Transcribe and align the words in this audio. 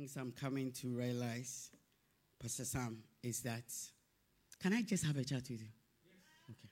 things 0.00 0.16
I'm 0.16 0.32
coming 0.32 0.72
to 0.80 0.88
realize, 0.88 1.68
Pastor 2.40 2.64
Sam, 2.64 3.02
is 3.22 3.42
that 3.42 3.64
can 4.62 4.72
I 4.72 4.80
just 4.80 5.04
have 5.04 5.16
a 5.18 5.24
chat 5.24 5.42
with 5.42 5.50
you? 5.50 5.58
Yes. 5.58 6.50
Okay. 6.50 6.68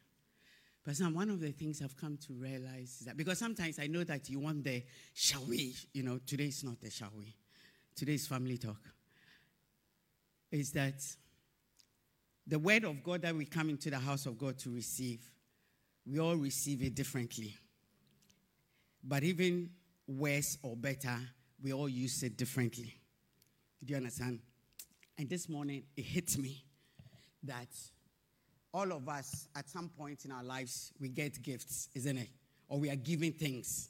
Pastor 0.82 1.04
Sam, 1.04 1.14
one 1.14 1.28
of 1.28 1.38
the 1.38 1.52
things 1.52 1.82
I've 1.82 1.94
come 1.94 2.16
to 2.26 2.32
realize 2.32 2.96
is 3.00 3.06
that 3.06 3.18
because 3.18 3.38
sometimes 3.38 3.78
I 3.78 3.86
know 3.86 4.02
that 4.04 4.30
you 4.30 4.40
want 4.40 4.64
the 4.64 4.82
shall 5.12 5.44
we, 5.44 5.74
you 5.92 6.04
know, 6.04 6.18
today 6.26 6.46
is 6.46 6.64
not 6.64 6.80
the 6.80 6.90
shall 6.90 7.12
we. 7.18 7.34
Today's 7.94 8.26
family 8.26 8.56
talk. 8.56 8.80
Is 10.50 10.72
that 10.72 11.04
the 12.46 12.58
word 12.58 12.84
of 12.84 13.02
God 13.02 13.20
that 13.22 13.34
we 13.34 13.44
come 13.44 13.68
into 13.68 13.90
the 13.90 13.98
house 13.98 14.24
of 14.24 14.38
God 14.38 14.56
to 14.60 14.70
receive, 14.70 15.20
we 16.10 16.18
all 16.18 16.36
receive 16.36 16.82
it 16.82 16.94
differently. 16.94 17.54
But 19.04 19.22
even 19.22 19.68
worse 20.06 20.56
or 20.62 20.76
better, 20.76 21.18
we 21.62 21.74
all 21.74 21.90
use 21.90 22.22
it 22.22 22.38
differently. 22.38 22.97
Do 23.84 23.92
you 23.92 23.96
understand? 23.96 24.40
And 25.16 25.28
this 25.28 25.48
morning, 25.48 25.84
it 25.96 26.04
hit 26.04 26.36
me 26.38 26.64
that 27.44 27.68
all 28.72 28.92
of 28.92 29.08
us, 29.08 29.48
at 29.56 29.68
some 29.68 29.88
point 29.88 30.24
in 30.24 30.32
our 30.32 30.44
lives, 30.44 30.92
we 31.00 31.08
get 31.08 31.42
gifts, 31.42 31.88
isn't 31.94 32.18
it? 32.18 32.28
Or 32.68 32.78
we 32.78 32.90
are 32.90 32.96
giving 32.96 33.32
things. 33.32 33.88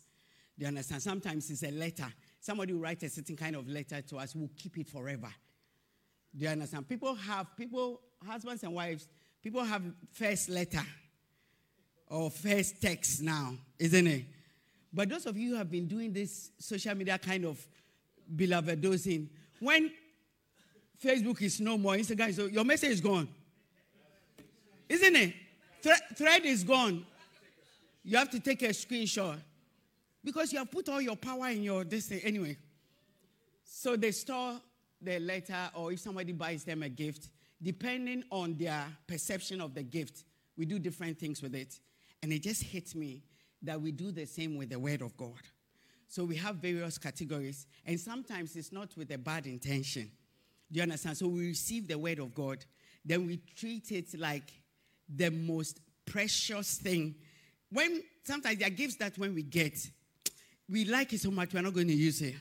Do 0.59 0.63
you 0.63 0.69
understand? 0.69 1.03
Sometimes 1.03 1.51
it's 1.51 1.63
a 1.63 1.71
letter. 1.71 2.07
Somebody 2.41 2.73
will 2.73 2.81
write 2.81 3.03
a 3.03 3.09
certain 3.09 3.37
kind 3.37 3.57
of 3.57 3.69
letter 3.69 4.01
to 4.03 4.17
us, 4.19 4.35
we'll 4.35 4.51
keep 4.57 4.79
it 4.79 4.89
forever. 4.89 5.29
Do 6.37 6.45
you 6.45 6.51
understand? 6.51 6.89
People 6.89 7.15
have, 7.15 7.57
people, 7.57 8.01
husbands 8.27 8.63
and 8.63 8.75
wives, 8.75 9.09
people 9.43 9.65
have 9.65 9.83
first 10.13 10.49
letter 10.49 10.85
or 12.07 12.31
first 12.31 12.81
text 12.81 13.23
now, 13.23 13.55
isn't 13.79 14.07
it? 14.07 14.25
But 14.93 15.09
those 15.09 15.27
of 15.27 15.37
you 15.37 15.51
who 15.51 15.57
have 15.57 15.71
been 15.71 15.87
doing 15.87 16.13
this 16.13 16.51
social 16.59 16.95
media 16.95 17.19
kind 17.19 17.45
of 17.45 17.65
beloved 18.35 18.81
dosing, 18.81 19.29
when 19.61 19.91
Facebook 21.03 21.41
is 21.43 21.61
no 21.61 21.79
more, 21.79 21.95
Instagram 21.95 22.29
is 22.29 22.39
your 22.53 22.65
message 22.65 22.91
is 22.91 23.01
gone. 23.01 23.29
Isn't 24.89 25.17
it? 25.17 25.35
Thre- 25.83 26.15
thread 26.15 26.45
is 26.45 26.65
gone. 26.65 27.05
You 28.03 28.17
have 28.17 28.31
to 28.31 28.41
take 28.41 28.63
a 28.63 28.69
screenshot 28.69 29.39
because 30.25 30.53
you 30.53 30.59
have 30.59 30.71
put 30.71 30.89
all 30.89 31.01
your 31.01 31.17
power 31.17 31.49
in 31.49 31.63
your 31.63 31.85
this 31.85 32.07
thing. 32.07 32.21
Anyway, 32.25 32.57
so 33.65 33.97
they 33.97 34.11
store 34.11 34.61
the 35.01 35.19
letter, 35.21 35.71
or 35.75 35.93
if 35.93 36.01
somebody 36.01 36.33
buys 36.33 36.65
them 36.65 36.83
a 36.83 36.89
gift, 36.89 37.29
depending 37.63 38.25
on 38.31 38.57
their 38.57 38.85
perception 39.07 39.61
of 39.61 39.75
the 39.75 39.83
gift, 39.83 40.25
we 40.57 40.65
do 40.65 40.79
different 40.79 41.19
things 41.19 41.43
with 41.43 41.55
it. 41.55 41.79
And 42.23 42.33
it 42.33 42.43
just 42.43 42.63
hit 42.63 42.95
me 42.95 43.23
that 43.63 43.81
we 43.81 43.93
do 43.93 44.11
the 44.11 44.27
same 44.27 44.57
with 44.57 44.71
the 44.71 44.79
Word 44.79 45.03
of 45.03 45.17
God. 45.17 45.41
So 46.09 46.25
we 46.25 46.37
have 46.37 46.57
various 46.57 46.97
categories, 46.97 47.67
and 47.85 48.01
sometimes 48.01 48.57
it's 48.57 48.73
not 48.73 48.97
with 48.97 49.11
a 49.13 49.19
bad 49.19 49.47
intention. 49.47 50.11
Do 50.73 50.79
you 50.79 50.83
understand? 50.83 51.19
So 51.19 51.29
we 51.29 51.49
receive 51.49 51.87
the 51.87 51.99
Word 51.99 52.19
of 52.19 52.35
God, 52.35 52.65
then 53.05 53.27
we 53.27 53.41
treat 53.55 53.93
it 53.93 54.19
like 54.19 54.51
the 55.09 55.31
most 55.31 55.81
precious 56.07 56.79
thing. 56.79 57.15
When 57.71 58.03
sometimes 58.25 58.59
there 58.59 58.69
are 58.69 58.71
gifts 58.71 58.97
that 58.97 59.19
when 59.19 59.35
we 59.35 59.43
get, 59.43 59.79
we 60.69 60.85
like 60.87 61.13
it 61.13 61.21
so 61.21 61.31
much 61.31 61.53
we're 61.53 61.63
not 61.63 61.75
going 61.75 61.89
to 61.89 61.95
use 61.95 62.23
it. 62.23 62.35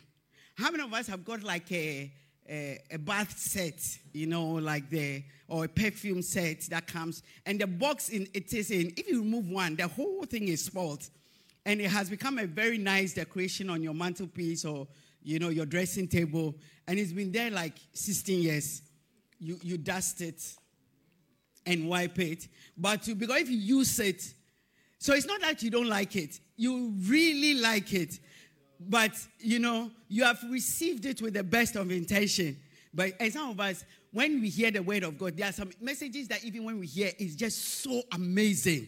How 0.55 0.71
many 0.71 0.83
of 0.83 0.93
us 0.93 1.07
have 1.07 1.23
got 1.23 1.43
like 1.43 1.71
a, 1.71 2.11
a, 2.49 2.79
a 2.91 2.97
bath 2.97 3.37
set, 3.37 3.79
you 4.13 4.27
know, 4.27 4.53
like 4.53 4.89
the 4.89 5.23
or 5.49 5.65
a 5.65 5.67
perfume 5.67 6.21
set 6.21 6.61
that 6.69 6.87
comes, 6.87 7.23
and 7.45 7.59
the 7.59 7.67
box 7.67 8.09
in 8.09 8.27
it 8.33 8.53
is 8.53 8.71
in. 8.71 8.93
If 8.97 9.09
you 9.09 9.19
remove 9.19 9.49
one, 9.49 9.75
the 9.75 9.87
whole 9.87 10.23
thing 10.23 10.47
is 10.47 10.65
spoiled, 10.65 11.09
and 11.67 11.81
it 11.81 11.91
has 11.91 12.09
become 12.09 12.39
a 12.39 12.47
very 12.47 12.77
nice 12.77 13.13
decoration 13.13 13.69
on 13.69 13.83
your 13.83 13.93
mantelpiece 13.93 14.63
or 14.63 14.87
you 15.21 15.37
know 15.37 15.49
your 15.49 15.65
dressing 15.65 16.07
table, 16.07 16.55
and 16.87 16.97
it's 16.97 17.11
been 17.11 17.31
there 17.31 17.51
like 17.51 17.77
16 17.93 18.41
years. 18.41 18.81
You 19.37 19.59
you 19.61 19.77
dust 19.77 20.21
it 20.21 20.41
and 21.65 21.89
wipe 21.89 22.17
it, 22.19 22.47
but 22.77 23.03
to, 23.03 23.13
because 23.13 23.41
if 23.41 23.49
you 23.49 23.57
use 23.57 23.99
it, 23.99 24.33
so 24.97 25.13
it's 25.13 25.27
not 25.27 25.41
that 25.41 25.61
you 25.61 25.69
don't 25.69 25.89
like 25.89 26.15
it, 26.15 26.39
you 26.55 26.93
really 27.01 27.55
like 27.55 27.93
it, 27.93 28.17
but 28.79 29.11
you 29.39 29.59
know 29.59 29.91
you 30.07 30.23
have 30.23 30.41
received 30.49 31.05
it 31.05 31.21
with 31.21 31.33
the 31.33 31.43
best 31.43 31.75
of 31.75 31.91
intention. 31.91 32.57
But 32.93 33.11
and 33.19 33.33
some 33.33 33.49
of 33.49 33.59
us, 33.59 33.83
when 34.13 34.39
we 34.39 34.47
hear 34.47 34.71
the 34.71 34.81
word 34.81 35.03
of 35.03 35.17
God, 35.17 35.35
there 35.35 35.49
are 35.49 35.51
some 35.51 35.71
messages 35.81 36.29
that 36.29 36.45
even 36.45 36.63
when 36.63 36.79
we 36.79 36.87
hear, 36.87 37.11
it's 37.19 37.35
just 37.35 37.83
so 37.83 38.03
amazing. 38.13 38.87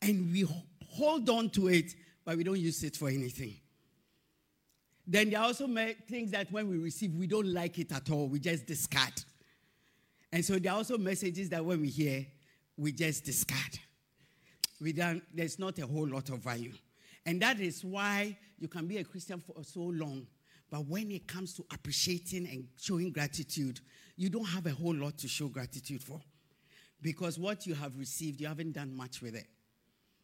And 0.00 0.32
we 0.32 0.46
hold 0.90 1.28
on 1.30 1.50
to 1.50 1.68
it, 1.68 1.94
but 2.24 2.36
we 2.36 2.44
don't 2.44 2.58
use 2.58 2.82
it 2.84 2.96
for 2.96 3.08
anything. 3.08 3.54
Then 5.06 5.30
there 5.30 5.40
are 5.40 5.46
also 5.46 5.66
things 6.08 6.30
that 6.30 6.52
when 6.52 6.68
we 6.68 6.78
receive, 6.78 7.14
we 7.14 7.26
don't 7.26 7.52
like 7.52 7.78
it 7.78 7.90
at 7.92 8.10
all. 8.10 8.28
We 8.28 8.38
just 8.38 8.66
discard. 8.66 9.12
And 10.32 10.44
so 10.44 10.58
there 10.58 10.72
are 10.72 10.76
also 10.76 10.98
messages 10.98 11.48
that 11.48 11.64
when 11.64 11.80
we 11.80 11.88
hear, 11.88 12.26
we 12.76 12.92
just 12.92 13.24
discard. 13.24 13.78
We 14.80 14.92
don't, 14.92 15.22
there's 15.34 15.58
not 15.58 15.78
a 15.78 15.86
whole 15.86 16.06
lot 16.06 16.28
of 16.30 16.38
value. 16.38 16.72
And 17.26 17.42
that 17.42 17.60
is 17.60 17.84
why 17.84 18.38
you 18.58 18.68
can 18.68 18.86
be 18.86 18.98
a 18.98 19.04
Christian 19.04 19.40
for 19.40 19.62
so 19.64 19.80
long 19.80 20.26
but 20.70 20.86
when 20.86 21.10
it 21.10 21.26
comes 21.26 21.52
to 21.54 21.64
appreciating 21.72 22.46
and 22.46 22.68
showing 22.80 23.10
gratitude, 23.10 23.80
you 24.16 24.30
don't 24.30 24.44
have 24.46 24.66
a 24.66 24.70
whole 24.70 24.94
lot 24.94 25.18
to 25.18 25.28
show 25.28 25.48
gratitude 25.48 26.02
for. 26.02 26.20
Because 27.02 27.38
what 27.38 27.66
you 27.66 27.74
have 27.74 27.98
received, 27.98 28.40
you 28.40 28.46
haven't 28.46 28.72
done 28.72 28.94
much 28.94 29.20
with 29.20 29.34
it. 29.34 29.46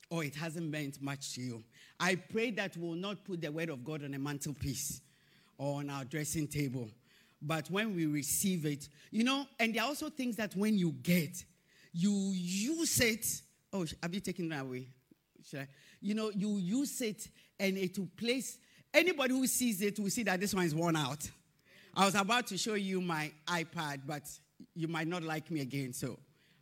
Or 0.09 0.23
it 0.23 0.37
hasn't 0.37 0.71
meant 0.71 1.03
much 1.03 1.35
to 1.35 1.41
you. 1.41 1.65
I 1.99 2.15
pray 2.15 2.53
that 2.53 2.77
we'll 2.77 2.95
not 2.95 3.25
put 3.25 3.41
the 3.41 3.51
word 3.51 3.71
of 3.71 3.85
God 3.85 4.05
on 4.05 4.15
a 4.15 4.19
mantelpiece 4.19 5.01
or 5.59 5.81
on 5.81 5.91
our 5.91 6.05
dressing 6.05 6.47
table. 6.47 6.89
But 7.43 7.69
when 7.71 7.95
we 7.95 8.07
receive 8.07 8.67
it, 8.67 8.89
you 9.11 9.25
know, 9.25 9.47
and 9.59 9.75
there 9.75 9.83
are 9.83 9.89
also 9.89 10.09
things 10.09 10.37
that 10.37 10.55
when 10.55 10.79
you 10.79 10.93
get, 10.93 11.45
you 11.93 12.13
use 12.33 13.01
it. 13.01 13.27
Oh, 13.73 13.85
have 14.03 14.15
you 14.15 14.21
taken 14.21 14.49
that 14.51 14.63
away? 14.63 14.89
Should 15.49 15.61
I? 15.61 15.69
You 16.01 16.15
know, 16.15 16.31
you 16.31 16.57
use 16.57 17.01
it 17.01 17.29
and 17.59 17.77
it 17.77 17.99
will 17.99 18.09
place 18.17 18.59
Anybody 18.97 19.35
who 19.35 19.47
sees 19.47 19.83
it 19.83 19.99
will 19.99 20.09
see 20.09 20.23
that 20.23 20.41
this 20.41 20.55
one 20.55 20.65
is 20.65 20.75
worn 20.75 20.97
out. 20.97 21.31
I 21.95 22.07
was 22.07 22.15
about 22.15 22.47
to 22.47 22.57
show 22.57 22.75
you 22.75 23.03
my 23.03 23.31
iPad, 23.47 24.01
but 24.07 24.23
you 24.75 24.89
might 24.89 25.07
not 25.07 25.23
like 25.23 25.51
me 25.51 25.61
again. 25.61 25.93
So, 25.93 26.19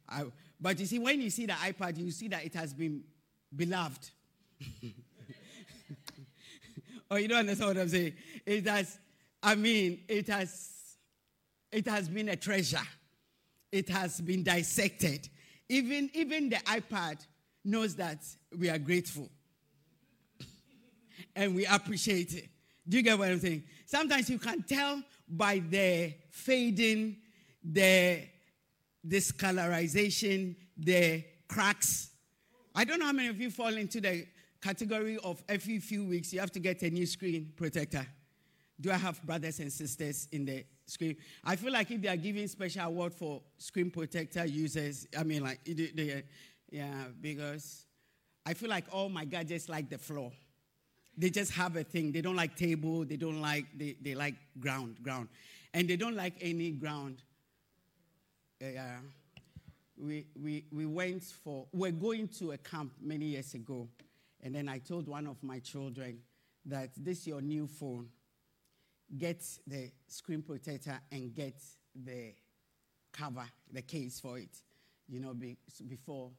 I, 0.08 0.24
but 0.60 0.80
you 0.80 0.86
see, 0.86 0.98
when 0.98 1.20
you 1.20 1.30
see 1.30 1.46
the 1.46 1.52
iPad, 1.52 1.96
you 1.96 2.10
see 2.10 2.26
that 2.28 2.44
it 2.44 2.52
has 2.54 2.74
been 2.74 3.04
beloved. 3.54 4.10
oh, 7.10 7.16
you 7.16 7.28
don't 7.28 7.40
understand 7.40 7.68
what 7.68 7.78
I'm 7.78 7.88
saying? 7.88 8.14
It 8.46 8.66
has, 8.66 8.98
I 9.42 9.54
mean, 9.54 10.00
it 10.08 10.28
has, 10.28 10.96
it 11.72 11.86
has 11.86 12.08
been 12.08 12.28
a 12.28 12.36
treasure. 12.36 12.78
It 13.72 13.88
has 13.88 14.20
been 14.20 14.42
dissected. 14.42 15.28
Even, 15.68 16.10
even 16.14 16.48
the 16.48 16.56
iPad 16.56 17.26
knows 17.64 17.96
that 17.96 18.24
we 18.56 18.68
are 18.68 18.78
grateful 18.78 19.30
and 21.34 21.54
we 21.54 21.66
appreciate 21.66 22.34
it. 22.34 22.48
Do 22.88 22.96
you 22.98 23.02
get 23.02 23.18
what 23.18 23.30
I'm 23.30 23.40
saying? 23.40 23.64
Sometimes 23.86 24.28
you 24.28 24.38
can 24.38 24.62
tell 24.62 25.02
by 25.28 25.58
the 25.58 26.14
fading, 26.30 27.16
the 27.62 28.22
discolorization, 29.06 30.56
the 30.76 31.24
cracks. 31.48 32.10
I 32.74 32.84
don't 32.84 32.98
know 32.98 33.06
how 33.06 33.12
many 33.12 33.28
of 33.28 33.40
you 33.40 33.50
fall 33.50 33.74
into 33.76 34.00
the 34.00 34.26
category 34.60 35.18
of 35.22 35.42
every 35.48 35.78
few 35.78 36.04
weeks 36.04 36.32
you 36.32 36.40
have 36.40 36.50
to 36.52 36.60
get 36.60 36.82
a 36.82 36.90
new 36.90 37.06
screen 37.06 37.52
protector. 37.56 38.06
Do 38.80 38.90
I 38.90 38.96
have 38.96 39.22
brothers 39.22 39.60
and 39.60 39.72
sisters 39.72 40.26
in 40.32 40.44
the 40.44 40.64
screen? 40.86 41.16
I 41.44 41.54
feel 41.54 41.72
like 41.72 41.90
if 41.90 42.02
they 42.02 42.08
are 42.08 42.16
giving 42.16 42.48
special 42.48 42.82
award 42.86 43.14
for 43.14 43.42
screen 43.58 43.90
protector 43.90 44.44
users, 44.44 45.06
I 45.16 45.22
mean, 45.22 45.44
like, 45.44 45.60
they, 45.64 46.24
yeah, 46.70 47.04
because 47.20 47.86
I 48.44 48.54
feel 48.54 48.68
like 48.68 48.86
all 48.90 49.08
my 49.08 49.24
gadgets 49.24 49.68
like 49.68 49.88
the 49.88 49.98
floor. 49.98 50.32
They 51.16 51.30
just 51.30 51.52
have 51.52 51.76
a 51.76 51.84
thing. 51.84 52.10
They 52.10 52.20
don't 52.20 52.34
like 52.34 52.56
table. 52.56 53.04
They 53.04 53.16
don't 53.16 53.40
like, 53.40 53.66
they, 53.76 53.96
they 54.02 54.16
like 54.16 54.34
ground, 54.58 54.96
ground. 55.00 55.28
And 55.72 55.88
they 55.88 55.96
don't 55.96 56.16
like 56.16 56.34
any 56.40 56.72
ground. 56.72 57.22
Yeah. 58.60 58.96
We, 59.96 60.26
we, 60.40 60.64
we 60.72 60.86
went 60.86 61.22
for, 61.22 61.66
we're 61.72 61.92
going 61.92 62.28
to 62.38 62.52
a 62.52 62.58
camp 62.58 62.92
many 63.00 63.26
years 63.26 63.54
ago. 63.54 63.88
And 64.42 64.54
then 64.54 64.68
I 64.68 64.78
told 64.78 65.08
one 65.08 65.26
of 65.26 65.42
my 65.42 65.58
children 65.58 66.18
that 66.66 66.90
this 66.96 67.20
is 67.20 67.26
your 67.28 67.40
new 67.40 67.66
phone. 67.66 68.08
Get 69.16 69.42
the 69.66 69.90
screen 70.08 70.42
protector 70.42 71.00
and 71.12 71.34
get 71.34 71.60
the 71.94 72.32
cover, 73.12 73.44
the 73.70 73.82
case 73.82 74.20
for 74.20 74.38
it, 74.38 74.60
you 75.08 75.20
know, 75.20 75.34
be, 75.34 75.56
before 75.86 76.30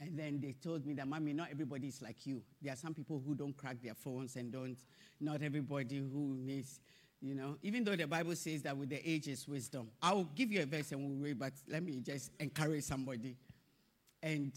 and 0.00 0.18
then 0.18 0.40
they 0.40 0.52
told 0.52 0.86
me 0.86 0.94
that, 0.94 1.06
Mommy, 1.06 1.34
not 1.34 1.48
everybody 1.50 1.88
is 1.88 2.00
like 2.00 2.26
you. 2.26 2.42
There 2.62 2.72
are 2.72 2.76
some 2.76 2.94
people 2.94 3.22
who 3.24 3.34
don't 3.34 3.54
crack 3.54 3.82
their 3.82 3.94
phones 3.94 4.34
and 4.36 4.50
don't, 4.50 4.78
not 5.20 5.42
everybody 5.42 5.98
who 5.98 6.36
needs, 6.38 6.80
you 7.20 7.34
know, 7.34 7.58
even 7.62 7.84
though 7.84 7.96
the 7.96 8.06
Bible 8.06 8.34
says 8.34 8.62
that 8.62 8.76
with 8.76 8.88
the 8.88 9.08
age 9.08 9.28
is 9.28 9.46
wisdom. 9.46 9.88
I'll 10.02 10.24
give 10.34 10.50
you 10.50 10.62
a 10.62 10.66
verse 10.66 10.92
and 10.92 11.04
we'll 11.04 11.18
read, 11.18 11.38
but 11.38 11.52
let 11.68 11.82
me 11.82 12.00
just 12.00 12.30
encourage 12.40 12.84
somebody. 12.84 13.36
And 14.22 14.52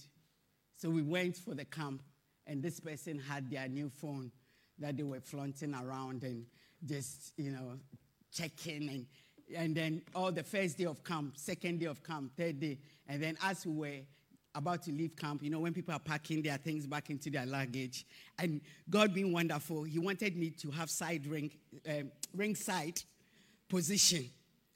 so 0.78 0.90
we 0.90 1.02
went 1.02 1.38
for 1.38 1.54
the 1.54 1.66
camp, 1.66 2.02
and 2.48 2.62
this 2.62 2.80
person 2.80 3.20
had 3.20 3.50
their 3.50 3.68
new 3.68 3.90
phone 3.90 4.32
that 4.80 4.98
they 4.98 5.04
were 5.04 5.22
flaunting 5.22 5.74
around 5.74 6.24
and 6.24 6.46
just, 6.86 7.34
you 7.38 7.52
know, 7.52 7.80
checking 8.32 8.90
and 8.90 9.06
and 9.56 9.76
then 9.76 10.02
all 10.16 10.32
the 10.32 10.42
first 10.42 10.78
day 10.78 10.86
of 10.86 11.04
camp, 11.04 11.38
second 11.38 11.80
day 11.80 11.86
of 11.86 12.02
camp, 12.02 12.32
third 12.36 12.60
day, 12.60 12.80
and 13.08 13.22
then 13.22 13.38
as 13.44 13.66
we 13.66 13.74
were 13.74 14.00
about 14.56 14.84
to 14.84 14.92
leave 14.92 15.16
camp, 15.16 15.42
you 15.44 15.50
know, 15.50 15.60
when 15.60 15.74
people 15.74 15.94
are 15.94 16.00
packing 16.00 16.42
their 16.42 16.58
things 16.58 16.86
back 16.86 17.10
into 17.10 17.30
their 17.30 17.46
luggage, 17.46 18.06
and 18.38 18.62
God 18.90 19.14
being 19.14 19.32
wonderful, 19.32 19.84
He 19.84 20.00
wanted 20.00 20.38
me 20.38 20.52
to 20.52 20.72
have 20.72 20.90
side 20.90 21.26
ring, 21.26 21.52
um, 21.90 22.12
ring 22.36 22.56
side 22.56 23.02
position 23.68 24.30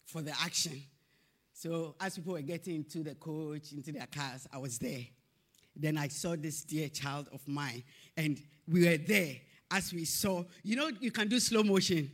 for 0.06 0.22
the 0.22 0.32
action. 0.42 0.82
So 1.54 1.96
as 2.00 2.16
people 2.16 2.34
were 2.34 2.42
getting 2.42 2.76
into 2.76 3.04
the 3.04 3.16
coach, 3.16 3.72
into 3.72 3.92
their 3.92 4.08
cars, 4.08 4.48
I 4.52 4.58
was 4.58 4.78
there. 4.80 5.06
Then 5.76 5.98
I 5.98 6.08
saw 6.08 6.36
this 6.36 6.64
dear 6.64 6.90
child 6.90 7.30
of 7.32 7.48
mine, 7.48 7.84
and 8.16 8.42
we 8.68 8.88
were 8.88 8.98
there 8.98 9.36
as 9.70 9.94
we 9.94 10.06
saw. 10.06 10.44
You 10.64 10.76
know, 10.76 10.92
you 11.00 11.12
can 11.12 11.28
do 11.28 11.40
slow 11.40 11.64
motion. 11.64 12.12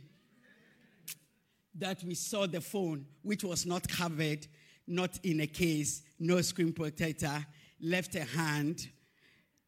That 1.76 2.04
we 2.04 2.14
saw 2.14 2.46
the 2.46 2.60
phone, 2.60 3.04
which 3.22 3.42
was 3.42 3.66
not 3.66 3.88
covered, 3.88 4.46
not 4.86 5.18
in 5.22 5.40
a 5.40 5.46
case, 5.46 6.02
no 6.18 6.40
screen 6.40 6.72
protector, 6.72 7.44
left 7.80 8.14
a 8.14 8.24
hand 8.24 8.88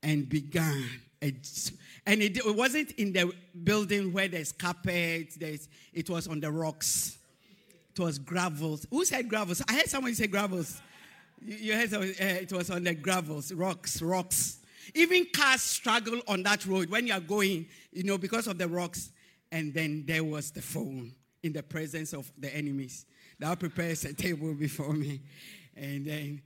and 0.03 0.29
began. 0.29 0.85
And 1.23 2.23
it, 2.23 2.39
wasn't 2.45 2.93
in 2.93 3.13
the 3.13 3.33
building 3.65 4.13
where 4.13 4.29
there's 4.29 4.53
carpet, 4.53 5.35
there's, 5.39 5.69
it 5.93 6.09
was 6.09 6.29
on 6.29 6.41
the 6.41 6.51
rocks. 6.51 7.19
It 7.91 8.01
was 8.01 8.19
gravels. 8.19 8.87
Who 8.91 9.05
said 9.05 9.29
gravels? 9.29 9.63
I 9.69 9.75
heard 9.75 9.89
someone 9.89 10.15
say 10.15 10.27
gravels. 10.27 10.81
You, 11.41 11.57
you 11.57 11.75
heard 11.75 11.91
someone, 11.91 12.11
uh, 12.11 12.25
it 12.25 12.53
was 12.53 12.71
on 12.71 12.85
the 12.85 12.95
gravels, 12.95 13.53
rocks, 13.53 14.03
rocks. 14.03 14.59
Even 14.95 15.27
cars 15.35 15.63
struggle 15.63 16.21
on 16.29 16.43
that 16.45 16.65
road 16.67 16.91
when 16.91 17.07
you 17.07 17.15
are 17.15 17.21
going, 17.21 17.67
you 17.93 18.05
know, 18.05 18.19
because 18.19 18.47
of 18.47 18.59
the 18.59 18.69
rocks. 18.69 19.11
And 19.51 19.73
then 19.73 20.05
there 20.07 20.25
was 20.25 20.51
the 20.51 20.63
phone 20.63 21.13
in 21.43 21.53
the 21.53 21.63
presence 21.63 22.13
of 22.13 22.31
the 22.39 22.55
enemies. 22.55 23.07
Thou 23.39 23.55
prepares 23.55 24.05
a 24.05 24.15
table 24.15 24.55
before 24.55 24.93
me. 24.93 25.21
And 25.75 26.07
then, 26.07 26.43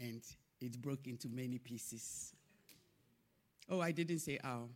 and 0.00 0.22
it 0.60 0.80
broke 0.80 1.06
into 1.06 1.28
many 1.28 1.58
pieces. 1.58 2.32
Oh, 3.68 3.80
I 3.80 3.90
didn't 3.90 4.20
say 4.20 4.38
ow. 4.44 4.68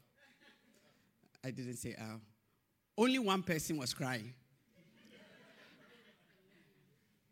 I 1.44 1.50
didn't 1.50 1.76
say 1.76 1.94
ow. 2.00 2.20
Only 2.98 3.18
one 3.18 3.42
person 3.42 3.78
was 3.78 3.94
crying. 3.94 4.34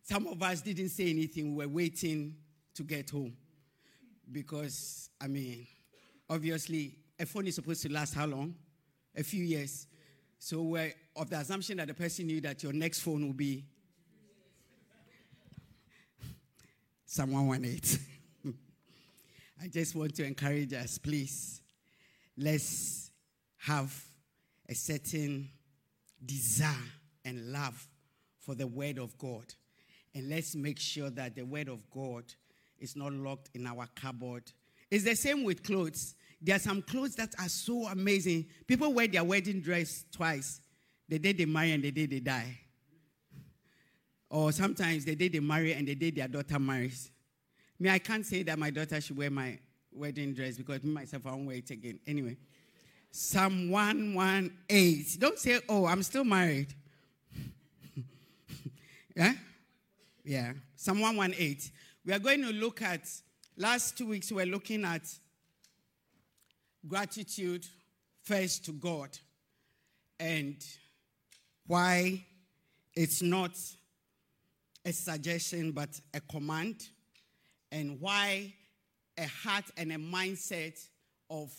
Some 0.03 0.27
of 0.27 0.43
us 0.43 0.63
didn't 0.63 0.89
say 0.89 1.11
anything. 1.11 1.55
We 1.55 1.67
were 1.67 1.73
waiting 1.73 2.37
to 2.75 2.83
get 2.83 3.11
home. 3.11 3.37
Because, 4.31 5.11
I 5.21 5.27
mean, 5.27 5.67
obviously, 6.31 6.95
a 7.19 7.27
phone 7.27 7.47
is 7.47 7.57
supposed 7.57 7.83
to 7.83 7.93
last 7.93 8.15
how 8.15 8.27
long? 8.27 8.55
A 9.15 9.23
few 9.23 9.45
years. 9.45 9.87
So 10.39 10.63
we're 10.63 10.95
of 11.17 11.31
the 11.31 11.39
assumption 11.39 11.79
that 11.79 11.89
the 11.89 11.95
person 11.95 12.27
knew 12.27 12.41
that 12.43 12.63
your 12.63 12.73
next 12.73 13.01
phone 13.01 13.27
will 13.27 13.35
be 13.35 13.65
someone 17.05 17.49
118. 17.49 18.55
I 19.63 19.67
just 19.67 19.95
want 19.97 20.15
to 20.17 20.25
encourage 20.25 20.73
us, 20.73 20.99
please. 20.99 21.61
Let's 22.37 23.11
have 23.59 23.93
a 24.69 24.75
certain 24.75 25.49
desire 26.25 26.75
and 27.25 27.53
love 27.53 27.89
for 28.39 28.55
the 28.55 28.67
Word 28.67 28.99
of 28.99 29.19
God. 29.19 29.45
And 30.15 30.29
let's 30.29 30.55
make 30.55 30.79
sure 30.79 31.11
that 31.11 31.35
the 31.35 31.43
Word 31.43 31.69
of 31.69 31.89
God 31.91 32.25
is 32.79 32.95
not 32.95 33.13
locked 33.13 33.51
in 33.55 33.67
our 33.67 33.89
cupboard. 33.97 34.45
It's 34.91 35.05
the 35.05 35.17
same 35.17 35.43
with 35.43 35.65
clothes. 35.65 36.15
There 36.41 36.55
are 36.57 36.61
some 36.61 36.83
clothes 36.83 37.17
that 37.17 37.35
are 37.39 37.49
so 37.49 37.87
amazing. 37.87 38.47
People 38.67 38.93
wear 38.93 39.09
their 39.09 39.25
wedding 39.25 39.61
dress 39.61 40.05
twice 40.13 40.61
the 41.09 41.19
day 41.19 41.33
they 41.33 41.45
marry 41.47 41.73
and 41.73 41.83
the 41.83 41.91
day 41.91 42.07
they 42.07 42.21
die. 42.21 42.59
Or 44.31 44.53
sometimes 44.53 45.05
the 45.05 45.17
day 45.17 45.29
they 45.29 45.41
marry 45.41 45.73
and 45.73 45.89
the 45.89 45.95
day 45.95 46.11
their 46.11 46.29
daughter 46.29 46.59
marries. 46.59 47.11
Me, 47.81 47.89
I 47.89 47.99
can't 47.99 48.27
say 48.27 48.43
that 48.43 48.59
my 48.59 48.71
daughter 48.71 49.01
should 49.01 49.17
wear 49.17 49.31
my 49.31 49.59
wedding 49.93 50.35
dress 50.35 50.57
because 50.57 50.83
me 50.83 50.93
myself 50.93 51.27
I 51.27 51.31
won't 51.31 51.47
wear 51.47 51.57
it 51.57 51.71
again. 51.71 51.99
Anyway. 52.07 52.37
Psalm 53.11 53.71
118. 53.71 55.19
Don't 55.19 55.39
say, 55.39 55.61
oh, 55.69 55.87
I'm 55.87 56.03
still 56.03 56.25
married. 56.25 56.75
yeah? 59.17 59.33
Yeah. 60.25 60.53
Psalm 60.77 61.01
118. 61.01 61.73
We 62.05 62.13
are 62.13 62.19
going 62.19 62.43
to 62.43 62.53
look 62.53 62.83
at, 62.83 63.09
last 63.57 63.97
two 63.97 64.09
weeks, 64.09 64.31
we 64.31 64.43
are 64.43 64.47
looking 64.47 64.85
at 64.85 65.03
gratitude 66.87 67.67
first 68.25 68.65
to 68.67 68.73
God 68.73 69.11
and 70.21 70.57
why 71.67 72.25
it's 72.95 73.23
not 73.23 73.53
a 74.85 74.93
suggestion 74.93 75.73
but 75.73 76.01
a 76.15 76.21
command, 76.21 76.89
and 77.71 78.01
why 78.01 78.53
a 79.19 79.27
heart 79.27 79.65
and 79.77 79.93
a 79.93 79.97
mindset 79.97 80.79
of 81.29 81.53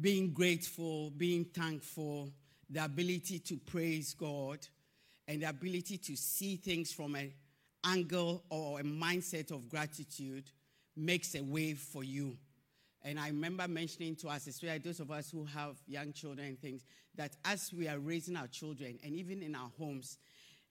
being 0.00 0.32
grateful, 0.32 1.10
being 1.10 1.44
thankful, 1.44 2.30
the 2.68 2.84
ability 2.84 3.40
to 3.40 3.56
praise 3.56 4.14
God, 4.14 4.58
and 5.26 5.42
the 5.42 5.48
ability 5.48 5.98
to 5.98 6.16
see 6.16 6.56
things 6.56 6.92
from 6.92 7.16
an 7.16 7.32
angle 7.84 8.44
or 8.48 8.80
a 8.80 8.84
mindset 8.84 9.50
of 9.50 9.68
gratitude 9.68 10.44
makes 10.96 11.34
a 11.34 11.42
way 11.42 11.74
for 11.74 12.04
you. 12.04 12.36
And 13.02 13.18
I 13.18 13.28
remember 13.28 13.66
mentioning 13.66 14.16
to 14.16 14.28
us, 14.28 14.46
especially 14.46 14.78
those 14.78 15.00
of 15.00 15.10
us 15.10 15.30
who 15.30 15.44
have 15.46 15.76
young 15.86 16.12
children 16.12 16.48
and 16.48 16.60
things, 16.60 16.84
that 17.16 17.36
as 17.44 17.72
we 17.72 17.88
are 17.88 17.98
raising 17.98 18.36
our 18.36 18.46
children 18.46 18.98
and 19.02 19.14
even 19.14 19.42
in 19.42 19.54
our 19.54 19.70
homes, 19.78 20.18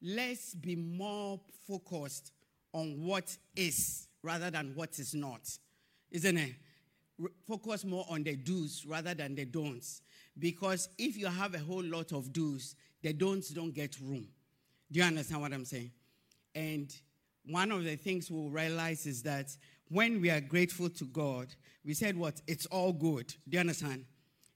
let's 0.01 0.53
be 0.53 0.75
more 0.75 1.39
focused 1.67 2.31
on 2.73 3.03
what 3.03 3.35
is 3.55 4.07
rather 4.21 4.51
than 4.51 4.73
what 4.75 4.99
is 4.99 5.13
not. 5.13 5.41
Isn't 6.11 6.37
it? 6.37 6.53
focus 7.47 7.83
more 7.85 8.05
on 8.09 8.23
the 8.23 8.35
do's 8.35 8.85
rather 8.85 9.13
than 9.13 9.35
the 9.35 9.45
don'ts. 9.45 10.01
Because 10.37 10.89
if 10.97 11.17
you 11.17 11.27
have 11.27 11.53
a 11.53 11.59
whole 11.59 11.83
lot 11.83 12.11
of 12.11 12.31
do's, 12.31 12.75
the 13.01 13.13
don'ts 13.13 13.49
don't 13.49 13.73
get 13.73 13.99
room. 13.99 14.27
Do 14.91 14.99
you 14.99 15.05
understand 15.05 15.41
what 15.41 15.53
I'm 15.53 15.65
saying? 15.65 15.91
And 16.55 16.93
one 17.45 17.71
of 17.71 17.83
the 17.83 17.95
things 17.95 18.31
we'll 18.31 18.49
realize 18.49 19.05
is 19.05 19.23
that 19.23 19.55
when 19.89 20.21
we 20.21 20.29
are 20.29 20.41
grateful 20.41 20.89
to 20.89 21.05
God, 21.05 21.47
we 21.85 21.93
said 21.93 22.17
what? 22.17 22.41
It's 22.47 22.65
all 22.67 22.93
good. 22.93 23.27
Do 23.47 23.55
you 23.55 23.59
understand? 23.59 24.05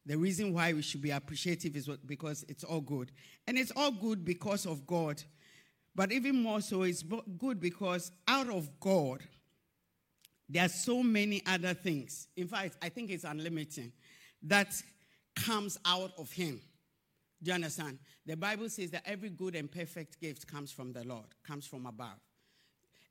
The 0.06 0.18
reason 0.18 0.54
why 0.54 0.74
we 0.74 0.82
should 0.82 1.02
be 1.02 1.12
appreciative 1.12 1.76
is 1.76 1.88
what, 1.88 2.06
because 2.06 2.44
it's 2.50 2.64
all 2.64 2.82
good. 2.82 3.12
And 3.48 3.58
it's 3.58 3.72
all 3.76 3.92
good 3.92 4.26
because 4.26 4.66
of 4.66 4.86
God. 4.86 5.22
But 5.96 6.12
even 6.12 6.42
more 6.42 6.62
so, 6.62 6.84
it's 6.84 7.04
good 7.38 7.60
because 7.60 8.12
out 8.28 8.50
of 8.50 8.70
God, 8.80 9.22
there 10.50 10.66
are 10.66 10.70
so 10.70 11.02
many 11.02 11.42
other 11.46 11.74
things. 11.74 12.28
In 12.36 12.48
fact, 12.48 12.78
I 12.82 12.90
think 12.90 13.12
it's 13.12 13.24
unlimited 13.24 13.94
that 14.44 14.74
comes 15.36 15.80
out 15.86 16.12
of 16.18 16.32
Him. 16.32 16.60
Do 17.42 17.50
you 17.50 17.56
understand? 17.56 18.00
The 18.26 18.36
Bible 18.36 18.70
says 18.70 18.92
that 18.92 19.04
every 19.06 19.30
good 19.30 19.56
and 19.56 19.72
perfect 19.72 20.20
gift 20.20 20.48
comes 20.48 20.72
from 20.72 20.94
the 20.94 21.04
Lord, 21.04 21.28
comes 21.46 21.66
from 21.66 21.86
above. 21.86 22.20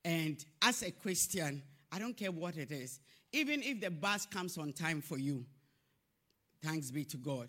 And 0.04 0.44
as 0.62 0.82
a 0.82 0.90
Christian, 0.90 1.62
I 1.92 1.98
don't 1.98 2.16
care 2.16 2.32
what 2.32 2.56
it 2.56 2.72
is, 2.72 3.00
even 3.32 3.62
if 3.62 3.80
the 3.80 3.90
bus 3.90 4.26
comes 4.26 4.56
on 4.56 4.72
time 4.72 5.02
for 5.02 5.18
you, 5.18 5.44
thanks 6.62 6.90
be 6.90 7.04
to 7.04 7.18
God. 7.18 7.48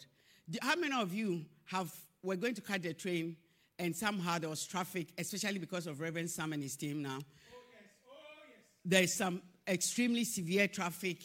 How 0.62 0.76
many 0.76 0.94
of 0.94 1.14
you 1.14 1.46
have, 1.66 1.94
we're 2.22 2.36
going 2.36 2.56
to 2.56 2.62
catch 2.62 2.82
the 2.82 2.94
train 2.94 3.38
and 3.80 3.96
somehow 3.96 4.40
there 4.40 4.50
was 4.50 4.66
traffic, 4.66 5.08
especially 5.18 5.60
because 5.60 5.88
of 5.88 6.02
Reverend 6.02 6.30
Sam 6.30 6.52
and 6.54 6.62
his 6.62 6.76
team 6.76 7.02
now? 7.02 7.20
Oh, 7.20 7.24
yes. 7.24 7.84
Oh, 8.06 8.14
yes. 8.48 8.60
There's 8.86 9.14
some 9.14 9.42
extremely 9.68 10.26
severe 10.26 10.68
traffic 10.68 11.20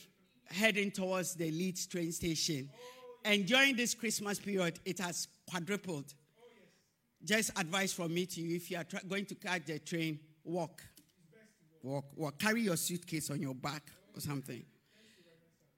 heading 0.47 0.93
towards 0.93 1.35
the 1.35 1.51
Leeds 1.51 1.87
train 1.87 2.13
station. 2.13 2.71
And 3.25 3.47
during 3.47 3.75
this 3.77 3.95
Christmas 3.95 4.39
period, 4.39 4.79
it 4.85 5.01
has 5.01 5.27
quadrupled. 5.51 6.15
Just 7.25 7.51
advice 7.59 7.93
from 7.93 8.15
me 8.15 8.27
to 8.27 8.41
you 8.41 8.57
if 8.57 8.71
you 8.71 8.77
are 8.77 8.85
tra- 8.85 9.03
going 9.07 9.27
to 9.27 9.35
catch 9.35 9.67
the 9.67 9.81
train, 9.81 10.21
walk. 10.45 10.83
Walk, 11.83 12.05
walk. 12.17 12.39
Carry 12.39 12.63
your 12.63 12.77
suitcase 12.77 13.31
on 13.31 13.41
your 13.41 13.55
back 13.55 13.91
or 14.15 14.21
something. 14.21 14.65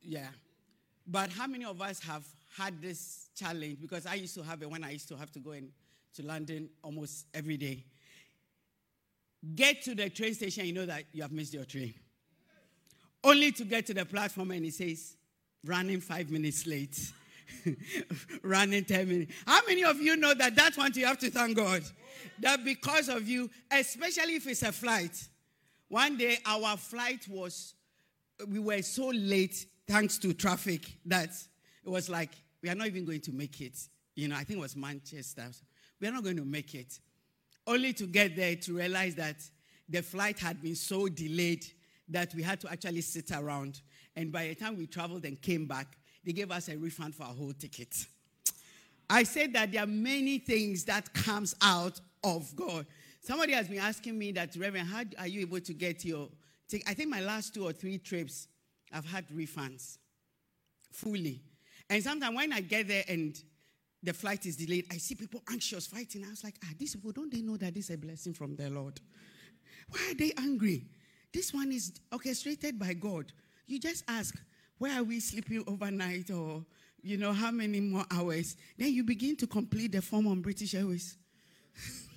Yeah. 0.02 0.28
But 1.06 1.30
how 1.30 1.46
many 1.46 1.64
of 1.64 1.80
us 1.80 2.00
have 2.04 2.24
had 2.56 2.80
this 2.80 3.28
challenge? 3.34 3.80
Because 3.80 4.06
I 4.06 4.14
used 4.14 4.34
to 4.34 4.42
have 4.42 4.62
it 4.62 4.70
when 4.70 4.84
I 4.84 4.90
used 4.90 5.08
to 5.08 5.16
have 5.16 5.30
to 5.32 5.38
go 5.38 5.52
in 5.52 5.70
to 6.14 6.24
London 6.24 6.70
almost 6.82 7.26
every 7.34 7.56
day. 7.56 7.84
Get 9.54 9.82
to 9.82 9.94
the 9.94 10.10
train 10.10 10.34
station, 10.34 10.66
you 10.66 10.72
know 10.72 10.86
that 10.86 11.04
you 11.12 11.22
have 11.22 11.32
missed 11.32 11.54
your 11.54 11.64
train 11.64 11.94
only 13.22 13.52
to 13.52 13.64
get 13.64 13.86
to 13.86 13.94
the 13.94 14.04
platform 14.04 14.50
and 14.50 14.64
he 14.64 14.70
says, 14.70 15.16
running 15.64 16.00
five 16.00 16.30
minutes 16.30 16.66
late, 16.66 17.12
running 18.42 18.84
10 18.84 19.08
minutes. 19.08 19.34
How 19.46 19.60
many 19.66 19.84
of 19.84 20.00
you 20.00 20.16
know 20.16 20.34
that 20.34 20.56
that's 20.56 20.78
one 20.78 20.92
you 20.94 21.06
have 21.06 21.18
to 21.18 21.30
thank 21.30 21.56
God? 21.56 21.82
That 22.40 22.64
because 22.64 23.08
of 23.08 23.28
you, 23.28 23.50
especially 23.70 24.36
if 24.36 24.46
it's 24.46 24.62
a 24.62 24.72
flight. 24.72 25.28
One 25.90 26.16
day 26.16 26.38
our 26.46 26.76
flight 26.76 27.26
was, 27.28 27.74
we 28.46 28.60
were 28.60 28.80
so 28.80 29.08
late 29.08 29.66
thanks 29.88 30.18
to 30.18 30.32
traffic 30.32 30.88
that 31.06 31.30
it 31.84 31.88
was 31.88 32.08
like 32.08 32.30
we 32.62 32.70
are 32.70 32.76
not 32.76 32.86
even 32.86 33.04
going 33.04 33.20
to 33.22 33.32
make 33.32 33.60
it. 33.60 33.76
You 34.14 34.28
know, 34.28 34.36
I 34.36 34.44
think 34.44 34.60
it 34.60 34.62
was 34.62 34.76
Manchester. 34.76 35.46
We 36.00 36.06
are 36.06 36.12
not 36.12 36.22
going 36.22 36.36
to 36.36 36.44
make 36.44 36.76
it. 36.76 36.96
Only 37.66 37.92
to 37.94 38.06
get 38.06 38.36
there 38.36 38.54
to 38.54 38.76
realize 38.76 39.16
that 39.16 39.42
the 39.88 40.00
flight 40.00 40.38
had 40.38 40.62
been 40.62 40.76
so 40.76 41.08
delayed 41.08 41.66
that 42.08 42.32
we 42.36 42.44
had 42.44 42.60
to 42.60 42.70
actually 42.70 43.00
sit 43.00 43.32
around. 43.32 43.80
And 44.14 44.30
by 44.30 44.46
the 44.46 44.54
time 44.54 44.78
we 44.78 44.86
traveled 44.86 45.24
and 45.24 45.42
came 45.42 45.66
back, 45.66 45.98
they 46.24 46.32
gave 46.32 46.52
us 46.52 46.68
a 46.68 46.76
refund 46.76 47.16
for 47.16 47.24
our 47.24 47.34
whole 47.34 47.52
ticket. 47.52 48.06
I 49.08 49.24
said 49.24 49.54
that 49.54 49.72
there 49.72 49.82
are 49.82 49.88
many 49.88 50.38
things 50.38 50.84
that 50.84 51.12
comes 51.12 51.56
out 51.60 52.00
of 52.22 52.54
God. 52.54 52.86
Somebody 53.20 53.52
has 53.52 53.68
been 53.68 53.78
asking 53.78 54.18
me 54.18 54.32
that, 54.32 54.56
Reverend, 54.56 54.88
how 54.88 55.02
are 55.18 55.26
you 55.26 55.40
able 55.42 55.60
to 55.60 55.74
get 55.74 56.04
your 56.04 56.28
ticket? 56.68 56.88
I 56.88 56.94
think 56.94 57.10
my 57.10 57.20
last 57.20 57.54
two 57.54 57.64
or 57.64 57.72
three 57.72 57.98
trips, 57.98 58.48
I've 58.92 59.04
had 59.04 59.28
refunds 59.28 59.98
fully. 60.90 61.42
And 61.88 62.02
sometimes 62.02 62.34
when 62.34 62.52
I 62.52 62.60
get 62.60 62.88
there 62.88 63.04
and 63.08 63.40
the 64.02 64.14
flight 64.14 64.46
is 64.46 64.56
delayed, 64.56 64.86
I 64.90 64.96
see 64.96 65.14
people 65.14 65.42
anxious 65.50 65.86
fighting. 65.86 66.24
I 66.24 66.30
was 66.30 66.42
like, 66.42 66.54
ah, 66.64 66.68
these 66.78 66.94
people, 66.94 67.12
don't 67.12 67.30
they 67.30 67.42
know 67.42 67.56
that 67.58 67.74
this 67.74 67.90
is 67.90 67.96
a 67.96 67.98
blessing 67.98 68.32
from 68.32 68.56
the 68.56 68.70
Lord? 68.70 68.98
Why 69.90 70.10
are 70.10 70.14
they 70.14 70.32
angry? 70.38 70.86
This 71.32 71.52
one 71.52 71.72
is 71.72 71.92
orchestrated 72.10 72.78
by 72.78 72.94
God. 72.94 73.32
You 73.66 73.78
just 73.78 74.04
ask, 74.08 74.34
where 74.78 74.98
are 74.98 75.04
we 75.04 75.20
sleeping 75.20 75.62
overnight 75.66 76.30
or, 76.30 76.64
you 77.02 77.18
know, 77.18 77.32
how 77.32 77.50
many 77.50 77.80
more 77.80 78.06
hours? 78.10 78.56
Then 78.78 78.92
you 78.94 79.04
begin 79.04 79.36
to 79.36 79.46
complete 79.46 79.92
the 79.92 80.00
form 80.00 80.26
on 80.26 80.40
British 80.40 80.74
Airways. 80.74 81.18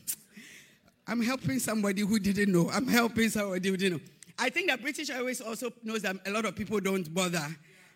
I'm 1.07 1.21
helping 1.21 1.59
somebody 1.59 2.01
who 2.01 2.19
didn't 2.19 2.51
know. 2.51 2.69
I'm 2.69 2.87
helping 2.87 3.29
somebody 3.29 3.69
who 3.69 3.77
didn't 3.77 3.97
know. 3.97 4.03
I 4.37 4.49
think 4.49 4.69
that 4.69 4.81
British 4.81 5.09
Airways 5.09 5.41
also 5.41 5.71
knows 5.83 6.01
that 6.03 6.15
a 6.25 6.31
lot 6.31 6.45
of 6.45 6.55
people 6.55 6.79
don't 6.79 7.13
bother. 7.13 7.45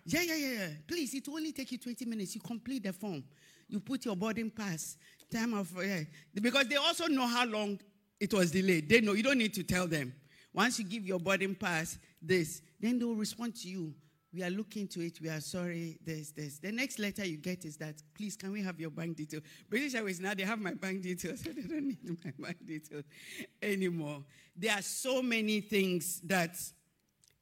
Yeah, 0.06 0.22
yeah, 0.22 0.36
yeah, 0.36 0.52
yeah. 0.52 0.68
Please, 0.88 1.14
it 1.14 1.28
only 1.30 1.52
take 1.52 1.72
you 1.72 1.78
20 1.78 2.06
minutes. 2.06 2.36
You 2.36 2.42
complete 2.42 2.84
the 2.84 2.94
form. 2.94 3.24
You 3.68 3.80
put 3.80 4.06
your 4.06 4.16
boarding 4.16 4.50
pass, 4.50 4.98
time 5.32 5.54
of, 5.54 5.72
yeah. 5.84 6.02
Because 6.34 6.68
they 6.68 6.78
also 6.78 7.08
know 7.08 7.28
how 7.28 7.46
long 7.46 7.80
it 8.20 8.34
was 8.34 8.52
delayed. 8.52 8.88
They 8.88 9.02
know. 9.02 9.14
You 9.14 9.24
don't 9.24 9.38
need 9.38 9.54
to 9.56 9.64
tell 9.64 9.88
them. 9.88 10.14
Once 10.54 10.80
you 10.80 10.86
give 10.86 11.06
your 11.06 11.20
boarding 11.20 11.56
pass, 11.56 12.00
this, 12.22 12.62
then 12.80 13.00
they'll 13.00 13.16
respond 13.16 13.56
to 13.56 13.68
you. 13.68 13.94
We 14.34 14.44
are 14.44 14.50
looking 14.50 14.88
to 14.90 15.02
it. 15.02 15.22
We 15.22 15.30
are 15.30 15.40
sorry. 15.40 15.98
This, 16.04 16.32
this. 16.32 16.60
The 16.60 16.72
next 16.72 17.00
letter 17.00 17.26
you 17.26 17.38
get 17.38 17.66
is 17.66 17.78
that, 17.78 17.96
please, 18.14 18.36
can 18.36 18.52
we 18.52 18.62
have 18.62 18.80
your 18.80 18.90
bank 18.90 19.18
details? 19.18 19.44
British 19.70 19.96
Airways 19.96 20.20
now 20.20 20.34
they 20.34 20.44
have 20.44 20.60
my 20.60 20.74
bank 20.74 21.02
details, 21.02 21.40
so 21.44 21.50
they 21.52 21.62
don't 21.62 21.88
need 21.88 21.98
my 22.24 22.34
bank 22.38 22.66
details 22.66 23.04
anymore. 23.62 24.24
There 24.56 24.74
are 24.74 24.82
so 24.82 25.22
many 25.22 25.62
things 25.62 26.22
that 26.26 26.56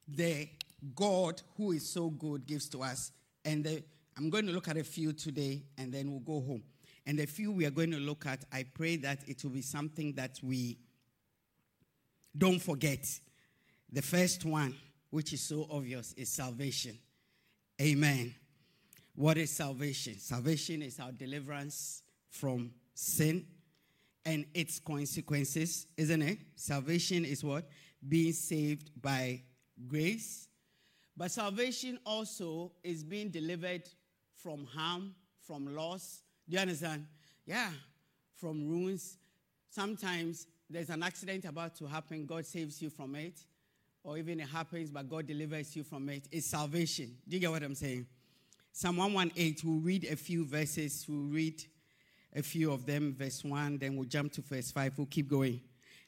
the 0.07 0.47
God, 0.93 1.41
who 1.57 1.71
is 1.71 1.89
so 1.89 2.09
good, 2.09 2.45
gives 2.45 2.69
to 2.69 2.83
us. 2.83 3.11
And 3.43 3.63
the, 3.63 3.83
I'm 4.17 4.29
going 4.29 4.45
to 4.45 4.51
look 4.51 4.67
at 4.67 4.77
a 4.77 4.83
few 4.83 5.13
today, 5.13 5.63
and 5.77 5.91
then 5.91 6.11
we'll 6.11 6.19
go 6.19 6.45
home. 6.45 6.63
And 7.07 7.19
the 7.19 7.25
few 7.25 7.51
we 7.51 7.65
are 7.65 7.71
going 7.71 7.91
to 7.91 7.99
look 7.99 8.25
at, 8.25 8.45
I 8.51 8.63
pray 8.63 8.97
that 8.97 9.19
it 9.27 9.43
will 9.43 9.51
be 9.51 9.61
something 9.61 10.13
that 10.13 10.39
we 10.43 10.77
don't 12.37 12.59
forget. 12.59 13.07
The 13.91 14.01
first 14.01 14.45
one, 14.45 14.75
which 15.15 15.31
is 15.31 15.39
so 15.39 15.65
obvious, 15.71 16.11
is 16.17 16.27
salvation. 16.27 16.99
Amen. 17.81 18.35
What 19.15 19.37
is 19.37 19.49
salvation? 19.49 20.19
Salvation 20.19 20.81
is 20.81 20.99
our 20.99 21.13
deliverance 21.13 22.03
from 22.29 22.71
sin 22.93 23.45
and 24.25 24.45
its 24.53 24.77
consequences, 24.77 25.87
isn't 25.95 26.21
it? 26.21 26.39
Salvation 26.57 27.23
is 27.23 27.45
what? 27.45 27.63
Being 28.05 28.33
saved 28.33 28.91
by 29.01 29.41
grace. 29.87 30.49
But 31.15 31.31
salvation 31.31 31.97
also 32.05 32.73
is 32.83 33.01
being 33.05 33.29
delivered 33.29 33.83
from 34.33 34.65
harm, 34.65 35.15
from 35.47 35.73
loss. 35.73 36.23
Do 36.49 36.55
you 36.57 36.61
understand? 36.61 37.05
Yeah, 37.45 37.69
from 38.35 38.67
ruins. 38.67 39.17
Sometimes 39.69 40.47
there's 40.69 40.89
an 40.89 41.03
accident 41.03 41.45
about 41.45 41.73
to 41.77 41.85
happen, 41.85 42.25
God 42.25 42.45
saves 42.45 42.81
you 42.81 42.89
from 42.89 43.15
it. 43.15 43.39
Or 44.05 44.19
even 44.19 44.39
it 44.39 44.47
happens, 44.47 44.91
but 44.91 45.09
God 45.09 45.25
delivers 45.25 45.75
you 45.75 45.83
from 45.83 46.07
it. 46.09 46.27
It's 46.31 46.45
salvation. 46.45 47.17
Do 47.27 47.35
you 47.35 47.41
get 47.41 47.49
what 47.49 47.63
I'm 47.63 47.73
saying? 47.73 48.05
Psalm 48.71 48.97
118, 48.97 49.55
we'll 49.63 49.81
read 49.81 50.05
a 50.05 50.15
few 50.15 50.45
verses. 50.45 51.07
We'll 51.09 51.23
read 51.23 51.63
a 52.35 52.43
few 52.43 52.71
of 52.71 52.85
them, 52.85 53.15
verse 53.17 53.43
1, 53.43 53.79
then 53.79 53.95
we'll 53.95 54.05
jump 54.05 54.31
to 54.33 54.41
verse 54.41 54.69
5. 54.69 54.99
We'll 54.99 55.07
keep 55.07 55.27
going. 55.27 55.59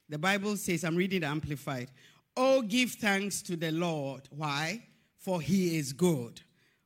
The 0.07 0.19
Bible 0.19 0.57
says, 0.57 0.83
I'm 0.83 0.95
reading 0.95 1.21
the 1.21 1.27
Amplified. 1.27 1.89
Oh, 2.35 2.61
give 2.61 2.91
thanks 2.91 3.41
to 3.43 3.55
the 3.55 3.71
Lord. 3.71 4.29
Why? 4.29 4.83
For 5.17 5.41
he 5.41 5.79
is 5.79 5.91
good. 5.91 6.41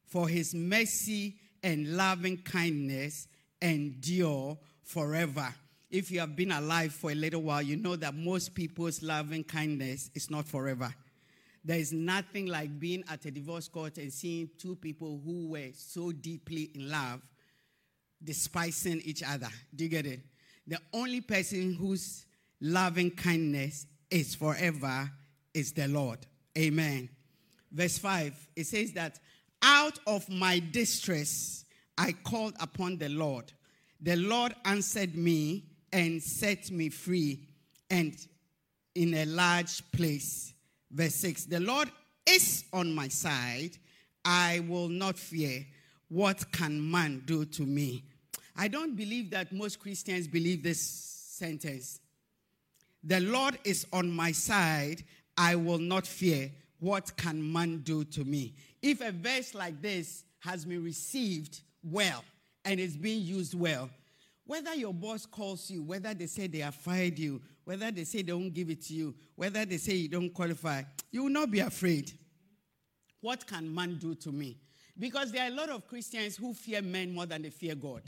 For 0.05 0.29
his 0.29 0.55
mercy 0.55 1.35
and 1.61 1.97
loving 1.97 2.37
kindness 2.37 3.27
endure 3.61 4.57
forever 4.81 5.53
if 5.91 6.09
you 6.09 6.21
have 6.21 6.35
been 6.35 6.51
alive 6.51 6.93
for 6.93 7.11
a 7.11 7.15
little 7.15 7.41
while, 7.41 7.61
you 7.61 7.75
know 7.75 7.97
that 7.97 8.15
most 8.15 8.55
people's 8.55 9.03
loving 9.03 9.43
kindness 9.43 10.09
is 10.15 10.31
not 10.31 10.45
forever. 10.45 10.93
There 11.63 11.77
is 11.77 11.93
nothing 11.93 12.47
like 12.47 12.79
being 12.79 13.03
at 13.09 13.25
a 13.25 13.31
divorce 13.31 13.67
court 13.67 13.97
and 13.97 14.11
seeing 14.11 14.49
two 14.57 14.75
people 14.75 15.21
who 15.23 15.49
were 15.49 15.69
so 15.73 16.11
deeply 16.11 16.71
in 16.73 16.89
love 16.89 17.21
despising 18.23 19.01
each 19.03 19.23
other. 19.23 19.49
Do 19.75 19.83
you 19.83 19.89
get 19.89 20.05
it? 20.05 20.21
The 20.67 20.79
only 20.93 21.21
person 21.21 21.73
whose 21.73 22.25
loving 22.59 23.11
kindness 23.11 23.87
is 24.09 24.35
forever 24.35 25.09
is 25.53 25.71
the 25.71 25.87
Lord. 25.87 26.19
Amen. 26.57 27.09
Verse 27.71 27.97
5, 27.97 28.49
it 28.55 28.65
says 28.65 28.93
that 28.93 29.19
out 29.61 29.99
of 30.05 30.27
my 30.29 30.61
distress 30.71 31.65
I 31.97 32.11
called 32.11 32.55
upon 32.59 32.97
the 32.97 33.09
Lord. 33.09 33.51
The 34.01 34.15
Lord 34.15 34.55
answered 34.65 35.15
me 35.15 35.65
and 35.93 36.21
set 36.21 36.71
me 36.71 36.89
free 36.89 37.47
and 37.89 38.15
in 38.95 39.13
a 39.13 39.25
large 39.25 39.89
place. 39.91 40.53
Verse 40.93 41.15
6 41.15 41.45
The 41.45 41.59
Lord 41.59 41.89
is 42.27 42.65
on 42.73 42.93
my 42.93 43.07
side. 43.07 43.77
I 44.23 44.63
will 44.67 44.89
not 44.89 45.17
fear. 45.17 45.65
What 46.09 46.51
can 46.51 46.91
man 46.91 47.23
do 47.25 47.45
to 47.45 47.63
me? 47.63 48.03
I 48.55 48.67
don't 48.67 48.95
believe 48.95 49.31
that 49.31 49.51
most 49.51 49.79
Christians 49.79 50.27
believe 50.27 50.61
this 50.61 50.81
sentence. 50.81 51.99
The 53.03 53.19
Lord 53.21 53.57
is 53.63 53.87
on 53.91 54.11
my 54.11 54.31
side. 54.31 55.03
I 55.37 55.55
will 55.55 55.79
not 55.79 56.05
fear. 56.05 56.51
What 56.79 57.15
can 57.17 57.51
man 57.51 57.79
do 57.79 58.03
to 58.05 58.23
me? 58.23 58.53
If 58.81 59.01
a 59.01 59.11
verse 59.11 59.55
like 59.55 59.81
this 59.81 60.23
has 60.39 60.65
been 60.65 60.83
received 60.83 61.61
well 61.83 62.23
and 62.65 62.79
is 62.79 62.97
being 62.97 63.21
used 63.21 63.53
well, 63.53 63.89
whether 64.51 64.75
your 64.75 64.93
boss 64.93 65.25
calls 65.25 65.71
you, 65.71 65.81
whether 65.81 66.13
they 66.13 66.25
say 66.25 66.45
they 66.45 66.57
have 66.57 66.75
fired 66.75 67.17
you, 67.17 67.41
whether 67.63 67.89
they 67.89 68.03
say 68.03 68.21
they 68.21 68.33
won't 68.33 68.53
give 68.53 68.69
it 68.69 68.81
to 68.81 68.93
you, 68.93 69.15
whether 69.33 69.63
they 69.63 69.77
say 69.77 69.93
you 69.93 70.09
don't 70.09 70.33
qualify, 70.33 70.83
you 71.09 71.23
will 71.23 71.29
not 71.29 71.49
be 71.49 71.61
afraid. 71.61 72.11
What 73.21 73.47
can 73.47 73.73
man 73.73 73.95
do 73.95 74.13
to 74.15 74.29
me? 74.33 74.57
Because 74.99 75.31
there 75.31 75.45
are 75.45 75.47
a 75.47 75.55
lot 75.55 75.69
of 75.69 75.87
Christians 75.87 76.35
who 76.35 76.53
fear 76.53 76.81
men 76.81 77.13
more 77.13 77.25
than 77.25 77.43
they 77.43 77.49
fear 77.49 77.75
God. 77.75 78.01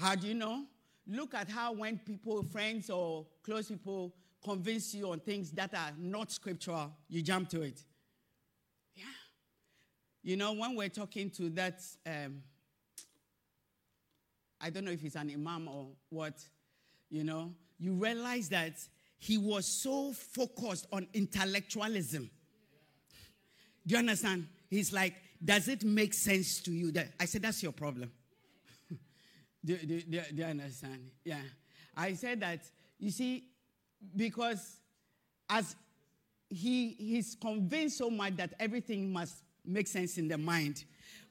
How 0.00 0.16
do 0.16 0.26
you 0.26 0.34
know? 0.34 0.64
Look 1.06 1.32
at 1.34 1.48
how 1.48 1.74
when 1.74 1.96
people, 1.98 2.42
friends 2.50 2.90
or 2.90 3.24
close 3.44 3.68
people, 3.68 4.16
convince 4.42 4.96
you 4.96 5.12
on 5.12 5.20
things 5.20 5.52
that 5.52 5.74
are 5.74 5.92
not 5.96 6.32
scriptural, 6.32 6.90
you 7.08 7.22
jump 7.22 7.50
to 7.50 7.62
it. 7.62 7.84
Yeah. 8.96 9.04
You 10.24 10.36
know, 10.36 10.54
when 10.54 10.74
we're 10.74 10.88
talking 10.88 11.30
to 11.36 11.50
that 11.50 11.82
um, 12.04 12.42
I 14.64 14.70
don't 14.70 14.86
know 14.86 14.92
if 14.92 15.02
he's 15.02 15.14
an 15.14 15.30
imam 15.30 15.68
or 15.68 15.88
what, 16.08 16.42
you 17.10 17.22
know, 17.22 17.52
you 17.78 17.92
realize 17.92 18.48
that 18.48 18.72
he 19.18 19.36
was 19.36 19.66
so 19.66 20.14
focused 20.14 20.86
on 20.90 21.06
intellectualism. 21.12 22.30
Do 23.86 23.92
you 23.92 23.98
understand? 23.98 24.48
He's 24.70 24.90
like, 24.90 25.16
does 25.44 25.68
it 25.68 25.84
make 25.84 26.14
sense 26.14 26.62
to 26.62 26.72
you? 26.72 26.90
That 26.92 27.08
I 27.20 27.26
said, 27.26 27.42
that's 27.42 27.62
your 27.62 27.72
problem. 27.72 28.10
do, 29.64 29.76
do, 29.76 30.00
do, 30.00 30.22
do 30.32 30.34
you 30.34 30.44
understand? 30.44 31.10
Yeah. 31.26 31.42
I 31.94 32.14
said 32.14 32.40
that, 32.40 32.60
you 32.98 33.10
see, 33.10 33.44
because 34.16 34.78
as 35.50 35.76
he 36.48 36.92
he's 36.92 37.36
convinced 37.38 37.98
so 37.98 38.08
much 38.08 38.36
that 38.36 38.54
everything 38.58 39.12
must 39.12 39.42
make 39.64 39.88
sense 39.88 40.18
in 40.18 40.28
the 40.28 40.38
mind 40.38 40.84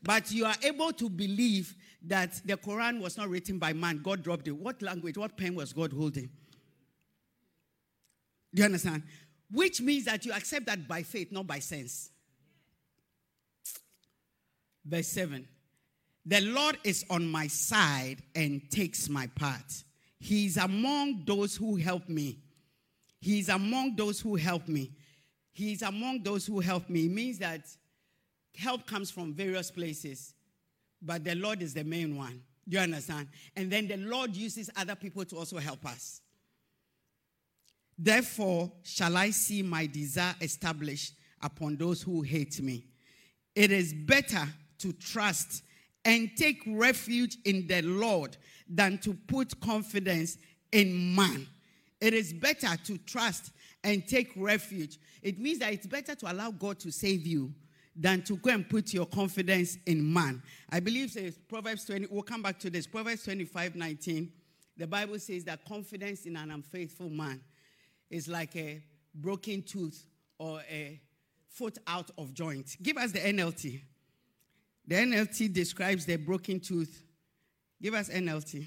but 0.03 0.31
you 0.31 0.45
are 0.45 0.55
able 0.61 0.91
to 0.91 1.09
believe 1.09 1.75
that 2.03 2.41
the 2.45 2.57
Quran 2.57 2.99
was 2.99 3.17
not 3.17 3.29
written 3.29 3.57
by 3.57 3.71
man. 3.71 4.01
God 4.03 4.21
dropped 4.21 4.47
it. 4.47 4.51
What 4.51 4.81
language, 4.81 5.17
what 5.17 5.37
pen 5.37 5.55
was 5.55 5.71
God 5.71 5.93
holding? 5.93 6.29
Do 8.53 8.61
you 8.61 8.65
understand? 8.65 9.03
Which 9.49 9.81
means 9.81 10.05
that 10.05 10.25
you 10.25 10.33
accept 10.33 10.65
that 10.65 10.87
by 10.87 11.03
faith, 11.03 11.31
not 11.31 11.47
by 11.47 11.59
sense. 11.59 12.11
Verse 14.85 15.07
7 15.07 15.47
The 16.25 16.41
Lord 16.41 16.77
is 16.83 17.05
on 17.09 17.25
my 17.25 17.47
side 17.47 18.17
and 18.35 18.69
takes 18.69 19.07
my 19.07 19.27
part. 19.27 19.83
He 20.19 20.47
is 20.47 20.57
among 20.57 21.23
those 21.25 21.55
who 21.55 21.77
help 21.77 22.09
me. 22.09 22.39
He 23.21 23.39
is 23.39 23.47
among 23.47 23.95
those 23.95 24.19
who 24.19 24.35
help 24.35 24.67
me. 24.67 24.91
He 25.53 25.71
is 25.71 25.81
among 25.81 26.23
those 26.23 26.45
who 26.45 26.59
help 26.59 26.89
me. 26.89 27.05
It 27.05 27.11
means 27.11 27.39
that 27.39 27.65
help 28.55 28.85
comes 28.85 29.09
from 29.11 29.33
various 29.33 29.71
places. 29.71 30.33
but 31.05 31.23
the 31.23 31.35
Lord 31.35 31.61
is 31.61 31.73
the 31.73 31.83
main 31.83 32.17
one. 32.17 32.41
Do 32.67 32.77
you 32.77 32.83
understand? 32.83 33.27
And 33.57 33.69
then 33.69 33.87
the 33.87 33.97
Lord 33.97 34.35
uses 34.35 34.69
other 34.75 34.95
people 34.95 35.25
to 35.25 35.35
also 35.35 35.57
help 35.57 35.85
us. 35.85 36.21
Therefore, 37.97 38.71
shall 38.83 39.17
I 39.17 39.31
see 39.31 39.61
my 39.61 39.85
desire 39.85 40.33
established 40.39 41.13
upon 41.41 41.75
those 41.75 42.01
who 42.01 42.21
hate 42.21 42.61
me. 42.61 42.85
It 43.53 43.71
is 43.71 43.93
better 43.93 44.47
to 44.79 44.93
trust 44.93 45.63
and 46.05 46.31
take 46.35 46.63
refuge 46.65 47.37
in 47.45 47.67
the 47.67 47.81
Lord 47.81 48.37
than 48.67 48.97
to 48.99 49.13
put 49.13 49.59
confidence 49.59 50.37
in 50.71 51.13
man. 51.15 51.47
It 52.01 52.13
is 52.13 52.33
better 52.33 52.75
to 52.85 52.97
trust 52.99 53.51
and 53.83 54.07
take 54.07 54.31
refuge. 54.35 54.97
It 55.21 55.39
means 55.39 55.59
that 55.59 55.73
it's 55.73 55.87
better 55.87 56.15
to 56.15 56.31
allow 56.31 56.51
God 56.51 56.79
to 56.79 56.91
save 56.91 57.27
you 57.27 57.53
than 57.95 58.23
to 58.23 58.37
go 58.37 58.51
and 58.51 58.67
put 58.67 58.93
your 58.93 59.05
confidence 59.05 59.77
in 59.85 60.11
man. 60.11 60.41
I 60.69 60.79
believe 60.79 61.15
it's 61.15 61.37
Proverbs 61.37 61.85
20, 61.85 62.07
we'll 62.09 62.23
come 62.23 62.41
back 62.41 62.59
to 62.59 62.69
this. 62.69 62.87
Proverbs 62.87 63.23
25 63.23 63.75
19. 63.75 64.31
The 64.75 64.87
Bible 64.87 65.19
says 65.19 65.43
that 65.43 65.63
confidence 65.65 66.25
in 66.25 66.35
an 66.35 66.49
unfaithful 66.49 67.09
man 67.09 67.41
is 68.09 68.27
like 68.27 68.55
a 68.55 68.81
broken 69.13 69.61
tooth 69.61 70.07
or 70.39 70.61
a 70.69 70.99
foot 71.49 71.77
out 71.85 72.09
of 72.17 72.33
joint. 72.33 72.75
Give 72.81 72.97
us 72.97 73.11
the 73.11 73.19
NLT. 73.19 73.81
The 74.87 74.95
NLT 74.95 75.53
describes 75.53 76.05
the 76.05 76.15
broken 76.15 76.59
tooth. 76.59 77.03
Give 77.81 77.93
us 77.93 78.09
NLT. 78.09 78.65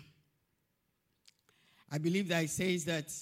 I 1.91 1.99
believe 1.99 2.29
that 2.29 2.45
it 2.45 2.51
says 2.51 2.85
that. 2.85 3.13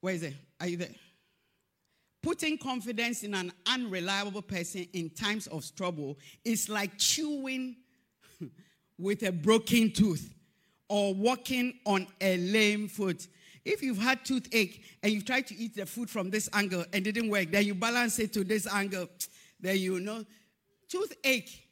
Where 0.00 0.14
is 0.14 0.22
it? 0.22 0.34
Are 0.60 0.68
you 0.68 0.76
there? 0.76 0.94
Putting 2.28 2.58
confidence 2.58 3.22
in 3.22 3.32
an 3.32 3.50
unreliable 3.64 4.42
person 4.42 4.86
in 4.92 5.08
times 5.08 5.46
of 5.46 5.64
trouble 5.74 6.18
is 6.44 6.68
like 6.68 6.98
chewing 6.98 7.76
with 8.98 9.22
a 9.22 9.32
broken 9.32 9.90
tooth 9.90 10.34
or 10.90 11.14
walking 11.14 11.78
on 11.86 12.06
a 12.20 12.36
lame 12.36 12.86
foot. 12.86 13.26
If 13.64 13.82
you've 13.82 13.96
had 13.96 14.26
toothache 14.26 14.84
and 15.02 15.10
you've 15.10 15.24
tried 15.24 15.46
to 15.46 15.56
eat 15.56 15.74
the 15.74 15.86
food 15.86 16.10
from 16.10 16.28
this 16.28 16.50
angle 16.52 16.84
and 16.92 17.02
didn't 17.02 17.30
work, 17.30 17.50
then 17.50 17.64
you 17.64 17.74
balance 17.74 18.18
it 18.18 18.34
to 18.34 18.44
this 18.44 18.66
angle, 18.66 19.08
then 19.58 19.78
you 19.78 19.98
know. 19.98 20.22
Toothache 20.86 21.66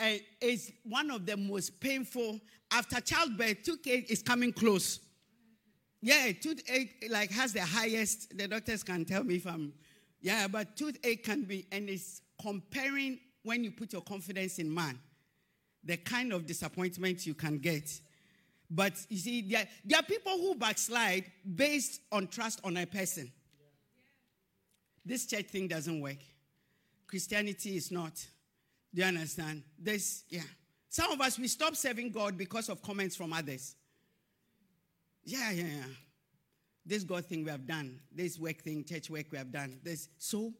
uh, 0.00 0.14
is 0.40 0.72
one 0.82 1.08
of 1.12 1.24
the 1.24 1.36
most 1.36 1.78
painful. 1.78 2.40
After 2.72 3.00
childbirth, 3.00 3.62
toothache 3.62 4.10
is 4.10 4.24
coming 4.24 4.52
close. 4.52 4.98
Yeah, 6.06 6.30
toothache 6.40 7.08
like 7.10 7.32
has 7.32 7.52
the 7.52 7.62
highest. 7.62 8.38
The 8.38 8.46
doctors 8.46 8.84
can 8.84 9.04
tell 9.04 9.24
me 9.24 9.34
if 9.34 9.46
I'm. 9.46 9.72
Yeah, 10.20 10.46
but 10.46 10.76
toothache 10.76 11.24
can 11.24 11.42
be, 11.42 11.66
and 11.72 11.90
it's 11.90 12.22
comparing 12.40 13.18
when 13.42 13.64
you 13.64 13.72
put 13.72 13.92
your 13.92 14.02
confidence 14.02 14.60
in 14.60 14.72
man, 14.72 15.00
the 15.82 15.96
kind 15.96 16.32
of 16.32 16.46
disappointment 16.46 17.26
you 17.26 17.34
can 17.34 17.58
get. 17.58 17.90
But 18.70 18.92
you 19.08 19.16
see, 19.16 19.42
there, 19.42 19.66
there 19.84 19.98
are 19.98 20.04
people 20.04 20.30
who 20.38 20.54
backslide 20.54 21.24
based 21.56 22.00
on 22.12 22.28
trust 22.28 22.60
on 22.62 22.76
a 22.76 22.86
person. 22.86 23.32
This 25.04 25.26
church 25.26 25.46
thing 25.46 25.66
doesn't 25.66 26.00
work. 26.00 26.18
Christianity 27.08 27.76
is 27.76 27.90
not. 27.90 28.14
Do 28.94 29.02
you 29.02 29.08
understand? 29.08 29.64
This, 29.76 30.22
yeah. 30.28 30.42
Some 30.88 31.10
of 31.10 31.20
us, 31.20 31.36
we 31.36 31.48
stop 31.48 31.74
serving 31.74 32.12
God 32.12 32.38
because 32.38 32.68
of 32.68 32.80
comments 32.80 33.16
from 33.16 33.32
others. 33.32 33.74
Yeah, 35.26 35.50
yeah, 35.50 35.64
yeah. 35.64 35.84
This 36.86 37.02
God 37.02 37.26
thing 37.26 37.42
we 37.42 37.50
have 37.50 37.66
done, 37.66 37.98
this 38.14 38.38
work 38.38 38.62
thing, 38.62 38.84
church 38.84 39.10
work 39.10 39.26
we 39.32 39.38
have 39.38 39.50
done, 39.50 39.80
this. 39.82 40.08
So, 40.18 40.52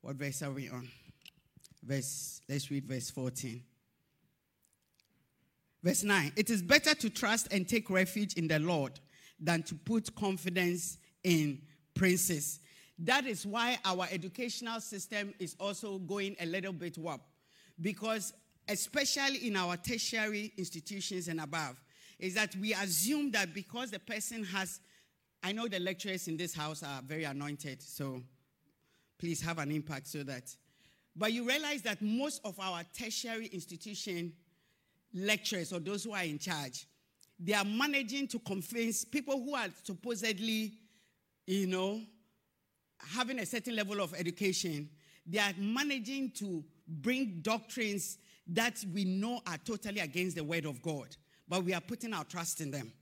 what 0.00 0.16
verse 0.16 0.40
are 0.42 0.50
we 0.50 0.70
on? 0.70 0.88
Verse, 1.84 2.40
let's 2.48 2.70
read 2.70 2.86
verse 2.86 3.10
14. 3.10 3.62
Verse 5.82 6.02
9 6.02 6.32
It 6.34 6.48
is 6.48 6.62
better 6.62 6.94
to 6.94 7.10
trust 7.10 7.52
and 7.52 7.68
take 7.68 7.90
refuge 7.90 8.34
in 8.34 8.48
the 8.48 8.58
Lord 8.58 8.98
than 9.38 9.62
to 9.64 9.74
put 9.74 10.14
confidence 10.14 10.96
in 11.22 11.60
princes. 11.94 12.60
That 13.00 13.26
is 13.26 13.44
why 13.44 13.78
our 13.84 14.08
educational 14.10 14.80
system 14.80 15.34
is 15.38 15.54
also 15.60 15.98
going 15.98 16.36
a 16.40 16.46
little 16.46 16.72
bit 16.72 16.96
warp. 16.96 17.20
Because 17.78 18.32
especially 18.68 19.46
in 19.46 19.56
our 19.56 19.76
tertiary 19.76 20.52
institutions 20.56 21.28
and 21.28 21.40
above, 21.40 21.76
is 22.18 22.34
that 22.34 22.54
we 22.56 22.72
assume 22.74 23.30
that 23.32 23.54
because 23.54 23.90
the 23.90 23.98
person 23.98 24.44
has, 24.44 24.80
I 25.42 25.52
know 25.52 25.68
the 25.68 25.78
lecturers 25.78 26.28
in 26.28 26.36
this 26.36 26.54
house 26.54 26.82
are 26.82 27.02
very 27.02 27.24
anointed, 27.24 27.82
so 27.82 28.22
please 29.18 29.40
have 29.42 29.58
an 29.58 29.70
impact 29.70 30.08
so 30.08 30.22
that. 30.24 30.54
But 31.14 31.32
you 31.32 31.46
realize 31.46 31.82
that 31.82 32.02
most 32.02 32.40
of 32.44 32.58
our 32.60 32.82
tertiary 32.98 33.46
institution 33.46 34.32
lecturers 35.14 35.72
or 35.72 35.78
those 35.78 36.04
who 36.04 36.12
are 36.12 36.24
in 36.24 36.38
charge, 36.38 36.86
they 37.38 37.52
are 37.52 37.64
managing 37.64 38.28
to 38.28 38.38
convince 38.40 39.04
people 39.04 39.42
who 39.42 39.54
are 39.54 39.68
supposedly, 39.82 40.72
you 41.46 41.66
know, 41.66 42.00
having 42.98 43.38
a 43.38 43.46
certain 43.46 43.76
level 43.76 44.00
of 44.00 44.14
education, 44.14 44.88
they 45.26 45.38
are 45.38 45.52
managing 45.58 46.30
to 46.30 46.64
bring 46.86 47.40
doctrines 47.42 48.18
that 48.48 48.84
we 48.92 49.04
know 49.04 49.40
are 49.46 49.58
totally 49.58 50.00
against 50.00 50.36
the 50.36 50.44
word 50.44 50.66
of 50.66 50.80
God, 50.80 51.08
but 51.48 51.64
we 51.64 51.74
are 51.74 51.80
putting 51.80 52.12
our 52.12 52.24
trust 52.24 52.60
in 52.60 52.70
them. 52.70 52.92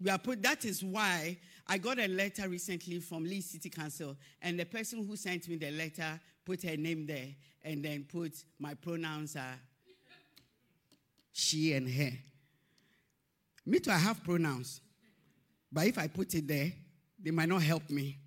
We 0.00 0.10
are 0.10 0.18
put, 0.18 0.42
that 0.42 0.64
is 0.64 0.84
why 0.84 1.38
I 1.66 1.78
got 1.78 1.98
a 1.98 2.06
letter 2.06 2.48
recently 2.48 3.00
from 3.00 3.24
Leeds 3.24 3.50
City 3.50 3.68
Council, 3.68 4.16
and 4.40 4.58
the 4.58 4.64
person 4.64 5.04
who 5.06 5.16
sent 5.16 5.48
me 5.48 5.56
the 5.56 5.72
letter 5.72 6.20
put 6.44 6.62
her 6.62 6.76
name 6.76 7.04
there 7.06 7.28
and 7.62 7.84
then 7.84 8.06
put 8.08 8.32
my 8.58 8.74
pronouns 8.74 9.34
are 9.36 9.58
she 11.32 11.72
and 11.74 11.88
her. 11.88 12.12
Me 13.66 13.78
too, 13.78 13.90
I 13.90 13.98
have 13.98 14.24
pronouns. 14.24 14.80
But 15.70 15.86
if 15.86 15.98
I 15.98 16.06
put 16.06 16.34
it 16.34 16.48
there, 16.48 16.72
they 17.22 17.30
might 17.30 17.48
not 17.48 17.62
help 17.62 17.90
me. 17.90 18.18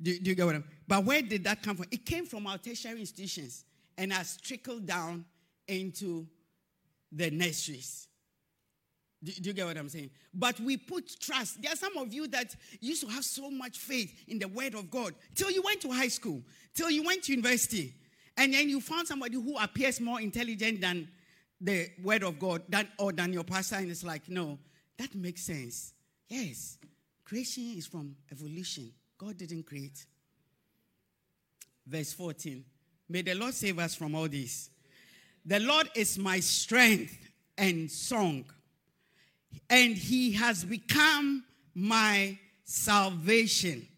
Do, 0.00 0.18
do 0.18 0.30
you 0.30 0.36
get 0.36 0.46
what 0.46 0.54
I'm 0.54 0.64
But 0.86 1.04
where 1.04 1.20
did 1.20 1.44
that 1.44 1.62
come 1.62 1.76
from? 1.76 1.86
It 1.90 2.06
came 2.06 2.24
from 2.24 2.46
our 2.46 2.56
tertiary 2.56 3.00
institutions 3.00 3.64
and 3.98 4.12
has 4.12 4.38
trickled 4.38 4.86
down 4.86 5.26
into 5.66 6.26
the 7.12 7.30
nurseries. 7.30 8.06
Do, 9.22 9.32
do, 9.32 9.50
you 9.50 9.52
get 9.52 9.66
what 9.66 9.76
I'm 9.76 9.88
saying? 9.88 10.10
But 10.32 10.60
we 10.60 10.76
put 10.76 11.20
trust. 11.20 11.60
There 11.60 11.72
are 11.72 11.76
some 11.76 11.96
of 11.96 12.14
you 12.14 12.28
that 12.28 12.54
used 12.80 13.02
to 13.02 13.08
have 13.08 13.24
so 13.24 13.50
much 13.50 13.78
faith 13.78 14.14
in 14.28 14.38
the 14.38 14.46
word 14.46 14.74
of 14.74 14.88
God 14.90 15.14
till 15.34 15.50
you 15.50 15.60
went 15.62 15.80
to 15.80 15.90
high 15.90 16.08
school, 16.08 16.40
till 16.72 16.88
you 16.88 17.02
went 17.02 17.24
to 17.24 17.32
university, 17.32 17.92
and 18.36 18.54
then 18.54 18.68
you 18.68 18.80
found 18.80 19.08
somebody 19.08 19.34
who 19.34 19.58
appears 19.58 20.00
more 20.00 20.20
intelligent 20.20 20.80
than 20.80 21.08
the 21.60 21.88
word 22.04 22.22
of 22.22 22.38
God 22.38 22.62
than, 22.68 22.86
or 22.98 23.12
than 23.12 23.32
your 23.32 23.42
pastor, 23.42 23.76
and 23.76 23.90
it's 23.90 24.04
like, 24.04 24.28
no, 24.28 24.60
that 24.96 25.12
makes 25.16 25.42
sense. 25.42 25.92
Yes, 26.28 26.78
creation 27.24 27.74
is 27.76 27.88
from 27.88 28.14
evolution. 28.30 28.92
God 29.18 29.36
didn't 29.36 29.66
create. 29.66 30.06
Verse 31.84 32.12
14. 32.12 32.64
May 33.08 33.22
the 33.22 33.34
Lord 33.34 33.54
save 33.54 33.78
us 33.78 33.94
from 33.94 34.14
all 34.14 34.28
this. 34.28 34.70
The 35.44 35.60
Lord 35.60 35.88
is 35.94 36.18
my 36.18 36.40
strength 36.40 37.16
and 37.56 37.90
song, 37.90 38.44
and 39.70 39.96
he 39.96 40.32
has 40.32 40.64
become 40.64 41.44
my 41.74 42.38
salvation. 42.64 43.88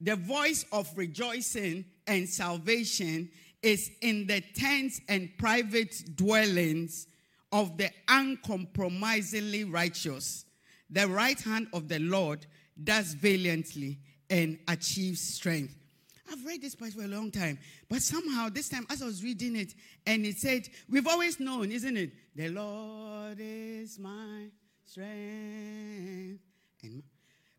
The 0.00 0.16
voice 0.16 0.64
of 0.72 0.90
rejoicing 0.96 1.84
and 2.06 2.28
salvation 2.28 3.30
is 3.62 3.90
in 4.00 4.26
the 4.26 4.40
tents 4.54 5.00
and 5.08 5.30
private 5.38 6.16
dwellings 6.16 7.06
of 7.52 7.78
the 7.78 7.90
uncompromisingly 8.08 9.64
righteous. 9.64 10.44
The 10.90 11.08
right 11.08 11.40
hand 11.40 11.68
of 11.72 11.88
the 11.88 11.98
Lord 12.00 12.46
does 12.82 13.14
valiantly 13.14 13.98
and 14.28 14.58
achieves 14.68 15.20
strength. 15.20 15.74
I've 16.30 16.44
read 16.44 16.62
this 16.62 16.74
part 16.74 16.92
for 16.92 17.02
a 17.02 17.08
long 17.08 17.30
time, 17.30 17.58
but 17.88 18.02
somehow 18.02 18.48
this 18.48 18.68
time, 18.68 18.86
as 18.90 19.02
I 19.02 19.06
was 19.06 19.22
reading 19.22 19.56
it, 19.56 19.74
and 20.06 20.24
it 20.26 20.38
said, 20.38 20.68
We've 20.88 21.06
always 21.06 21.38
known, 21.38 21.70
isn't 21.70 21.96
it? 21.96 22.12
The 22.34 22.48
Lord 22.48 23.38
is 23.38 23.98
my 23.98 24.46
strength. 24.84 26.40
And, 26.82 27.02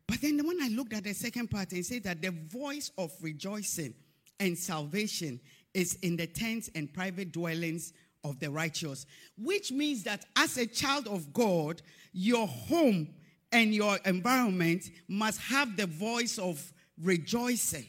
but 0.06 0.20
then 0.20 0.46
when 0.46 0.62
I 0.62 0.68
looked 0.68 0.92
at 0.92 1.04
the 1.04 1.14
second 1.14 1.50
part, 1.50 1.72
and 1.72 1.84
said 1.84 2.04
that 2.04 2.22
the 2.22 2.30
voice 2.30 2.90
of 2.98 3.12
rejoicing 3.20 3.94
and 4.40 4.56
salvation 4.56 5.40
is 5.74 5.94
in 6.02 6.16
the 6.16 6.26
tents 6.26 6.70
and 6.74 6.92
private 6.92 7.32
dwellings 7.32 7.92
of 8.24 8.38
the 8.40 8.50
righteous, 8.50 9.06
which 9.36 9.70
means 9.70 10.02
that 10.04 10.24
as 10.36 10.56
a 10.58 10.66
child 10.66 11.06
of 11.06 11.32
God, 11.32 11.82
your 12.12 12.46
home 12.46 13.08
and 13.52 13.74
your 13.74 13.98
environment 14.04 14.84
must 15.08 15.40
have 15.40 15.76
the 15.76 15.86
voice 15.86 16.38
of 16.38 16.72
rejoicing 17.00 17.88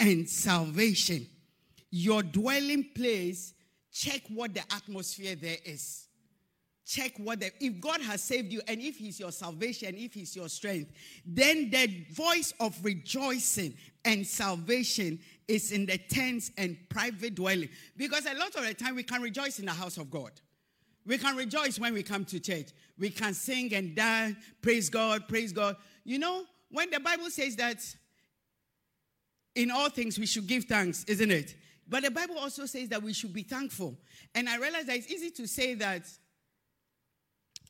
and 0.00 0.28
salvation. 0.28 1.26
Your 1.90 2.22
dwelling 2.22 2.88
place, 2.94 3.54
check 3.92 4.22
what 4.28 4.54
the 4.54 4.62
atmosphere 4.72 5.36
there 5.36 5.58
is. 5.64 6.08
check 6.90 7.12
what 7.18 7.38
the, 7.38 7.50
if 7.60 7.80
God 7.80 8.00
has 8.00 8.22
saved 8.22 8.52
you 8.52 8.60
and 8.66 8.80
if 8.80 8.96
He's 8.96 9.20
your 9.20 9.30
salvation, 9.30 9.94
if 9.96 10.14
He's 10.14 10.34
your 10.34 10.48
strength, 10.48 10.90
then 11.24 11.70
the 11.70 12.04
voice 12.12 12.52
of 12.58 12.76
rejoicing 12.84 13.74
and 14.04 14.26
salvation 14.26 15.20
is 15.46 15.70
in 15.70 15.86
the 15.86 15.98
tents 15.98 16.50
and 16.58 16.76
private 16.88 17.36
dwelling. 17.36 17.68
Because 17.96 18.26
a 18.26 18.34
lot 18.34 18.54
of 18.56 18.66
the 18.66 18.74
time 18.74 18.96
we 18.96 19.04
can 19.04 19.22
rejoice 19.22 19.60
in 19.60 19.66
the 19.66 19.72
house 19.72 19.98
of 19.98 20.10
God. 20.10 20.32
We 21.06 21.16
can 21.16 21.36
rejoice 21.36 21.78
when 21.78 21.94
we 21.94 22.02
come 22.02 22.24
to 22.26 22.40
church. 22.40 22.70
We 22.98 23.10
can 23.10 23.34
sing 23.34 23.72
and 23.74 23.94
dance, 23.94 24.36
praise 24.60 24.90
God, 24.90 25.28
praise 25.28 25.52
God. 25.52 25.76
You 26.04 26.18
know, 26.18 26.44
when 26.70 26.90
the 26.90 27.00
Bible 27.00 27.30
says 27.30 27.56
that 27.56 27.78
in 29.60 29.70
all 29.70 29.90
things 29.90 30.18
we 30.18 30.24
should 30.24 30.46
give 30.46 30.64
thanks, 30.64 31.04
isn't 31.04 31.30
it? 31.30 31.54
But 31.86 32.02
the 32.02 32.10
Bible 32.10 32.38
also 32.38 32.64
says 32.64 32.88
that 32.88 33.02
we 33.02 33.12
should 33.12 33.34
be 33.34 33.42
thankful. 33.42 33.94
And 34.34 34.48
I 34.48 34.56
realize 34.56 34.86
that 34.86 34.96
it's 34.96 35.10
easy 35.10 35.30
to 35.32 35.46
say 35.46 35.74
that 35.74 36.02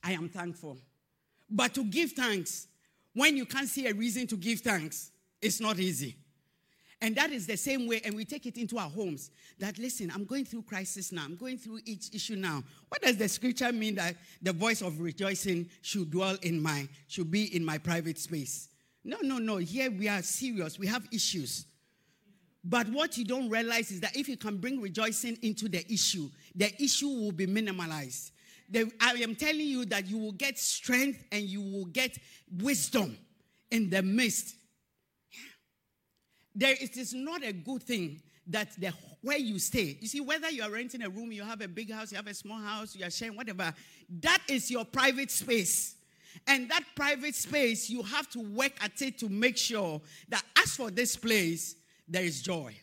I 0.05 0.13
am 0.13 0.29
thankful. 0.29 0.79
But 1.51 1.75
to 1.75 1.85
give 1.85 2.13
thanks 2.13 2.69
when 3.13 3.37
you 3.37 3.45
can't 3.45 3.69
see 3.69 3.89
a 3.89 3.93
reason 3.93 4.29
to 4.29 4.37
give 4.37 4.61
thanks, 4.61 5.11
it's 5.43 5.61
not 5.61 5.81
easy. 5.81 6.15
And 7.03 7.17
that 7.17 7.33
is 7.33 7.47
the 7.47 7.57
same 7.57 7.89
way, 7.89 8.03
and 8.05 8.15
we 8.15 8.25
take 8.25 8.47
it 8.47 8.57
into 8.57 8.79
our 8.79 8.91
homes. 8.91 9.31
That 9.59 9.77
listen, 9.79 10.13
I'm 10.15 10.27
going 10.27 10.45
through 10.45 10.63
crisis 10.63 11.11
now. 11.11 11.25
I'm 11.25 11.35
going 11.35 11.59
through 11.59 11.81
each 11.87 12.15
issue 12.15 12.37
now. 12.37 12.63
What 12.89 13.03
does 13.03 13.17
the 13.17 13.29
scripture 13.29 13.73
mean 13.73 13.97
that 13.97 14.15
the 14.43 14.53
voice 14.53 14.81
of 14.81 15.01
rejoicing 15.01 15.69
should 15.83 16.11
dwell 16.11 16.37
in 16.43 16.63
my, 16.63 16.87
should 17.09 17.33
be 17.33 17.57
in 17.57 17.65
my 17.65 17.79
private 17.79 18.19
space? 18.19 18.69
No, 19.03 19.17
no, 19.23 19.39
no. 19.39 19.57
Here 19.57 19.91
we 19.91 20.09
are 20.09 20.23
serious. 20.23 20.79
We 20.79 20.87
have 20.87 21.09
issues. 21.11 21.65
But 22.63 22.89
what 22.91 23.17
you 23.17 23.25
don't 23.25 23.49
realize 23.49 23.91
is 23.91 24.01
that 24.01 24.17
if 24.17 24.29
you 24.29 24.37
can 24.37 24.59
bring 24.59 24.81
rejoicing 24.81 25.39
into 25.43 25.69
the 25.69 25.91
issue, 25.93 26.29
the 26.55 26.71
issue 26.83 27.09
will 27.09 27.33
be 27.33 27.47
minimalized. 27.47 28.33
The, 28.69 28.91
I 29.01 29.15
am 29.15 29.35
telling 29.35 29.67
you 29.67 29.85
that 29.87 30.07
you 30.07 30.19
will 30.19 30.33
get 30.33 30.59
strength 30.59 31.25
and 31.33 31.43
you 31.43 31.63
will 31.63 31.87
get 31.87 32.17
wisdom 32.59 33.17
in 33.71 33.91
the 33.91 34.03
midst. 34.03 34.55
There, 36.55 36.75
it 36.79 36.97
is 36.97 37.15
not 37.15 37.43
a 37.43 37.53
good 37.53 37.83
thing 37.83 38.21
that 38.47 38.79
the 38.79 38.93
where 39.23 39.39
you 39.39 39.59
stay. 39.59 39.99
You 40.01 40.09
see, 40.09 40.21
whether 40.21 40.51
you 40.51 40.63
are 40.63 40.71
renting 40.71 41.03
a 41.03 41.09
room, 41.09 41.31
you 41.31 41.43
have 41.43 41.61
a 41.61 41.69
big 41.69 41.93
house, 41.93 42.11
you 42.11 42.17
have 42.17 42.27
a 42.27 42.35
small 42.35 42.59
house, 42.59 42.97
you 42.97 43.05
are 43.05 43.11
sharing 43.11 43.37
whatever, 43.37 43.75
that 44.21 44.39
is 44.49 44.71
your 44.71 44.85
private 44.85 45.31
space. 45.31 45.97
And 46.47 46.71
that 46.71 46.85
private 46.95 47.35
space, 47.35 47.91
you 47.91 48.03
have 48.03 48.31
to 48.31 48.41
work 48.41 48.73
at 48.83 49.03
it 49.03 49.19
to 49.19 49.29
make 49.29 49.57
sure 49.57 50.01
that 50.29 50.43
as 50.57 50.75
for 50.75 50.91
this 50.91 51.17
place, 51.17 51.77
there 52.11 52.25
is 52.25 52.43
joy. 52.43 52.75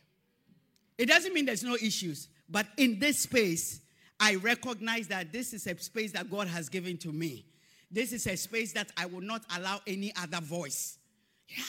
It 0.97 1.07
doesn't 1.07 1.33
mean 1.33 1.45
there's 1.45 1.63
no 1.63 1.75
issues, 1.75 2.29
but 2.49 2.65
in 2.77 2.97
this 2.97 3.19
space, 3.19 3.81
I 4.19 4.35
recognize 4.35 5.07
that 5.09 5.31
this 5.31 5.53
is 5.53 5.67
a 5.67 5.77
space 5.77 6.11
that 6.13 6.29
God 6.31 6.47
has 6.47 6.69
given 6.69 6.97
to 6.99 7.11
me. 7.11 7.45
This 7.91 8.13
is 8.13 8.25
a 8.25 8.35
space 8.35 8.73
that 8.73 8.91
I 8.97 9.05
will 9.05 9.21
not 9.21 9.43
allow 9.55 9.79
any 9.85 10.13
other 10.15 10.41
voice. 10.41 10.97
Yeah. 11.47 11.63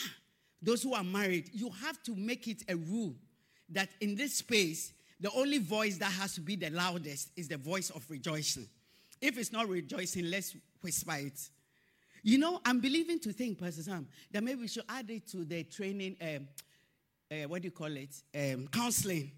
Those 0.61 0.83
who 0.83 0.93
are 0.93 1.03
married, 1.03 1.49
you 1.53 1.69
have 1.85 2.01
to 2.03 2.15
make 2.15 2.47
it 2.47 2.63
a 2.67 2.75
rule 2.75 3.13
that 3.69 3.89
in 4.01 4.15
this 4.15 4.35
space, 4.35 4.93
the 5.19 5.31
only 5.31 5.59
voice 5.59 5.97
that 5.97 6.11
has 6.11 6.33
to 6.35 6.41
be 6.41 6.55
the 6.55 6.69
loudest 6.69 7.29
is 7.35 7.47
the 7.47 7.57
voice 7.57 7.89
of 7.91 8.03
rejoicing. 8.09 8.67
If 9.21 9.37
it's 9.37 9.51
not 9.51 9.67
rejoicing, 9.67 10.29
let's 10.29 10.55
whisper 10.81 11.15
it. 11.17 11.39
You 12.23 12.37
know, 12.37 12.59
I'm 12.65 12.79
believing 12.79 13.19
to 13.19 13.31
think, 13.31 13.59
Pastor 13.59 13.83
Sam, 13.83 14.07
that 14.31 14.43
maybe 14.43 14.61
we 14.61 14.67
should 14.67 14.83
add 14.89 15.09
it 15.09 15.27
to 15.27 15.45
the 15.45 15.63
training. 15.63 16.17
Um, 16.21 16.47
uh, 17.31 17.47
what 17.47 17.61
do 17.61 17.67
you 17.67 17.71
call 17.71 17.95
it? 17.95 18.15
Um, 18.35 18.67
counseling 18.67 19.31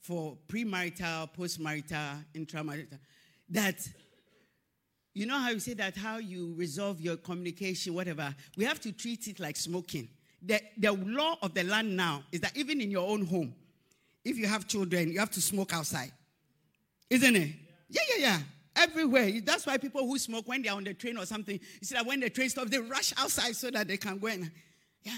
for 0.00 0.36
premarital, 0.48 1.30
postmarital, 1.36 2.24
intramarital. 2.34 2.98
That, 3.48 3.86
you 5.14 5.26
know 5.26 5.38
how 5.38 5.50
you 5.50 5.60
say 5.60 5.74
that, 5.74 5.96
how 5.96 6.18
you 6.18 6.54
resolve 6.56 7.00
your 7.00 7.16
communication, 7.16 7.94
whatever. 7.94 8.34
We 8.56 8.64
have 8.64 8.80
to 8.80 8.92
treat 8.92 9.28
it 9.28 9.40
like 9.40 9.56
smoking. 9.56 10.08
The, 10.40 10.60
the 10.76 10.92
law 10.92 11.36
of 11.42 11.54
the 11.54 11.64
land 11.64 11.96
now 11.96 12.24
is 12.32 12.40
that 12.40 12.56
even 12.56 12.80
in 12.80 12.90
your 12.90 13.08
own 13.08 13.26
home, 13.26 13.54
if 14.24 14.38
you 14.38 14.46
have 14.46 14.66
children, 14.66 15.12
you 15.12 15.18
have 15.18 15.30
to 15.32 15.40
smoke 15.40 15.74
outside. 15.74 16.12
Isn't 17.10 17.36
it? 17.36 17.50
Yeah, 17.88 18.02
yeah, 18.16 18.20
yeah. 18.20 18.38
Everywhere. 18.74 19.30
That's 19.44 19.66
why 19.66 19.76
people 19.76 20.06
who 20.06 20.18
smoke 20.18 20.48
when 20.48 20.62
they're 20.62 20.72
on 20.72 20.84
the 20.84 20.94
train 20.94 21.18
or 21.18 21.26
something, 21.26 21.54
you 21.54 21.86
see 21.86 21.94
that 21.94 22.06
when 22.06 22.20
the 22.20 22.30
train 22.30 22.48
stops, 22.48 22.70
they 22.70 22.78
rush 22.78 23.12
outside 23.18 23.54
so 23.54 23.70
that 23.70 23.86
they 23.86 23.96
can 23.96 24.18
go 24.18 24.28
in. 24.28 24.50
Yeah. 25.02 25.12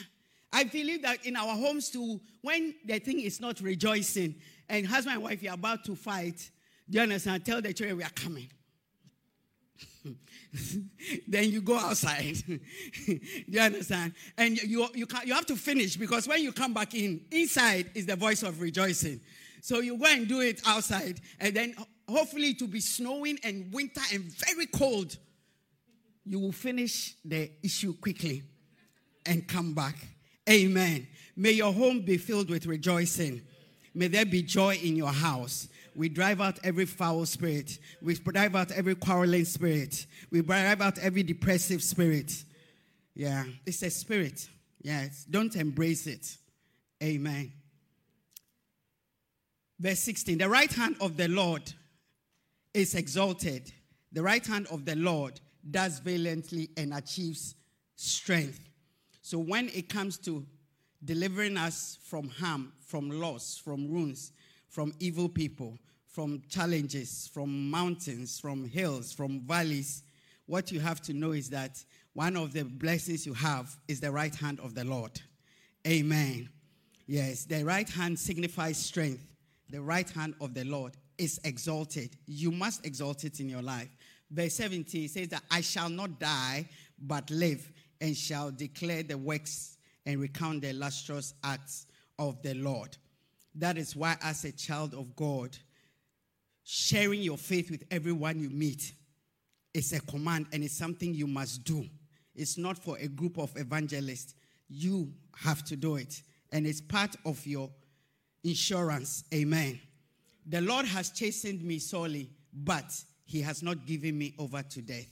I 0.54 0.62
believe 0.62 1.02
that 1.02 1.26
in 1.26 1.34
our 1.34 1.56
homes 1.56 1.90
too, 1.90 2.20
when 2.40 2.76
the 2.86 3.00
thing 3.00 3.20
is 3.20 3.40
not 3.40 3.60
rejoicing 3.60 4.36
and 4.68 4.86
husband 4.86 5.16
and 5.16 5.24
wife 5.24 5.42
are 5.42 5.54
about 5.54 5.84
to 5.86 5.96
fight, 5.96 6.48
do 6.88 6.98
you 6.98 7.02
understand? 7.02 7.44
Tell 7.44 7.60
the 7.60 7.72
children 7.72 7.96
we 7.96 8.04
are 8.04 8.10
coming. 8.10 8.48
then 11.26 11.50
you 11.50 11.60
go 11.60 11.76
outside. 11.76 12.36
do 12.46 12.60
you 13.48 13.60
understand? 13.60 14.12
And 14.38 14.56
you, 14.62 14.86
you, 14.94 15.06
can, 15.06 15.26
you 15.26 15.34
have 15.34 15.46
to 15.46 15.56
finish 15.56 15.96
because 15.96 16.28
when 16.28 16.40
you 16.40 16.52
come 16.52 16.72
back 16.72 16.94
in, 16.94 17.22
inside 17.32 17.90
is 17.96 18.06
the 18.06 18.14
voice 18.14 18.44
of 18.44 18.60
rejoicing. 18.60 19.20
So 19.60 19.80
you 19.80 19.98
go 19.98 20.06
and 20.06 20.28
do 20.28 20.40
it 20.40 20.60
outside, 20.66 21.20
and 21.40 21.56
then 21.56 21.74
hopefully 22.08 22.54
to 22.54 22.68
be 22.68 22.78
snowing 22.80 23.40
and 23.42 23.72
winter 23.72 24.02
and 24.12 24.22
very 24.22 24.66
cold. 24.66 25.16
You 26.24 26.38
will 26.38 26.52
finish 26.52 27.16
the 27.24 27.50
issue 27.62 27.94
quickly 27.94 28.44
and 29.26 29.48
come 29.48 29.74
back. 29.74 29.96
Amen. 30.48 31.06
May 31.36 31.52
your 31.52 31.72
home 31.72 32.00
be 32.00 32.16
filled 32.16 32.50
with 32.50 32.66
rejoicing. 32.66 33.42
May 33.94 34.08
there 34.08 34.26
be 34.26 34.42
joy 34.42 34.76
in 34.82 34.96
your 34.96 35.12
house. 35.12 35.68
We 35.96 36.08
drive 36.08 36.40
out 36.40 36.58
every 36.64 36.86
foul 36.86 37.24
spirit. 37.26 37.78
We 38.02 38.14
drive 38.14 38.56
out 38.56 38.72
every 38.72 38.96
quarreling 38.96 39.44
spirit. 39.44 40.06
We 40.30 40.42
drive 40.42 40.80
out 40.80 40.98
every 40.98 41.22
depressive 41.22 41.82
spirit. 41.82 42.44
Yeah, 43.14 43.44
it's 43.64 43.82
a 43.82 43.90
spirit. 43.90 44.48
Yes, 44.82 45.24
don't 45.30 45.54
embrace 45.54 46.06
it. 46.06 46.36
Amen. 47.02 47.52
Verse 49.78 50.00
16 50.00 50.38
The 50.38 50.48
right 50.48 50.72
hand 50.72 50.96
of 51.00 51.16
the 51.16 51.28
Lord 51.28 51.72
is 52.72 52.94
exalted. 52.94 53.72
The 54.12 54.22
right 54.22 54.44
hand 54.44 54.66
of 54.70 54.84
the 54.84 54.96
Lord 54.96 55.40
does 55.70 56.00
valiantly 56.00 56.70
and 56.76 56.92
achieves 56.92 57.54
strength. 57.96 58.60
So 59.24 59.38
when 59.38 59.70
it 59.70 59.88
comes 59.88 60.18
to 60.18 60.44
delivering 61.02 61.56
us 61.56 61.96
from 62.02 62.28
harm, 62.28 62.74
from 62.80 63.08
loss, 63.08 63.56
from 63.56 63.88
wounds, 63.90 64.32
from 64.68 64.92
evil 65.00 65.30
people, 65.30 65.78
from 66.06 66.42
challenges, 66.50 67.30
from 67.32 67.70
mountains, 67.70 68.38
from 68.38 68.68
hills, 68.68 69.14
from 69.14 69.40
valleys, 69.40 70.02
what 70.44 70.70
you 70.70 70.78
have 70.78 71.00
to 71.00 71.14
know 71.14 71.32
is 71.32 71.48
that 71.48 71.82
one 72.12 72.36
of 72.36 72.52
the 72.52 72.66
blessings 72.66 73.24
you 73.24 73.32
have 73.32 73.74
is 73.88 73.98
the 73.98 74.12
right 74.12 74.34
hand 74.34 74.60
of 74.60 74.74
the 74.74 74.84
Lord. 74.84 75.18
Amen. 75.86 76.50
Yes, 77.06 77.46
the 77.46 77.64
right 77.64 77.88
hand 77.88 78.18
signifies 78.18 78.76
strength. 78.76 79.24
The 79.70 79.80
right 79.80 80.08
hand 80.10 80.34
of 80.38 80.52
the 80.52 80.64
Lord 80.64 80.98
is 81.16 81.40
exalted. 81.44 82.14
You 82.26 82.50
must 82.50 82.84
exalt 82.84 83.24
it 83.24 83.40
in 83.40 83.48
your 83.48 83.62
life. 83.62 83.88
Verse 84.30 84.52
17 84.52 85.08
says 85.08 85.28
that 85.28 85.44
I 85.50 85.62
shall 85.62 85.88
not 85.88 86.20
die, 86.20 86.68
but 86.98 87.30
live 87.30 87.72
and 88.04 88.14
shall 88.14 88.50
declare 88.50 89.02
the 89.02 89.16
works 89.16 89.78
and 90.04 90.20
recount 90.20 90.60
the 90.60 90.68
illustrious 90.68 91.32
acts 91.42 91.86
of 92.18 92.40
the 92.42 92.52
Lord. 92.52 92.94
That 93.54 93.78
is 93.78 93.96
why, 93.96 94.18
as 94.20 94.44
a 94.44 94.52
child 94.52 94.92
of 94.92 95.16
God, 95.16 95.56
sharing 96.64 97.22
your 97.22 97.38
faith 97.38 97.70
with 97.70 97.82
everyone 97.90 98.38
you 98.38 98.50
meet 98.50 98.92
is 99.72 99.94
a 99.94 100.00
command 100.00 100.48
and 100.52 100.62
it's 100.62 100.76
something 100.76 101.14
you 101.14 101.26
must 101.26 101.64
do. 101.64 101.86
It's 102.34 102.58
not 102.58 102.76
for 102.76 102.98
a 102.98 103.08
group 103.08 103.38
of 103.38 103.56
evangelists. 103.56 104.34
You 104.68 105.10
have 105.38 105.64
to 105.64 105.74
do 105.74 105.96
it. 105.96 106.20
And 106.52 106.66
it's 106.66 106.82
part 106.82 107.16
of 107.24 107.46
your 107.46 107.70
insurance. 108.42 109.24
Amen. 109.32 109.80
The 110.44 110.60
Lord 110.60 110.84
has 110.84 111.10
chastened 111.10 111.62
me 111.62 111.78
sorely, 111.78 112.28
but 112.52 112.92
he 113.24 113.40
has 113.40 113.62
not 113.62 113.86
given 113.86 114.18
me 114.18 114.34
over 114.38 114.62
to 114.62 114.82
death. 114.82 115.08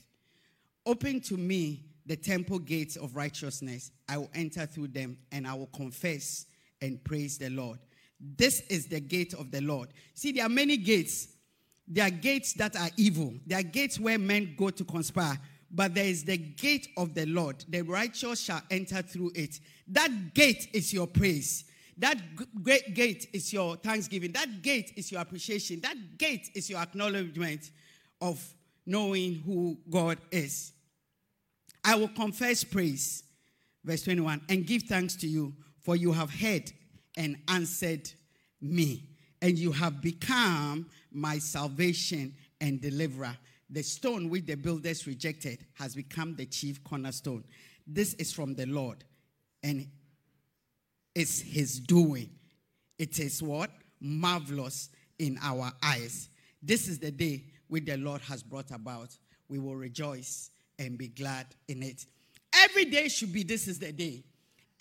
Open 0.85 1.23
to 1.23 1.39
me 1.39 1.87
the 2.07 2.17
temple 2.17 2.59
gates 2.59 2.97
of 2.97 3.17
righteousness. 3.17 3.91
I 4.09 4.19
will 4.19 4.31
enter 4.35 4.67
through 4.67 4.89
them 4.89 5.19
and 5.31 5.47
I 5.47 5.55
will 5.55 5.69
confess 5.69 6.47
and 6.81 7.03
praise 7.05 7.39
the 7.39 7.51
Lord. 7.51 7.79
This 8.21 8.61
is 8.69 8.87
the 8.87 9.01
gate 9.01 9.35
of 9.35 9.51
the 9.51 9.61
Lord. 9.61 9.89
See, 10.15 10.33
there 10.33 10.47
are 10.47 10.49
many 10.49 10.77
gates. 10.77 11.29
There 11.89 12.07
are 12.07 12.11
gates 12.11 12.55
that 12.55 12.77
are 12.77 12.91
evil. 12.97 13.35
There 13.47 13.59
are 13.59 13.65
gates 13.65 13.99
where 13.99 14.19
men 14.19 14.55
go 14.57 14.71
to 14.71 14.85
conspire. 14.85 15.39
But 15.71 15.95
there 15.95 16.05
is 16.05 16.25
the 16.25 16.37
gate 16.37 16.89
of 16.97 17.15
the 17.15 17.27
Lord. 17.27 17.65
The 17.69 17.83
righteous 17.83 18.41
shall 18.41 18.63
enter 18.71 19.03
through 19.03 19.33
it. 19.35 19.59
That 19.89 20.35
gate 20.35 20.69
is 20.73 20.93
your 20.93 21.07
praise. 21.07 21.65
That 21.99 22.17
great 22.63 22.95
gate 22.95 23.29
is 23.33 23.53
your 23.53 23.77
thanksgiving. 23.77 24.33
That 24.33 24.63
gate 24.63 24.93
is 24.97 25.11
your 25.11 25.21
appreciation. 25.21 25.81
That 25.81 26.19
gate 26.19 26.51
is 26.55 26.69
your 26.69 26.81
acknowledgement 26.81 27.71
of 28.21 28.43
knowing 28.87 29.43
who 29.47 29.79
God 29.89 30.19
is. 30.31 30.73
I 31.85 31.97
will 31.97 32.09
confess 32.09 32.65
praise, 32.65 33.25
verse 33.85 34.03
21, 34.05 34.43
and 34.49 34.67
give 34.67 34.83
thanks 34.85 35.17
to 35.17 35.27
you, 35.27 35.53
for 35.81 35.97
you 35.97 36.13
have 36.13 36.33
heard 36.33 36.71
and 37.17 37.37
answered 37.49 38.11
me, 38.61 39.09
and 39.41 39.59
you 39.59 39.73
have 39.73 40.01
become 40.01 40.87
my 41.11 41.39
salvation 41.39 42.35
and 42.61 42.81
deliverer. 42.81 43.37
the 43.73 43.83
stone 43.83 44.29
which 44.29 44.45
the 44.45 44.55
builders 44.55 45.07
rejected 45.07 45.65
has 45.75 45.95
become 45.95 46.37
the 46.37 46.45
chief 46.45 46.85
cornerstone. 46.85 47.43
This 47.87 48.13
is 48.15 48.31
from 48.33 48.55
the 48.55 48.67
Lord, 48.67 49.03
and 49.63 49.89
it's 51.15 51.41
his 51.41 51.81
doing. 51.81 52.31
It 52.99 53.19
is 53.19 53.43
what? 53.43 53.71
Marvelous 53.99 54.91
in 55.19 55.39
our 55.43 55.73
eyes. 55.83 56.29
This 56.63 56.87
is 56.87 56.99
the 56.99 57.11
day 57.11 57.45
which 57.69 57.87
the 57.87 57.97
Lord 57.97 58.21
has 58.23 58.43
brought 58.43 58.71
about. 58.71 59.17
We 59.49 59.59
will 59.59 59.75
rejoice 59.77 60.51
and 60.83 60.99
be 60.99 61.09
glad 61.09 61.47
in 61.69 61.83
it. 61.83 62.05
Every 62.65 62.85
day 62.85 63.09
should 63.09 63.33
be 63.33 63.43
this 63.43 63.67
is 63.69 63.79
the 63.79 63.93
day. 63.93 64.25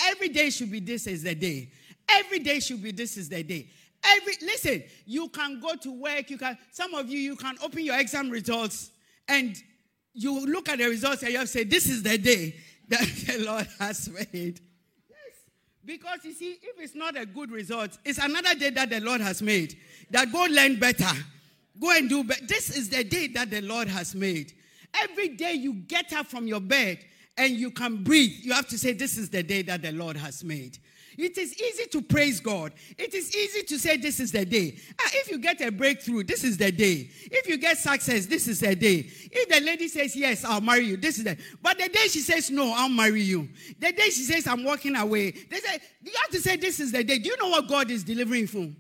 Every 0.01 0.29
day 0.29 0.49
should 0.49 0.71
be 0.71 0.79
this 0.79 1.07
is 1.07 1.23
the 1.23 1.35
day. 1.35 1.69
Every 2.09 2.39
day 2.39 2.59
should 2.59 2.81
be 2.81 2.91
this 2.91 3.17
is 3.17 3.29
the 3.29 3.43
day. 3.43 3.69
Every 4.03 4.33
listen, 4.41 4.83
you 5.05 5.29
can 5.29 5.59
go 5.59 5.75
to 5.75 5.91
work, 5.91 6.29
you 6.29 6.37
can 6.37 6.57
some 6.71 6.93
of 6.95 7.09
you 7.09 7.19
you 7.19 7.35
can 7.35 7.55
open 7.63 7.85
your 7.85 7.99
exam 7.99 8.29
results 8.29 8.91
and 9.27 9.55
you 10.13 10.45
look 10.45 10.69
at 10.69 10.79
the 10.79 10.85
results 10.85 11.21
and 11.23 11.31
you 11.31 11.37
have 11.39 11.49
say, 11.49 11.63
This 11.63 11.87
is 11.89 12.03
the 12.03 12.17
day 12.17 12.55
that 12.89 13.01
the 13.27 13.45
Lord 13.45 13.67
has 13.79 14.09
made. 14.09 14.59
Yes. 15.09 15.37
Because 15.85 16.25
you 16.25 16.33
see, 16.33 16.57
if 16.61 16.79
it's 16.79 16.95
not 16.95 17.15
a 17.15 17.25
good 17.25 17.51
result, 17.51 17.97
it's 18.03 18.17
another 18.17 18.55
day 18.55 18.71
that 18.71 18.89
the 18.89 18.99
Lord 18.99 19.21
has 19.21 19.41
made. 19.41 19.77
That 20.09 20.31
go 20.31 20.45
learn 20.49 20.79
better. 20.79 21.15
Go 21.79 21.95
and 21.95 22.09
do 22.09 22.23
better. 22.23 22.45
This 22.45 22.75
is 22.75 22.89
the 22.89 23.03
day 23.03 23.27
that 23.27 23.49
the 23.49 23.61
Lord 23.61 23.87
has 23.87 24.13
made. 24.15 24.53
Every 24.93 25.29
day 25.29 25.53
you 25.53 25.73
get 25.73 26.13
up 26.13 26.27
from 26.27 26.47
your 26.47 26.59
bed 26.59 26.99
and 27.37 27.53
you 27.53 27.71
can 27.71 28.03
breathe, 28.03 28.33
you 28.41 28.53
have 28.53 28.67
to 28.69 28.77
say, 28.77 28.93
This 28.93 29.17
is 29.17 29.29
the 29.29 29.43
day 29.43 29.61
that 29.63 29.81
the 29.81 29.91
Lord 29.91 30.17
has 30.17 30.43
made. 30.43 30.77
It 31.17 31.37
is 31.37 31.59
easy 31.61 31.87
to 31.87 32.01
praise 32.01 32.39
God. 32.39 32.71
It 32.97 33.13
is 33.13 33.35
easy 33.35 33.63
to 33.63 33.77
say, 33.77 33.97
This 33.97 34.19
is 34.19 34.31
the 34.31 34.45
day. 34.45 34.77
Ah, 34.99 35.09
if 35.13 35.29
you 35.29 35.39
get 35.39 35.61
a 35.61 35.71
breakthrough, 35.71 36.23
this 36.23 36.43
is 36.43 36.57
the 36.57 36.71
day. 36.71 37.09
If 37.23 37.47
you 37.47 37.57
get 37.57 37.77
success, 37.77 38.25
this 38.25 38.47
is 38.47 38.59
the 38.61 38.75
day. 38.75 39.09
If 39.31 39.49
the 39.49 39.59
lady 39.65 39.87
says, 39.87 40.15
Yes, 40.15 40.45
I'll 40.45 40.61
marry 40.61 40.85
you, 40.85 40.97
this 40.97 41.17
is 41.17 41.23
the 41.23 41.37
But 41.61 41.77
the 41.77 41.89
day 41.89 42.07
she 42.07 42.19
says, 42.19 42.49
No, 42.49 42.73
I'll 42.75 42.89
marry 42.89 43.21
you. 43.21 43.49
The 43.79 43.91
day 43.91 44.09
she 44.09 44.23
says, 44.23 44.47
I'm 44.47 44.63
walking 44.63 44.95
away, 44.95 45.31
they 45.31 45.59
say, 45.59 45.79
You 46.01 46.11
have 46.21 46.31
to 46.31 46.39
say, 46.39 46.55
This 46.55 46.79
is 46.79 46.91
the 46.91 47.03
day. 47.03 47.19
Do 47.19 47.29
you 47.29 47.37
know 47.37 47.49
what 47.49 47.67
God 47.67 47.91
is 47.91 48.03
delivering 48.03 48.47
from? 48.47 48.75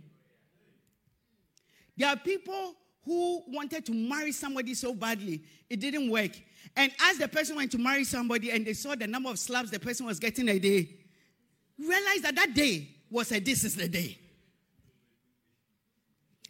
There 1.97 2.09
are 2.09 2.17
people 2.17 2.75
who 3.05 3.43
wanted 3.47 3.85
to 3.85 3.93
marry 3.93 4.31
somebody 4.31 4.73
so 4.73 4.93
badly, 4.93 5.41
it 5.69 5.79
didn't 5.79 6.09
work. 6.09 6.31
And 6.75 6.91
as 7.01 7.17
the 7.17 7.27
person 7.27 7.55
went 7.55 7.71
to 7.71 7.77
marry 7.77 8.03
somebody 8.03 8.51
and 8.51 8.65
they 8.65 8.73
saw 8.73 8.95
the 8.95 9.07
number 9.07 9.29
of 9.29 9.39
slaps 9.39 9.71
the 9.71 9.79
person 9.79 10.05
was 10.05 10.19
getting 10.19 10.47
a 10.49 10.59
day, 10.59 10.89
realized 11.79 12.23
that 12.23 12.35
that 12.35 12.53
day 12.53 12.87
was 13.09 13.31
a 13.31 13.39
this 13.39 13.63
is 13.63 13.75
the 13.75 13.87
day. 13.87 14.17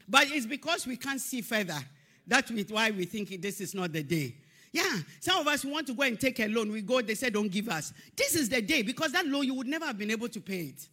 But 0.08 0.30
it's 0.30 0.46
because 0.46 0.86
we 0.86 0.98
can't 0.98 1.22
see 1.22 1.42
further. 1.42 1.80
That's 2.28 2.52
why 2.70 2.92
we 2.92 3.06
think 3.06 3.42
this 3.42 3.62
is 3.62 3.74
not 3.74 3.94
the 3.94 4.04
day. 4.04 4.36
Yeah, 4.74 4.98
some 5.20 5.40
of 5.40 5.48
us 5.48 5.66
want 5.66 5.88
to 5.88 5.94
go 5.94 6.04
and 6.04 6.20
take 6.20 6.40
a 6.40 6.48
loan. 6.48 6.72
We 6.72 6.82
go, 6.82 7.02
they 7.02 7.16
say, 7.16 7.30
don't 7.30 7.52
give 7.52 7.68
us. 7.68 7.94
This 8.16 8.36
is 8.36 8.48
the 8.48 8.62
day 8.62 8.84
because 8.84 9.12
that 9.12 9.26
loan 9.26 9.44
you 9.44 9.54
would 9.54 9.68
never 9.68 9.86
have 9.86 9.98
been 9.98 10.12
able 10.12 10.30
to 10.30 10.40
pay 10.40 10.60
it. 10.60 10.88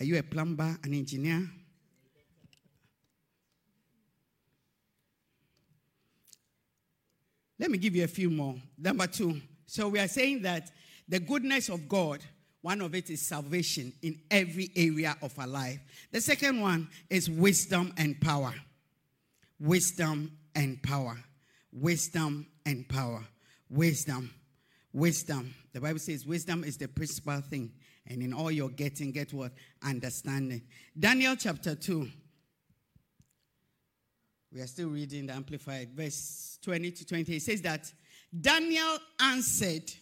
Are 0.00 0.04
you 0.04 0.18
a 0.18 0.22
plumber, 0.22 0.78
an 0.82 0.94
engineer? 0.94 1.46
Let 7.58 7.70
me 7.70 7.76
give 7.76 7.94
you 7.94 8.04
a 8.04 8.08
few 8.08 8.30
more. 8.30 8.54
Number 8.78 9.06
two. 9.06 9.42
So 9.66 9.88
we 9.88 9.98
are 9.98 10.08
saying 10.08 10.42
that 10.42 10.70
the 11.06 11.20
goodness 11.20 11.68
of 11.68 11.86
God, 11.86 12.24
one 12.62 12.80
of 12.80 12.94
it 12.94 13.10
is 13.10 13.20
salvation 13.20 13.92
in 14.00 14.18
every 14.30 14.70
area 14.74 15.16
of 15.20 15.38
our 15.38 15.46
life. 15.46 15.80
The 16.10 16.22
second 16.22 16.60
one 16.62 16.88
is 17.10 17.28
wisdom 17.28 17.92
and 17.98 18.18
power. 18.18 18.54
Wisdom 19.58 20.32
and 20.54 20.82
power. 20.82 21.18
Wisdom 21.70 22.46
and 22.64 22.88
power. 22.88 23.22
Wisdom. 23.68 24.30
Wisdom. 24.94 25.54
The 25.74 25.80
Bible 25.80 25.98
says 25.98 26.26
wisdom 26.26 26.64
is 26.64 26.78
the 26.78 26.88
principal 26.88 27.42
thing. 27.42 27.72
And 28.06 28.22
in 28.22 28.32
all 28.32 28.50
you're 28.50 28.70
getting, 28.70 29.12
get 29.12 29.32
what? 29.32 29.52
Understanding. 29.82 30.62
Daniel 30.98 31.36
chapter 31.36 31.74
2. 31.74 32.08
We 34.52 34.60
are 34.60 34.66
still 34.66 34.88
reading 34.88 35.26
the 35.26 35.34
Amplified, 35.34 35.90
verse 35.94 36.58
20 36.62 36.90
to 36.90 37.06
20. 37.06 37.36
It 37.36 37.42
says 37.42 37.62
that 37.62 37.92
Daniel 38.38 38.98
answered, 39.20 39.92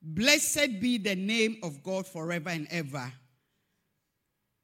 Blessed 0.00 0.80
be 0.80 0.98
the 0.98 1.16
name 1.16 1.56
of 1.62 1.82
God 1.82 2.06
forever 2.06 2.50
and 2.50 2.68
ever. 2.70 3.12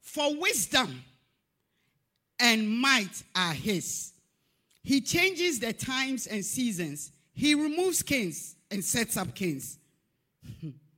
For 0.00 0.38
wisdom 0.38 1.02
and 2.38 2.68
might 2.68 3.22
are 3.34 3.54
his. 3.54 4.12
He 4.82 5.00
changes 5.00 5.58
the 5.58 5.72
times 5.72 6.26
and 6.26 6.44
seasons. 6.44 7.12
He 7.32 7.54
removes 7.54 8.02
kings 8.02 8.56
and 8.70 8.84
sets 8.84 9.16
up 9.16 9.34
kings. 9.34 9.78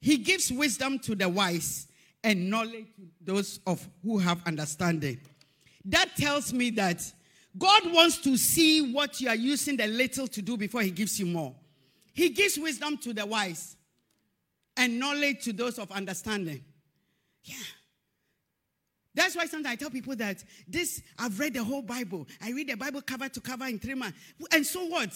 he 0.00 0.18
gives 0.18 0.52
wisdom 0.52 0.98
to 1.00 1.14
the 1.14 1.28
wise 1.28 1.88
and 2.22 2.50
knowledge 2.50 2.86
to 2.96 3.08
those 3.22 3.60
of 3.66 3.86
who 4.02 4.18
have 4.18 4.40
understanding. 4.46 5.20
That 5.84 6.16
tells 6.16 6.52
me 6.52 6.70
that 6.70 7.02
God 7.56 7.92
wants 7.92 8.18
to 8.18 8.36
see 8.36 8.92
what 8.92 9.20
you 9.20 9.28
are 9.28 9.36
using 9.36 9.76
the 9.76 9.86
little 9.86 10.28
to 10.28 10.42
do 10.42 10.56
before 10.56 10.82
He 10.82 10.90
gives 10.90 11.18
you 11.18 11.26
more. 11.26 11.54
He 12.12 12.30
gives 12.30 12.58
wisdom 12.58 12.98
to 12.98 13.12
the 13.12 13.24
wise 13.24 13.76
and 14.76 14.98
knowledge 14.98 15.44
to 15.44 15.52
those 15.52 15.78
of 15.78 15.90
understanding. 15.90 16.62
Yeah. 17.44 17.56
That's 19.14 19.34
why 19.34 19.46
sometimes 19.46 19.72
I 19.72 19.76
tell 19.76 19.90
people 19.90 20.14
that 20.16 20.44
this, 20.68 21.02
I've 21.18 21.38
read 21.40 21.54
the 21.54 21.64
whole 21.64 21.82
Bible. 21.82 22.26
I 22.40 22.52
read 22.52 22.68
the 22.68 22.76
Bible 22.76 23.02
cover 23.02 23.28
to 23.28 23.40
cover 23.40 23.66
in 23.66 23.78
three 23.78 23.94
months. 23.94 24.18
And 24.52 24.64
so 24.64 24.84
what? 24.86 25.10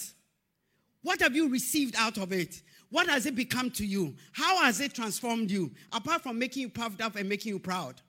What 1.03 1.21
have 1.21 1.37
you 1.37 1.49
received 1.49 1.95
out 1.97 2.19
of 2.19 2.33
it? 2.33 2.63
What 2.93 3.09
has 3.09 3.25
it 3.25 3.35
become 3.35 3.71
to 3.71 3.87
you? 3.87 4.15
How 4.33 4.63
has 4.63 4.79
it 4.79 4.93
transformed 4.93 5.51
you? 5.51 5.73
Apart 5.93 6.23
from 6.23 6.39
making 6.39 6.61
you 6.61 6.69
puffed 6.69 7.01
up 7.01 7.17
and 7.17 7.27
making 7.27 7.55
you 7.55 7.59
proud. 7.59 8.03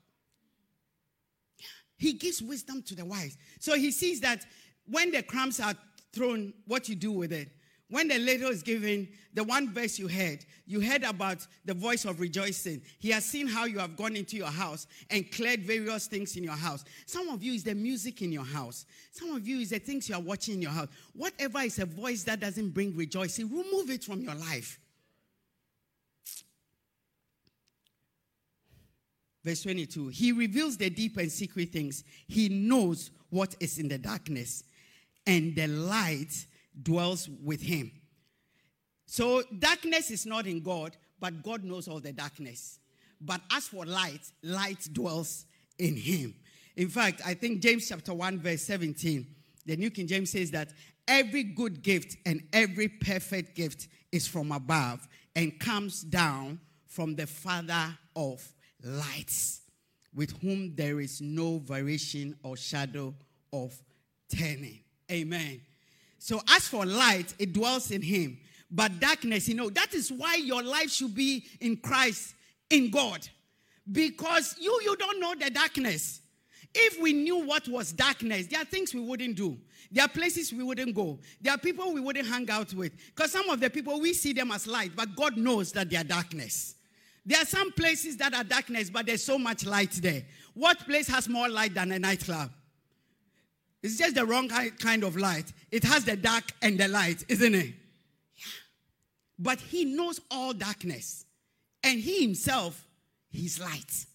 He 1.97 2.11
gives 2.11 2.41
wisdom 2.41 2.83
to 2.87 2.95
the 2.95 3.05
wise. 3.05 3.37
So 3.61 3.75
he 3.75 3.91
sees 3.91 4.19
that 4.19 4.45
when 4.85 5.11
the 5.11 5.23
crumbs 5.23 5.61
are 5.61 5.73
thrown, 6.11 6.53
what 6.67 6.89
you 6.89 6.95
do 6.95 7.13
with 7.13 7.31
it. 7.31 7.47
When 7.89 8.07
the 8.07 8.17
ladle 8.17 8.49
is 8.49 8.63
given, 8.63 9.07
the 9.33 9.43
one 9.43 9.71
verse 9.71 9.99
you 9.99 10.07
heard, 10.07 10.45
you 10.65 10.79
heard 10.79 11.03
about 11.03 11.45
the 11.65 11.73
voice 11.73 12.05
of 12.05 12.19
rejoicing. 12.19 12.81
He 12.99 13.09
has 13.11 13.25
seen 13.25 13.47
how 13.47 13.65
you 13.65 13.79
have 13.79 13.95
gone 13.95 14.15
into 14.15 14.35
your 14.37 14.47
house 14.47 14.87
and 15.09 15.29
cleared 15.31 15.61
various 15.61 16.07
things 16.07 16.35
in 16.35 16.43
your 16.43 16.55
house. 16.55 16.83
Some 17.05 17.29
of 17.29 17.43
you 17.43 17.53
is 17.53 17.63
the 17.63 17.75
music 17.75 18.21
in 18.21 18.31
your 18.31 18.45
house. 18.45 18.85
Some 19.11 19.31
of 19.35 19.47
you 19.47 19.59
is 19.59 19.69
the 19.71 19.79
things 19.79 20.09
you 20.09 20.15
are 20.15 20.21
watching 20.21 20.55
in 20.55 20.61
your 20.61 20.71
house. 20.71 20.87
Whatever 21.13 21.59
is 21.59 21.77
a 21.79 21.85
voice 21.85 22.23
that 22.23 22.39
doesn't 22.39 22.69
bring 22.69 22.95
rejoicing, 22.95 23.49
remove 23.49 23.89
it 23.89 24.03
from 24.03 24.21
your 24.21 24.35
life. 24.35 24.79
Verse 29.43 29.63
22 29.63 30.07
He 30.07 30.31
reveals 30.31 30.77
the 30.77 30.89
deep 30.89 31.17
and 31.17 31.31
secret 31.31 31.71
things. 31.71 32.03
He 32.27 32.49
knows 32.49 33.11
what 33.29 33.55
is 33.59 33.77
in 33.77 33.87
the 33.87 33.97
darkness, 33.97 34.63
and 35.27 35.55
the 35.55 35.67
light 35.67 36.45
dwells 36.81 37.29
with 37.43 37.61
him. 37.61 37.91
So, 39.05 39.43
darkness 39.59 40.09
is 40.11 40.25
not 40.25 40.47
in 40.47 40.61
God, 40.61 40.95
but 41.19 41.43
God 41.43 41.63
knows 41.63 41.87
all 41.87 41.99
the 41.99 42.13
darkness. 42.13 42.79
But 43.21 43.41
as 43.51 43.67
for 43.67 43.85
light, 43.85 44.21
light 44.41 44.87
dwells 44.91 45.45
in 45.77 45.95
him. 45.95 46.35
In 46.75 46.89
fact, 46.89 47.21
I 47.25 47.33
think 47.33 47.61
James 47.61 47.87
chapter 47.87 48.13
1, 48.13 48.39
verse 48.39 48.63
17, 48.63 49.25
the 49.65 49.77
New 49.77 49.91
King 49.91 50.07
James 50.07 50.31
says 50.31 50.51
that 50.51 50.73
every 51.07 51.43
good 51.43 51.83
gift 51.83 52.17
and 52.25 52.43
every 52.51 52.87
perfect 52.87 53.55
gift 53.55 53.87
is 54.11 54.27
from 54.27 54.51
above 54.51 55.07
and 55.35 55.59
comes 55.59 56.01
down 56.01 56.59
from 56.87 57.15
the 57.15 57.27
Father 57.27 57.97
of 58.15 58.47
lights, 58.83 59.61
with 60.13 60.31
whom 60.41 60.75
there 60.75 60.99
is 60.99 61.21
no 61.21 61.59
variation 61.59 62.35
or 62.43 62.57
shadow 62.57 63.13
of 63.51 63.73
turning. 64.35 64.79
Amen. 65.11 65.61
So, 66.23 66.39
as 66.47 66.69
for 66.69 66.85
light, 66.85 67.33
it 67.37 67.51
dwells 67.51 67.91
in 67.91 68.01
him. 68.01 68.37
But 68.71 69.01
darkness, 69.01 69.49
you 69.49 69.55
know, 69.55 69.69
that 69.71 69.93
is 69.93 70.09
why 70.09 70.35
your 70.35 70.63
life 70.63 70.89
should 70.89 71.13
be 71.13 71.43
in 71.59 71.75
Christ, 71.75 72.33
in 72.69 72.89
God. 72.91 73.27
Because 73.91 74.55
you, 74.57 74.79
you 74.85 74.95
don't 74.95 75.19
know 75.19 75.35
the 75.35 75.49
darkness. 75.49 76.21
If 76.73 76.97
we 77.01 77.11
knew 77.11 77.45
what 77.45 77.67
was 77.67 77.91
darkness, 77.91 78.47
there 78.47 78.61
are 78.61 78.65
things 78.65 78.93
we 78.93 79.01
wouldn't 79.01 79.35
do. 79.35 79.57
There 79.91 80.05
are 80.05 80.07
places 80.07 80.53
we 80.53 80.63
wouldn't 80.63 80.95
go. 80.95 81.19
There 81.41 81.53
are 81.53 81.57
people 81.57 81.91
we 81.91 81.99
wouldn't 81.99 82.29
hang 82.29 82.49
out 82.49 82.73
with. 82.73 82.93
Because 83.13 83.33
some 83.33 83.49
of 83.49 83.59
the 83.59 83.69
people, 83.69 83.99
we 83.99 84.13
see 84.13 84.31
them 84.31 84.51
as 84.51 84.65
light, 84.65 84.91
but 84.95 85.17
God 85.17 85.35
knows 85.35 85.73
that 85.73 85.89
they 85.89 85.97
are 85.97 86.05
darkness. 86.05 86.75
There 87.25 87.41
are 87.41 87.45
some 87.45 87.73
places 87.73 88.15
that 88.15 88.33
are 88.33 88.45
darkness, 88.45 88.89
but 88.89 89.07
there's 89.07 89.25
so 89.25 89.37
much 89.37 89.65
light 89.65 89.91
there. 90.01 90.23
What 90.53 90.79
place 90.87 91.09
has 91.09 91.27
more 91.27 91.49
light 91.49 91.73
than 91.73 91.91
a 91.91 91.99
nightclub? 91.99 92.49
It's 93.83 93.97
just 93.97 94.15
the 94.15 94.25
wrong 94.25 94.47
kind 94.47 95.03
of 95.03 95.17
light. 95.17 95.51
It 95.69 95.83
has 95.83 96.05
the 96.05 96.15
dark 96.15 96.45
and 96.61 96.79
the 96.79 96.87
light, 96.87 97.25
isn't 97.27 97.53
it? 97.53 97.67
Yeah. 97.67 98.43
But 99.37 99.59
he 99.59 99.83
knows 99.83 100.21
all 100.31 100.53
darkness. 100.53 101.25
And 101.83 101.99
he 101.99 102.21
himself, 102.21 102.87
he's 103.29 103.59
light. 103.59 104.05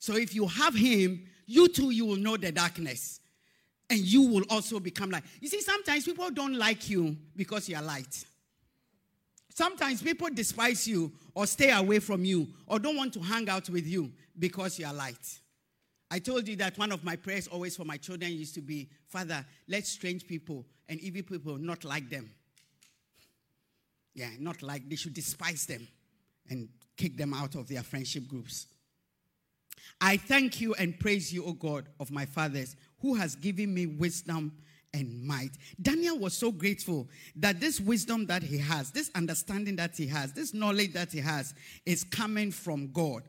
So 0.00 0.16
if 0.16 0.34
you 0.34 0.48
have 0.48 0.74
him, 0.74 1.26
you 1.46 1.68
too, 1.68 1.90
you 1.90 2.06
will 2.06 2.16
know 2.16 2.36
the 2.36 2.50
darkness. 2.50 3.20
And 3.88 4.00
you 4.00 4.22
will 4.22 4.44
also 4.50 4.80
become 4.80 5.10
light. 5.10 5.22
You 5.40 5.48
see, 5.48 5.60
sometimes 5.60 6.04
people 6.04 6.30
don't 6.30 6.54
like 6.54 6.90
you 6.90 7.16
because 7.36 7.68
you 7.68 7.76
are 7.76 7.82
light. 7.82 8.24
Sometimes 9.54 10.02
people 10.02 10.28
despise 10.32 10.88
you 10.88 11.12
or 11.34 11.46
stay 11.46 11.70
away 11.70 12.00
from 12.00 12.24
you 12.24 12.48
or 12.66 12.80
don't 12.80 12.96
want 12.96 13.12
to 13.14 13.20
hang 13.20 13.48
out 13.48 13.68
with 13.70 13.86
you 13.86 14.10
because 14.36 14.78
you 14.78 14.86
are 14.86 14.94
light. 14.94 15.38
I 16.12 16.18
told 16.18 16.46
you 16.46 16.56
that 16.56 16.76
one 16.76 16.92
of 16.92 17.04
my 17.04 17.16
prayers 17.16 17.48
always 17.48 17.74
for 17.74 17.86
my 17.86 17.96
children 17.96 18.32
used 18.32 18.54
to 18.56 18.60
be, 18.60 18.90
Father, 19.08 19.46
let 19.66 19.86
strange 19.86 20.26
people 20.26 20.66
and 20.86 21.00
evil 21.00 21.22
people 21.22 21.56
not 21.56 21.84
like 21.84 22.10
them. 22.10 22.30
Yeah, 24.14 24.28
not 24.38 24.60
like 24.62 24.90
they 24.90 24.96
should 24.96 25.14
despise 25.14 25.64
them 25.64 25.88
and 26.50 26.68
kick 26.98 27.16
them 27.16 27.32
out 27.32 27.54
of 27.54 27.66
their 27.66 27.82
friendship 27.82 28.28
groups. 28.28 28.66
I 30.02 30.18
thank 30.18 30.60
you 30.60 30.74
and 30.74 31.00
praise 31.00 31.32
you, 31.32 31.46
O 31.46 31.54
God 31.54 31.88
of 31.98 32.10
my 32.10 32.26
fathers, 32.26 32.76
who 33.00 33.14
has 33.14 33.34
given 33.34 33.72
me 33.72 33.86
wisdom 33.86 34.52
and 34.92 35.26
might. 35.26 35.52
Daniel 35.80 36.18
was 36.18 36.36
so 36.36 36.52
grateful 36.52 37.08
that 37.36 37.58
this 37.58 37.80
wisdom 37.80 38.26
that 38.26 38.42
he 38.42 38.58
has, 38.58 38.90
this 38.90 39.10
understanding 39.14 39.76
that 39.76 39.96
he 39.96 40.08
has, 40.08 40.34
this 40.34 40.52
knowledge 40.52 40.92
that 40.92 41.10
he 41.10 41.20
has 41.20 41.54
is 41.86 42.04
coming 42.04 42.50
from 42.50 42.92
God, 42.92 43.22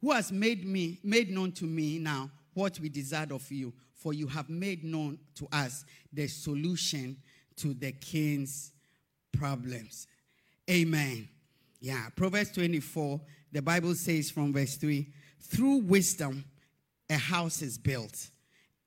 who 0.00 0.12
has 0.12 0.32
made 0.32 0.66
me 0.66 0.98
made 1.02 1.30
known 1.30 1.52
to 1.52 1.64
me 1.64 1.98
now 1.98 2.30
what 2.54 2.78
we 2.80 2.88
desired 2.88 3.32
of 3.32 3.50
you, 3.50 3.72
for 3.94 4.12
you 4.12 4.26
have 4.26 4.48
made 4.48 4.84
known 4.84 5.18
to 5.36 5.46
us 5.52 5.84
the 6.12 6.26
solution 6.26 7.16
to 7.56 7.74
the 7.74 7.92
king's 7.92 8.72
problems. 9.32 10.06
Amen. 10.68 11.28
Yeah, 11.80 12.08
Proverbs 12.14 12.52
24, 12.52 13.20
the 13.52 13.62
Bible 13.62 13.94
says 13.94 14.30
from 14.30 14.52
verse 14.52 14.76
3 14.76 15.06
through 15.40 15.78
wisdom, 15.78 16.44
a 17.08 17.16
house 17.16 17.62
is 17.62 17.78
built, 17.78 18.30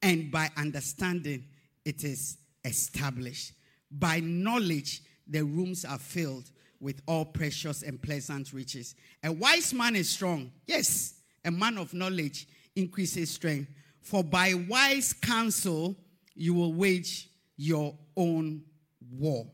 and 0.01 0.31
by 0.31 0.49
understanding, 0.55 1.45
it 1.83 2.03
is 2.03 2.37
established. 2.63 3.53
By 3.91 4.19
knowledge, 4.21 5.01
the 5.27 5.43
rooms 5.43 5.85
are 5.85 5.99
filled 5.99 6.49
with 6.83 7.01
all 7.07 7.25
precious 7.25 7.81
and 7.81 8.01
pleasant 8.01 8.53
riches. 8.53 8.95
A 9.23 9.31
wise 9.31 9.73
man 9.73 9.95
is 9.95 10.09
strong. 10.09 10.51
Yes, 10.67 11.15
a 11.43 11.51
man 11.51 11.77
of 11.77 11.93
knowledge 11.93 12.47
increases 12.75 13.31
strength. 13.31 13.69
For 14.01 14.23
by 14.23 14.53
wise 14.53 15.13
counsel, 15.13 15.95
you 16.35 16.53
will 16.53 16.73
wage 16.73 17.29
your 17.57 17.95
own 18.15 18.63
war. 19.11 19.47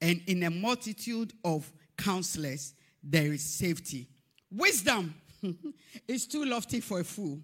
And 0.00 0.20
in 0.26 0.42
a 0.42 0.50
multitude 0.50 1.32
of 1.44 1.70
counselors, 1.96 2.74
there 3.02 3.32
is 3.32 3.42
safety. 3.42 4.08
Wisdom 4.50 5.14
is 6.08 6.26
too 6.26 6.44
lofty 6.44 6.80
for 6.80 7.00
a 7.00 7.04
fool. 7.04 7.40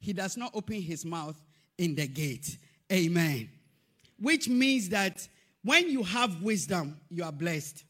He 0.00 0.12
does 0.12 0.36
not 0.36 0.50
open 0.54 0.82
his 0.82 1.04
mouth 1.04 1.40
in 1.78 1.94
the 1.94 2.06
gate. 2.06 2.58
Amen 2.92 3.48
which 4.20 4.48
means 4.48 4.90
that 4.90 5.26
when 5.64 5.90
you 5.90 6.02
have 6.02 6.42
wisdom, 6.42 6.98
you 7.08 7.24
are 7.24 7.32
blessed. 7.32 7.84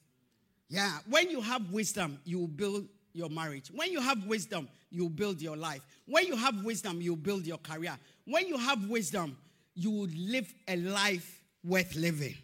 Yeah, 0.71 0.99
when 1.09 1.29
you 1.31 1.41
have 1.41 1.73
wisdom, 1.73 2.21
you 2.25 2.39
will 2.39 2.47
build 2.47 2.87
your 3.13 3.29
marriage. 3.29 3.71
When 3.75 3.91
you 3.91 4.01
have 4.01 4.25
wisdom, 4.27 4.69
you 4.89 5.03
will 5.03 5.11
build 5.11 5.43
your 5.43 5.57
life. 5.57 5.85
When 6.07 6.27
you 6.27 6.37
have 6.37 6.65
wisdom, 6.65 7.01
you 7.03 7.17
build 7.17 7.45
your 7.45 7.59
career. 7.59 7.99
When 8.25 8.47
you 8.47 8.57
have 8.57 8.89
wisdom, 8.89 9.37
you 9.75 9.91
will 9.91 10.09
live 10.17 10.53
a 10.69 10.77
life 10.77 11.43
worth 11.65 11.97
living. 11.97 12.37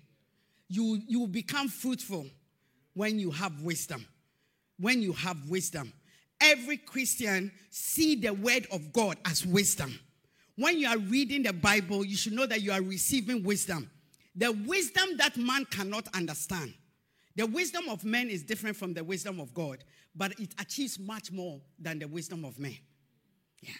You, 0.69 1.01
you 1.07 1.21
will 1.21 1.29
become 1.29 1.69
fruitful 1.69 2.27
when 2.95 3.21
you 3.21 3.31
have 3.31 3.63
wisdom. 3.63 4.05
When 4.81 5.03
you 5.03 5.13
have 5.13 5.49
wisdom. 5.49 5.93
Every 6.41 6.79
Christian 6.79 7.53
see 7.71 8.17
the 8.17 8.35
word 8.35 8.67
of 8.73 8.93
God 8.93 9.19
as 9.25 9.47
wisdom. 9.47 9.97
When 10.57 10.79
you 10.79 10.89
are 10.89 10.99
reading 10.99 11.45
the 11.45 11.53
Bible, 11.53 12.05
you 12.05 12.17
should 12.17 12.33
know 12.33 12.47
that 12.47 12.61
you 12.61 12.73
are 12.73 12.83
receiving 12.83 13.45
wisdom. 13.45 13.89
The 14.35 14.51
wisdom 14.51 15.17
that 15.19 15.37
man 15.37 15.65
cannot 15.67 16.09
understand. 16.13 16.75
The 17.37 17.47
wisdom 17.47 17.89
of 17.91 18.05
men 18.05 18.29
is 18.29 18.43
different 18.43 18.77
from 18.77 18.95
the 18.95 19.05
wisdom 19.05 19.41
of 19.41 19.53
God, 19.53 19.85
but 20.15 20.39
it 20.41 20.55
achieves 20.59 20.99
much 20.99 21.31
more 21.31 21.61
than 21.79 21.99
the 21.99 22.09
wisdom 22.09 22.45
of 22.45 22.59
men. 22.59 22.77
Yeah. 23.61 23.71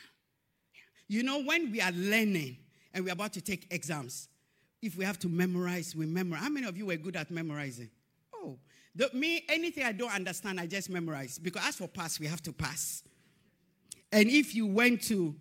yeah. 0.75 0.81
You 1.09 1.23
know, 1.23 1.43
when 1.43 1.73
we 1.73 1.81
are 1.81 1.93
learning 1.93 2.59
and 2.93 3.05
we're 3.05 3.13
about 3.13 3.33
to 3.33 3.41
take 3.41 3.67
exams, 3.71 4.29
if 4.83 4.97
we 4.97 5.05
have 5.07 5.19
to 5.21 5.29
memorize, 5.29 5.97
we 5.97 6.05
memorize. 6.05 6.43
How 6.43 6.51
many 6.51 6.67
of 6.67 6.77
you 6.77 6.87
were 6.87 6.97
good 6.97 7.17
at 7.17 7.31
memorizing? 7.31 7.91
Oh, 8.35 8.59
the, 8.95 9.09
me, 9.15 9.43
anything 9.49 9.85
I 9.85 9.93
don't 9.93 10.15
understand, 10.15 10.61
I 10.61 10.67
just 10.67 10.91
memorize. 10.91 11.39
Because 11.39 11.63
as 11.67 11.77
for 11.77 11.89
pass, 11.89 12.21
we 12.21 12.27
have 12.27 12.43
to 12.43 12.53
pass. 12.53 13.03
And 14.13 14.29
if 14.29 14.55
you 14.55 14.67
went 14.67 15.03
to 15.05 15.35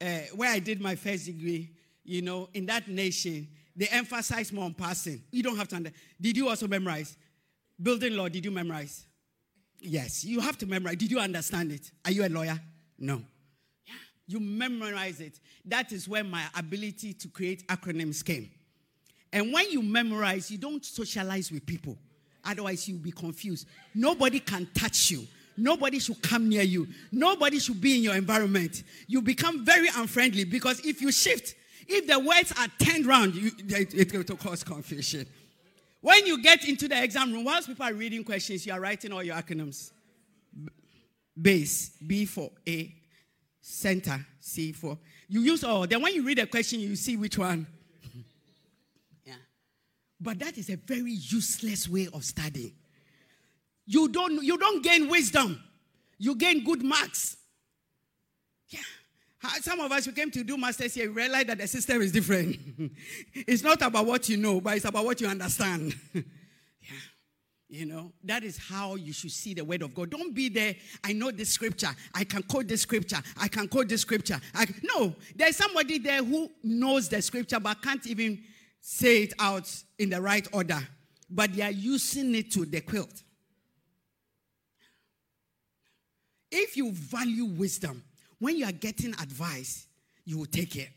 uh, 0.00 0.20
where 0.34 0.50
I 0.50 0.58
did 0.58 0.80
my 0.80 0.96
first 0.96 1.26
degree, 1.26 1.70
you 2.04 2.20
know, 2.20 2.48
in 2.52 2.66
that 2.66 2.88
nation, 2.88 3.48
they 3.76 3.86
emphasize 3.86 4.52
more 4.52 4.64
on 4.64 4.74
passing. 4.74 5.22
You 5.30 5.42
don't 5.42 5.56
have 5.56 5.68
to. 5.68 5.76
Under- 5.76 5.92
did 6.20 6.36
you 6.36 6.48
also 6.48 6.68
memorize? 6.68 7.16
Building 7.82 8.16
law, 8.16 8.28
did 8.28 8.44
you 8.44 8.50
memorize? 8.50 9.06
Yes, 9.80 10.24
you 10.24 10.40
have 10.40 10.56
to 10.58 10.66
memorize. 10.66 10.96
Did 10.96 11.10
you 11.10 11.18
understand 11.18 11.72
it? 11.72 11.90
Are 12.04 12.10
you 12.10 12.24
a 12.24 12.28
lawyer? 12.28 12.58
No. 12.98 13.22
Yeah, 13.86 13.94
you 14.26 14.40
memorize 14.40 15.20
it. 15.20 15.38
That 15.64 15.92
is 15.92 16.08
where 16.08 16.24
my 16.24 16.44
ability 16.56 17.14
to 17.14 17.28
create 17.28 17.66
acronyms 17.68 18.24
came. 18.24 18.50
And 19.32 19.52
when 19.52 19.70
you 19.70 19.82
memorize, 19.82 20.50
you 20.50 20.58
don't 20.58 20.84
socialize 20.84 21.50
with 21.50 21.66
people. 21.66 21.98
Otherwise, 22.44 22.88
you'll 22.88 22.98
be 22.98 23.10
confused. 23.10 23.66
Nobody 23.94 24.38
can 24.38 24.68
touch 24.74 25.10
you. 25.10 25.26
Nobody 25.56 25.98
should 25.98 26.22
come 26.22 26.48
near 26.48 26.62
you. 26.62 26.86
Nobody 27.12 27.58
should 27.58 27.80
be 27.80 27.96
in 27.96 28.02
your 28.02 28.14
environment. 28.14 28.82
You 29.06 29.22
become 29.22 29.64
very 29.64 29.88
unfriendly 29.96 30.44
because 30.44 30.80
if 30.84 31.00
you 31.00 31.12
shift, 31.12 31.54
if 31.86 32.06
the 32.06 32.18
words 32.18 32.52
are 32.58 32.68
turned 32.78 33.06
around, 33.06 33.34
you, 33.34 33.50
it, 33.68 33.94
it 33.94 34.12
will 34.12 34.36
cause 34.36 34.64
confusion. 34.64 35.26
When 36.04 36.26
you 36.26 36.42
get 36.42 36.68
into 36.68 36.86
the 36.86 37.02
exam 37.02 37.32
room, 37.32 37.44
whilst 37.44 37.66
people 37.66 37.86
are 37.86 37.94
reading 37.94 38.24
questions, 38.24 38.66
you 38.66 38.74
are 38.74 38.80
writing 38.80 39.10
all 39.10 39.22
your 39.22 39.36
acronyms. 39.36 39.90
Base, 41.40 41.92
B 42.06 42.26
for 42.26 42.50
A, 42.68 42.94
center, 43.62 44.24
C 44.38 44.72
for. 44.72 44.98
You 45.28 45.40
use 45.40 45.64
all. 45.64 45.86
Then 45.86 46.02
when 46.02 46.14
you 46.14 46.22
read 46.22 46.38
a 46.38 46.46
question, 46.46 46.80
you 46.80 46.94
see 46.94 47.16
which 47.16 47.38
one. 47.38 47.66
yeah. 49.24 49.34
But 50.20 50.38
that 50.40 50.58
is 50.58 50.68
a 50.68 50.76
very 50.76 51.12
useless 51.12 51.88
way 51.88 52.08
of 52.12 52.22
studying 52.22 52.74
you 53.86 54.08
don't 54.08 54.42
you 54.42 54.56
don't 54.56 54.82
gain 54.82 55.08
wisdom 55.08 55.62
you 56.18 56.34
gain 56.34 56.64
good 56.64 56.82
marks 56.82 57.36
some 59.60 59.80
of 59.80 59.92
us 59.92 60.04
who 60.04 60.12
came 60.12 60.30
to 60.30 60.44
do 60.44 60.56
masters 60.56 60.94
here 60.94 61.10
realize 61.10 61.46
that 61.46 61.58
the 61.58 61.66
system 61.66 62.02
is 62.02 62.12
different. 62.12 62.56
It's 63.34 63.62
not 63.62 63.82
about 63.82 64.06
what 64.06 64.28
you 64.28 64.36
know 64.36 64.60
but 64.60 64.76
it's 64.76 64.84
about 64.84 65.04
what 65.04 65.20
you 65.20 65.28
understand. 65.28 65.94
Yeah. 66.86 67.78
You 67.80 67.86
know 67.86 68.12
that 68.24 68.44
is 68.44 68.58
how 68.58 68.96
you 68.96 69.14
should 69.14 69.30
see 69.30 69.54
the 69.54 69.64
word 69.64 69.80
of 69.80 69.94
god. 69.94 70.10
Don't 70.10 70.34
be 70.34 70.50
there 70.50 70.76
i 71.02 71.14
know 71.14 71.30
this 71.30 71.48
scripture. 71.48 71.88
I 72.14 72.24
can 72.24 72.42
quote 72.42 72.68
this 72.68 72.82
scripture. 72.82 73.22
I 73.40 73.48
can 73.48 73.68
quote 73.68 73.88
this 73.88 74.02
scripture. 74.02 74.38
I, 74.54 74.66
no. 74.82 75.14
There's 75.34 75.56
somebody 75.56 75.98
there 75.98 76.22
who 76.22 76.50
knows 76.62 77.08
the 77.08 77.22
scripture 77.22 77.58
but 77.58 77.80
can't 77.80 78.06
even 78.06 78.42
say 78.80 79.22
it 79.22 79.32
out 79.38 79.66
in 79.98 80.10
the 80.10 80.20
right 80.20 80.46
order. 80.52 80.78
But 81.30 81.54
they 81.54 81.62
are 81.62 81.70
using 81.70 82.34
it 82.34 82.52
to 82.52 82.66
the 82.66 82.82
quilt. 82.82 83.22
If 86.50 86.76
you 86.76 86.92
value 86.92 87.46
wisdom, 87.46 88.04
when 88.44 88.58
you 88.58 88.66
are 88.66 88.72
getting 88.72 89.14
advice, 89.14 89.86
you 90.26 90.36
will 90.36 90.44
take 90.44 90.76
it. 90.76 90.90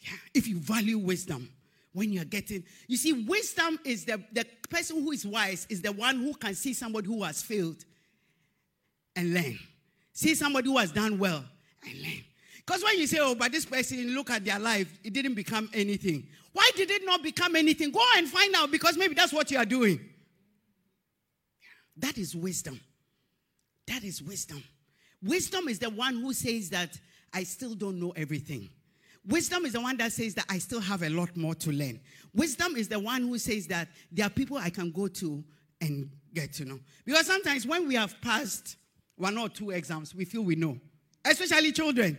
Yeah. 0.00 0.16
If 0.32 0.48
you 0.48 0.58
value 0.58 0.96
wisdom, 0.96 1.50
when 1.92 2.10
you're 2.10 2.24
getting, 2.24 2.64
you 2.86 2.96
see, 2.96 3.12
wisdom 3.12 3.78
is 3.84 4.06
the, 4.06 4.24
the 4.32 4.46
person 4.70 5.04
who 5.04 5.12
is 5.12 5.26
wise 5.26 5.66
is 5.68 5.82
the 5.82 5.92
one 5.92 6.16
who 6.16 6.32
can 6.32 6.54
see 6.54 6.72
somebody 6.72 7.08
who 7.08 7.22
has 7.24 7.42
failed 7.42 7.84
and 9.14 9.34
learn. 9.34 9.58
See 10.14 10.34
somebody 10.34 10.70
who 10.70 10.78
has 10.78 10.92
done 10.92 11.18
well 11.18 11.44
and 11.86 12.00
learn. 12.00 12.24
Because 12.64 12.82
when 12.84 12.98
you 12.98 13.06
say, 13.06 13.18
oh, 13.20 13.34
but 13.34 13.52
this 13.52 13.66
person, 13.66 14.14
look 14.14 14.30
at 14.30 14.42
their 14.42 14.58
life, 14.58 14.98
it 15.04 15.12
didn't 15.12 15.34
become 15.34 15.68
anything. 15.74 16.26
Why 16.54 16.70
did 16.74 16.90
it 16.90 17.04
not 17.04 17.22
become 17.22 17.54
anything? 17.54 17.90
Go 17.90 18.02
and 18.16 18.26
find 18.26 18.54
out 18.54 18.70
because 18.70 18.96
maybe 18.96 19.12
that's 19.12 19.34
what 19.34 19.50
you 19.50 19.58
are 19.58 19.66
doing. 19.66 20.00
That 21.98 22.16
is 22.16 22.34
wisdom. 22.34 22.80
That 23.86 24.04
is 24.04 24.22
wisdom. 24.22 24.64
Wisdom 25.22 25.68
is 25.68 25.78
the 25.78 25.90
one 25.90 26.14
who 26.20 26.32
says 26.32 26.70
that 26.70 26.98
I 27.32 27.44
still 27.44 27.74
don't 27.74 28.00
know 28.00 28.12
everything. 28.16 28.70
Wisdom 29.26 29.66
is 29.66 29.74
the 29.74 29.80
one 29.80 29.96
that 29.98 30.12
says 30.12 30.34
that 30.34 30.46
I 30.48 30.58
still 30.58 30.80
have 30.80 31.02
a 31.02 31.10
lot 31.10 31.36
more 31.36 31.54
to 31.56 31.70
learn. 31.70 32.00
Wisdom 32.34 32.76
is 32.76 32.88
the 32.88 32.98
one 32.98 33.22
who 33.22 33.38
says 33.38 33.66
that 33.66 33.88
there 34.10 34.26
are 34.26 34.30
people 34.30 34.56
I 34.56 34.70
can 34.70 34.90
go 34.90 35.08
to 35.08 35.44
and 35.80 36.10
get 36.32 36.52
to 36.54 36.64
know. 36.64 36.78
Because 37.04 37.26
sometimes 37.26 37.66
when 37.66 37.86
we 37.86 37.94
have 37.96 38.18
passed 38.22 38.76
one 39.16 39.36
or 39.36 39.48
two 39.48 39.70
exams, 39.70 40.14
we 40.14 40.24
feel 40.24 40.42
we 40.42 40.56
know, 40.56 40.78
especially 41.24 41.72
children. 41.72 42.18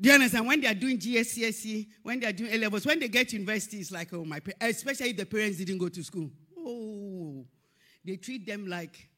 Do 0.00 0.08
you 0.08 0.14
understand? 0.14 0.46
When 0.46 0.60
they 0.60 0.66
are 0.66 0.74
doing 0.74 0.98
GCSE, 0.98 1.86
when 2.02 2.20
they 2.20 2.26
are 2.26 2.32
doing 2.32 2.52
A 2.52 2.58
levels, 2.58 2.86
when 2.86 2.98
they 2.98 3.08
get 3.08 3.28
to 3.30 3.36
university, 3.36 3.78
it's 3.78 3.90
like, 3.90 4.12
oh, 4.12 4.24
my, 4.24 4.40
especially 4.60 5.10
if 5.10 5.16
the 5.16 5.26
parents 5.26 5.58
didn't 5.58 5.78
go 5.78 5.88
to 5.88 6.02
school. 6.02 6.30
Oh, 6.58 7.46
they 8.04 8.16
treat 8.16 8.46
them 8.46 8.66
like 8.66 9.08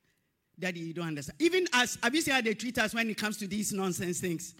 Daddy, 0.59 0.81
you 0.81 0.93
don't 0.93 1.09
understand. 1.09 1.41
Even 1.41 1.67
as, 1.73 1.99
have 2.03 2.15
you 2.15 2.21
seen 2.21 2.35
how 2.35 2.41
they 2.41 2.55
treat 2.55 2.79
us 2.79 2.95
when 2.95 3.09
it 3.09 3.17
comes 3.17 3.37
to 3.39 3.47
these 3.47 3.73
nonsense 3.73 4.21
things? 4.21 4.55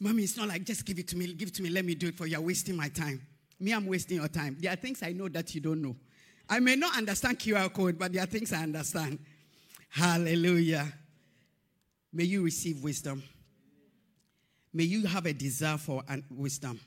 Mommy, 0.00 0.22
it's 0.22 0.36
not 0.36 0.48
like 0.48 0.64
just 0.64 0.84
give 0.84 0.98
it 0.98 1.08
to 1.08 1.16
me, 1.16 1.32
give 1.34 1.48
it 1.48 1.54
to 1.54 1.62
me, 1.62 1.70
let 1.70 1.84
me 1.84 1.94
do 1.94 2.08
it 2.08 2.16
for 2.16 2.26
you. 2.26 2.32
You're 2.32 2.40
wasting 2.40 2.76
my 2.76 2.88
time. 2.88 3.20
Me, 3.60 3.72
I'm 3.72 3.86
wasting 3.86 4.18
your 4.18 4.28
time. 4.28 4.56
There 4.60 4.72
are 4.72 4.76
things 4.76 5.02
I 5.02 5.12
know 5.12 5.28
that 5.28 5.54
you 5.54 5.60
don't 5.60 5.82
know. 5.82 5.96
I 6.48 6.60
may 6.60 6.76
not 6.76 6.96
understand 6.96 7.38
QR 7.38 7.72
code, 7.72 7.98
but 7.98 8.12
there 8.12 8.22
are 8.22 8.26
things 8.26 8.52
I 8.52 8.62
understand. 8.62 9.18
Hallelujah. 9.90 10.86
May 12.12 12.24
you 12.24 12.42
receive 12.42 12.82
wisdom. 12.82 13.22
May 14.72 14.84
you 14.84 15.06
have 15.06 15.26
a 15.26 15.32
desire 15.32 15.76
for 15.76 16.02
wisdom. 16.30 16.80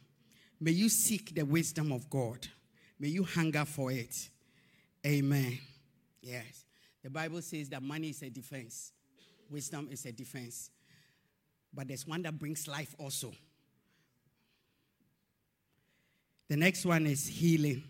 May 0.59 0.71
you 0.71 0.89
seek 0.89 1.35
the 1.35 1.43
wisdom 1.43 1.91
of 1.91 2.09
God. 2.09 2.47
May 2.99 3.09
you 3.09 3.23
hunger 3.23 3.65
for 3.65 3.91
it. 3.91 4.29
Amen. 5.05 5.57
Yes. 6.21 6.60
The 7.03 7.09
Bible 7.09 7.41
says 7.41 7.69
that 7.69 7.81
money 7.81 8.09
is 8.09 8.21
a 8.21 8.29
defense, 8.29 8.91
wisdom 9.49 9.87
is 9.91 10.05
a 10.05 10.11
defense. 10.11 10.69
But 11.73 11.87
there's 11.87 12.05
one 12.05 12.21
that 12.23 12.37
brings 12.37 12.67
life 12.67 12.93
also. 12.99 13.31
The 16.49 16.57
next 16.57 16.85
one 16.85 17.07
is 17.07 17.25
healing. 17.25 17.81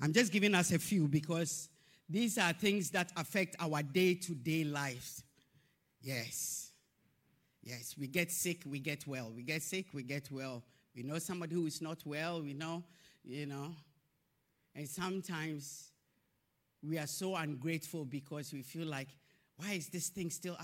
I'm 0.00 0.12
just 0.12 0.32
giving 0.32 0.54
us 0.54 0.72
a 0.72 0.78
few 0.78 1.06
because 1.06 1.68
these 2.08 2.36
are 2.36 2.52
things 2.52 2.90
that 2.90 3.12
affect 3.16 3.54
our 3.60 3.82
day 3.82 4.14
to 4.14 4.34
day 4.34 4.64
lives. 4.64 5.22
Yes. 6.00 6.72
Yes, 7.62 7.94
we 7.98 8.06
get 8.06 8.32
sick, 8.32 8.62
we 8.66 8.80
get 8.80 9.06
well. 9.06 9.30
We 9.34 9.42
get 9.42 9.62
sick, 9.62 9.86
we 9.92 10.02
get 10.02 10.30
well. 10.30 10.62
We 10.96 11.02
know 11.02 11.18
somebody 11.18 11.54
who 11.54 11.66
is 11.66 11.82
not 11.82 11.98
well, 12.04 12.40
we 12.40 12.54
know, 12.54 12.82
you 13.24 13.46
know. 13.46 13.74
And 14.74 14.88
sometimes 14.88 15.90
we 16.82 16.98
are 16.98 17.06
so 17.06 17.36
ungrateful 17.36 18.04
because 18.04 18.52
we 18.52 18.62
feel 18.62 18.86
like, 18.86 19.08
why 19.56 19.72
is 19.72 19.88
this 19.88 20.08
thing 20.08 20.30
still 20.30 20.56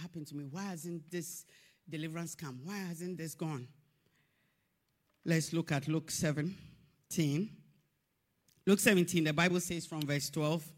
happening 0.00 0.24
to 0.26 0.36
me? 0.36 0.44
Why 0.50 0.64
hasn't 0.64 1.10
this 1.10 1.44
deliverance 1.88 2.34
come? 2.34 2.60
Why 2.64 2.76
hasn't 2.76 3.16
this 3.16 3.34
gone? 3.34 3.66
Let's 5.24 5.52
look 5.52 5.72
at 5.72 5.88
Luke 5.88 6.10
17. 6.10 7.50
Luke 8.66 8.80
17, 8.80 9.24
the 9.24 9.32
Bible 9.32 9.60
says 9.60 9.86
from 9.86 10.02
verse 10.02 10.28
12. 10.30 10.70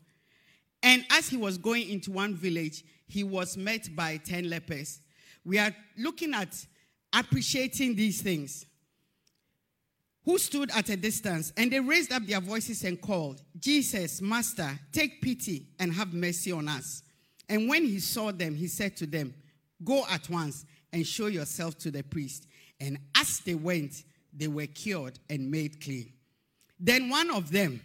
And 0.82 1.04
as 1.10 1.28
he 1.28 1.36
was 1.36 1.58
going 1.58 1.88
into 1.88 2.12
one 2.12 2.34
village, 2.34 2.84
he 3.06 3.24
was 3.24 3.56
met 3.56 3.94
by 3.96 4.18
10 4.18 4.48
lepers. 4.48 5.00
We 5.44 5.58
are 5.58 5.74
looking 5.96 6.34
at 6.34 6.54
appreciating 7.12 7.96
these 7.96 8.22
things. 8.22 8.66
Who 10.24 10.38
stood 10.38 10.70
at 10.70 10.88
a 10.88 10.96
distance, 10.96 11.52
and 11.56 11.70
they 11.70 11.80
raised 11.80 12.10
up 12.10 12.24
their 12.26 12.40
voices 12.40 12.82
and 12.84 13.00
called, 13.00 13.42
Jesus, 13.58 14.22
Master, 14.22 14.78
take 14.90 15.20
pity 15.20 15.66
and 15.78 15.92
have 15.92 16.14
mercy 16.14 16.50
on 16.50 16.68
us. 16.68 17.02
And 17.48 17.68
when 17.68 17.84
he 17.84 18.00
saw 18.00 18.32
them, 18.32 18.54
he 18.54 18.66
said 18.66 18.96
to 18.98 19.06
them, 19.06 19.34
Go 19.84 20.04
at 20.10 20.30
once 20.30 20.64
and 20.92 21.06
show 21.06 21.26
yourself 21.26 21.76
to 21.78 21.90
the 21.90 22.02
priest. 22.02 22.46
And 22.80 22.98
as 23.14 23.40
they 23.40 23.54
went, 23.54 24.02
they 24.32 24.48
were 24.48 24.66
cured 24.66 25.18
and 25.28 25.50
made 25.50 25.82
clean. 25.82 26.12
Then 26.80 27.10
one 27.10 27.30
of 27.30 27.50
them, 27.50 27.80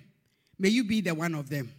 may 0.57 0.69
you 0.69 0.83
be 0.83 1.01
the 1.01 1.13
one 1.13 1.35
of 1.35 1.49
them, 1.49 1.71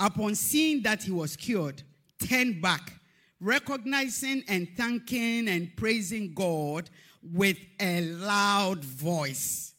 upon 0.00 0.34
seeing 0.34 0.82
that 0.82 1.02
he 1.02 1.10
was 1.10 1.36
cured, 1.36 1.82
turned 2.26 2.62
back, 2.62 2.92
recognizing 3.40 4.42
and 4.48 4.68
thanking 4.76 5.48
and 5.48 5.74
praising 5.76 6.32
God 6.32 6.88
with 7.32 7.58
a 7.80 8.02
loud 8.02 8.84
voice. 8.84 9.74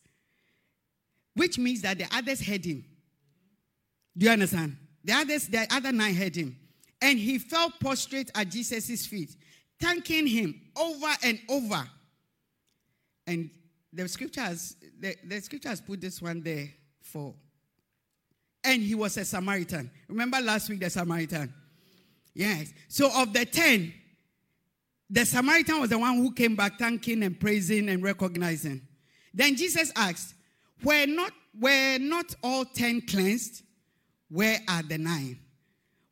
Which 1.36 1.58
means 1.58 1.82
that 1.82 1.98
the 2.00 2.08
others 2.12 2.46
heard 2.46 2.66
him. 2.66 2.84
Do 4.18 4.26
you 4.26 4.32
understand? 4.32 4.76
The 5.04 5.14
others, 5.14 5.48
the 5.48 5.68
other 5.72 5.92
nine 5.92 6.16
heard 6.16 6.36
him. 6.36 6.58
And 7.02 7.20
he 7.20 7.38
fell 7.38 7.72
prostrate 7.80 8.32
at 8.34 8.50
Jesus' 8.50 9.06
feet, 9.06 9.36
thanking 9.80 10.26
him 10.26 10.60
over 10.76 11.14
and 11.24 11.40
over. 11.48 11.88
And 13.28 13.52
the 13.94 14.08
scripture 14.08 14.42
has 14.42 14.76
the, 15.00 15.16
the 15.24 15.40
scripture 15.42 15.70
has 15.70 15.82
put 15.82 16.02
this 16.02 16.22
one 16.22 16.42
there 16.42 16.68
for. 17.02 17.36
And 18.64 18.82
he 18.82 18.96
was 18.96 19.16
a 19.18 19.26
Samaritan. 19.26 19.92
Remember 20.08 20.42
last 20.42 20.70
week 20.70 20.80
the 20.80 20.90
Samaritan? 20.90 21.54
Yes. 22.34 22.74
So 22.88 23.10
of 23.16 23.32
the 23.32 23.46
ten, 23.46 23.94
the 25.10 25.26
Samaritan 25.26 25.80
was 25.80 25.90
the 25.90 25.98
one 25.98 26.18
who 26.18 26.34
came 26.34 26.56
back 26.56 26.78
thanking 26.78 27.24
and 27.24 27.40
praising 27.40 27.90
and 27.90 28.04
recognizing. 28.04 28.82
Then 29.34 29.56
Jesus 29.56 29.92
asked, 29.96 30.34
Were 30.84 31.06
not 31.06 31.32
were 31.60 31.98
not 32.00 32.36
all 32.44 32.66
ten 32.66 33.02
cleansed? 33.02 33.64
Where 34.30 34.60
are 34.68 34.84
the 34.84 34.98
nine? 34.98 35.40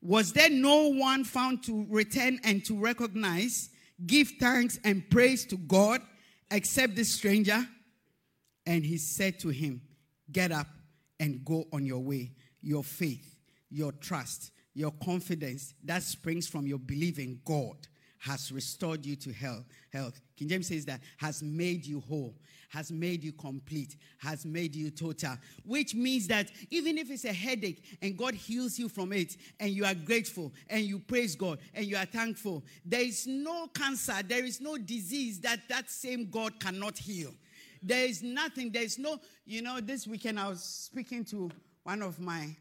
Was 0.01 0.31
there 0.31 0.49
no 0.49 0.89
one 0.89 1.23
found 1.23 1.63
to 1.63 1.85
return 1.89 2.39
and 2.43 2.63
to 2.65 2.77
recognize, 2.77 3.69
give 4.05 4.31
thanks 4.39 4.79
and 4.83 5.09
praise 5.09 5.45
to 5.47 5.57
God 5.57 6.01
except 6.49 6.95
this 6.95 7.13
stranger? 7.13 7.67
And 8.65 8.85
he 8.85 8.97
said 8.97 9.39
to 9.39 9.49
him, 9.49 9.81
Get 10.31 10.51
up 10.51 10.67
and 11.19 11.43
go 11.43 11.65
on 11.73 11.85
your 11.85 11.99
way. 11.99 12.31
Your 12.61 12.83
faith, 12.83 13.35
your 13.69 13.91
trust, 13.91 14.51
your 14.73 14.91
confidence 15.03 15.73
that 15.83 16.03
springs 16.03 16.47
from 16.47 16.65
your 16.65 16.79
belief 16.79 17.19
in 17.19 17.41
God 17.43 17.75
has 18.25 18.51
restored 18.51 19.05
you 19.05 19.15
to 19.15 19.31
health. 19.31 19.65
Health. 19.93 20.19
King 20.35 20.49
James 20.49 20.67
says 20.67 20.83
that 20.85 20.99
has 21.17 21.43
made 21.43 21.85
you 21.85 21.99
whole, 21.99 22.33
has 22.69 22.91
made 22.91 23.23
you 23.23 23.31
complete, 23.31 23.95
has 24.17 24.47
made 24.47 24.75
you 24.75 24.89
total. 24.89 25.37
Which 25.63 25.93
means 25.93 26.27
that 26.27 26.49
even 26.71 26.97
if 26.97 27.11
it's 27.11 27.25
a 27.25 27.33
headache 27.33 27.83
and 28.01 28.17
God 28.17 28.33
heals 28.33 28.79
you 28.79 28.89
from 28.89 29.13
it, 29.13 29.37
and 29.59 29.69
you 29.69 29.85
are 29.85 29.93
grateful 29.93 30.51
and 30.71 30.83
you 30.83 30.97
praise 30.97 31.35
God 31.35 31.59
and 31.75 31.85
you 31.85 31.97
are 31.97 32.05
thankful, 32.05 32.63
there 32.83 33.01
is 33.01 33.27
no 33.27 33.67
cancer, 33.67 34.15
there 34.27 34.43
is 34.43 34.59
no 34.59 34.75
disease 34.77 35.39
that 35.41 35.59
that 35.69 35.91
same 35.91 36.27
God 36.31 36.59
cannot 36.59 36.97
heal. 36.97 37.31
There 37.83 38.05
is 38.05 38.23
nothing. 38.23 38.71
There 38.71 38.81
is 38.81 38.97
no, 38.97 39.19
you 39.45 39.61
know, 39.61 39.79
this 39.79 40.07
weekend 40.07 40.39
I 40.39 40.49
was 40.49 40.63
speaking 40.63 41.23
to 41.25 41.51
one 41.83 42.01
of 42.01 42.19
my 42.19 42.55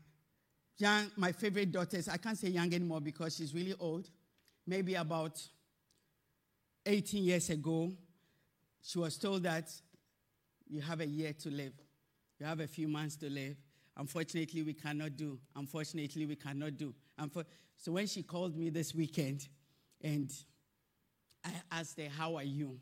young, 0.77 1.11
my 1.17 1.33
favorite 1.33 1.73
daughters. 1.73 2.07
I 2.07 2.19
can't 2.19 2.37
say 2.37 2.49
young 2.49 2.75
anymore 2.75 3.01
because 3.01 3.37
she's 3.37 3.55
really 3.55 3.75
old. 3.81 4.11
Maybe 4.67 4.95
about 4.95 5.43
18 6.87 7.25
years 7.25 7.51
ago, 7.51 7.93
she 8.83 8.99
was 8.99 9.17
told 9.17 9.43
that 9.45 9.71
you 10.69 10.81
have 10.81 11.01
a 11.01 11.07
year 11.07 11.33
to 11.33 11.51
live. 11.51 11.73
You 12.39 12.47
have 12.47 12.61
a 12.61 12.67
few 12.67 12.89
months 12.89 13.17
to 13.17 13.31
live. 13.31 13.57
Unfortunately, 13.97 14.63
we 14.63 14.75
cannot 14.75 15.17
do. 15.17 15.39
Unfortunately, 15.55 16.27
we 16.27 16.37
cannot 16.37 16.77
do. 16.77 16.95
so 17.77 17.93
when 17.93 18.07
she 18.07 18.23
called 18.23 18.57
me 18.57 18.71
this 18.71 18.95
weekend 18.95 19.49
and 20.03 20.31
I 21.45 21.51
asked 21.71 21.99
her, 22.01 22.09
How 22.09 22.37
are 22.37 22.45
you? 22.45 22.79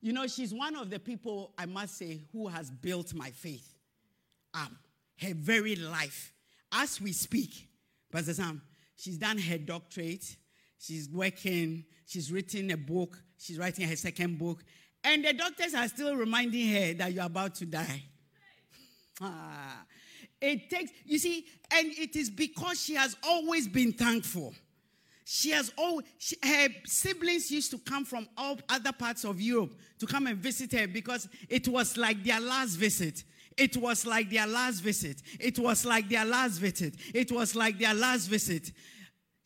You 0.00 0.12
know, 0.12 0.26
she's 0.26 0.52
one 0.52 0.76
of 0.76 0.90
the 0.90 0.98
people, 0.98 1.54
I 1.56 1.64
must 1.64 1.96
say, 1.96 2.20
who 2.32 2.48
has 2.48 2.70
built 2.70 3.14
my 3.14 3.30
faith 3.30 3.74
up. 4.52 4.70
Her 5.20 5.32
very 5.32 5.76
life. 5.76 6.34
As 6.70 7.00
we 7.00 7.12
speak, 7.12 7.68
Pastor 8.12 8.34
Sam, 8.34 8.60
she's 8.96 9.16
done 9.16 9.38
her 9.38 9.58
doctorate. 9.58 10.36
She's 10.78 11.08
working. 11.08 11.84
She's 12.06 12.30
written 12.30 12.70
a 12.70 12.76
book. 12.76 13.18
She's 13.38 13.58
writing 13.58 13.88
her 13.88 13.96
second 13.96 14.38
book. 14.38 14.62
And 15.02 15.24
the 15.24 15.32
doctors 15.32 15.74
are 15.74 15.88
still 15.88 16.16
reminding 16.16 16.68
her 16.72 16.94
that 16.94 17.12
you're 17.12 17.24
about 17.24 17.54
to 17.56 17.66
die. 17.66 18.02
Ah, 19.20 19.84
it 20.40 20.68
takes, 20.68 20.90
you 21.04 21.18
see, 21.18 21.46
and 21.70 21.86
it 21.92 22.16
is 22.16 22.30
because 22.30 22.82
she 22.82 22.94
has 22.94 23.16
always 23.22 23.68
been 23.68 23.92
thankful. 23.92 24.54
She 25.24 25.50
has 25.50 25.72
all 25.78 26.02
her 26.42 26.68
siblings 26.84 27.50
used 27.50 27.70
to 27.70 27.78
come 27.78 28.04
from 28.04 28.28
all 28.36 28.58
other 28.68 28.92
parts 28.92 29.24
of 29.24 29.40
Europe 29.40 29.74
to 29.98 30.06
come 30.06 30.26
and 30.26 30.36
visit 30.36 30.72
her 30.72 30.86
because 30.86 31.28
it 31.48 31.66
was 31.66 31.96
like 31.96 32.22
their 32.24 32.40
last 32.40 32.76
visit. 32.76 33.24
It 33.56 33.76
was 33.76 34.04
like 34.04 34.30
their 34.30 34.46
last 34.46 34.80
visit. 34.80 35.22
It 35.40 35.58
was 35.58 35.86
like 35.86 36.08
their 36.08 36.24
last 36.24 36.58
visit. 36.58 36.96
It 37.14 37.30
was 37.32 37.54
like 37.54 37.78
their 37.78 37.94
last 37.94 38.26
visit. 38.26 38.72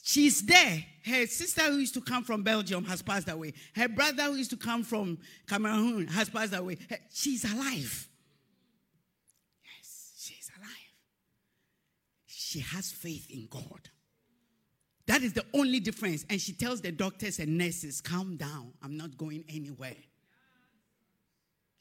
She's 0.03 0.43
there. 0.43 0.85
Her 1.05 1.27
sister 1.27 1.63
who 1.63 1.79
used 1.79 1.95
to 1.95 2.01
come 2.01 2.25
from 2.25 2.43
Belgium 2.43 2.85
has 2.85 3.03
passed 3.03 3.29
away. 3.29 3.53
Her 3.75 3.89
brother 3.89 4.25
who 4.25 4.37
used 4.37 4.51
to 4.51 4.57
come 4.57 4.83
from 4.83 5.19
Cameroon 5.47 6.07
has 6.09 6.29
passed 6.29 6.55
away. 6.55 6.79
She's 7.13 7.45
alive. 7.45 8.09
Yes, 9.65 10.13
she's 10.19 10.51
alive. 10.57 10.71
She 12.27 12.61
has 12.61 12.91
faith 12.91 13.31
in 13.31 13.49
God. 13.51 13.91
That 15.07 15.23
is 15.23 15.33
the 15.33 15.45
only 15.55 15.81
difference. 15.81 16.27
And 16.29 16.41
she 16.41 16.53
tells 16.53 16.81
the 16.83 16.93
doctors 16.93 17.39
and 17.39 17.57
nurses, 17.57 18.01
calm 18.01 18.37
down. 18.37 18.73
I'm 18.83 18.97
not 18.97 19.17
going 19.17 19.45
anywhere. 19.49 19.97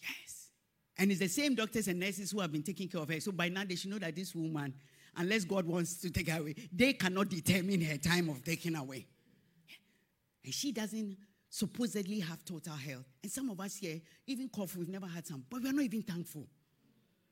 Yes. 0.01 0.49
And 0.97 1.11
it's 1.11 1.19
the 1.19 1.27
same 1.27 1.53
doctors 1.53 1.87
and 1.89 1.99
nurses 1.99 2.31
who 2.31 2.39
have 2.39 2.51
been 2.51 2.63
taking 2.63 2.87
care 2.87 3.01
of 3.01 3.09
her. 3.09 3.19
So 3.19 3.31
by 3.31 3.49
now 3.49 3.63
they 3.65 3.75
should 3.75 3.91
know 3.91 3.99
that 3.99 4.15
this 4.15 4.33
woman, 4.33 4.73
unless 5.17 5.43
God 5.43 5.65
wants 5.65 5.95
to 6.01 6.09
take 6.09 6.29
her 6.29 6.39
away, 6.39 6.55
they 6.71 6.93
cannot 6.93 7.29
determine 7.29 7.81
her 7.81 7.97
time 7.97 8.29
of 8.29 8.43
taking 8.43 8.75
away. 8.75 9.07
And 10.43 10.53
she 10.53 10.71
doesn't 10.71 11.17
supposedly 11.49 12.19
have 12.19 12.45
total 12.45 12.73
health. 12.73 13.05
And 13.23 13.31
some 13.31 13.49
of 13.49 13.59
us 13.59 13.75
here, 13.75 13.99
even 14.27 14.49
cough, 14.49 14.75
we've 14.75 14.87
never 14.87 15.07
had 15.07 15.25
some, 15.25 15.43
but 15.49 15.61
we 15.61 15.69
are 15.69 15.73
not 15.73 15.83
even 15.83 16.03
thankful. 16.03 16.47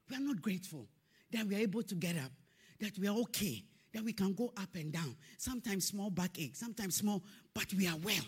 We 0.10 0.16
are 0.16 0.22
not 0.22 0.42
grateful 0.42 0.88
that 1.32 1.46
we 1.46 1.56
are 1.56 1.60
able 1.60 1.84
to 1.84 1.96
get 1.96 2.16
up, 2.18 2.32
that 2.80 2.98
we 2.98 3.08
are 3.08 3.16
okay, 3.18 3.64
that 3.94 4.04
we 4.04 4.14
can 4.14 4.34
go 4.34 4.52
up 4.58 4.76
and 4.76 4.92
down. 4.92 5.16
Sometimes 5.38 5.86
small 5.88 6.10
backache, 6.10 6.56
sometimes 6.56 6.96
small, 6.96 7.24
but 7.54 7.74
we 7.74 7.88
are 7.88 7.98
well. 8.04 8.26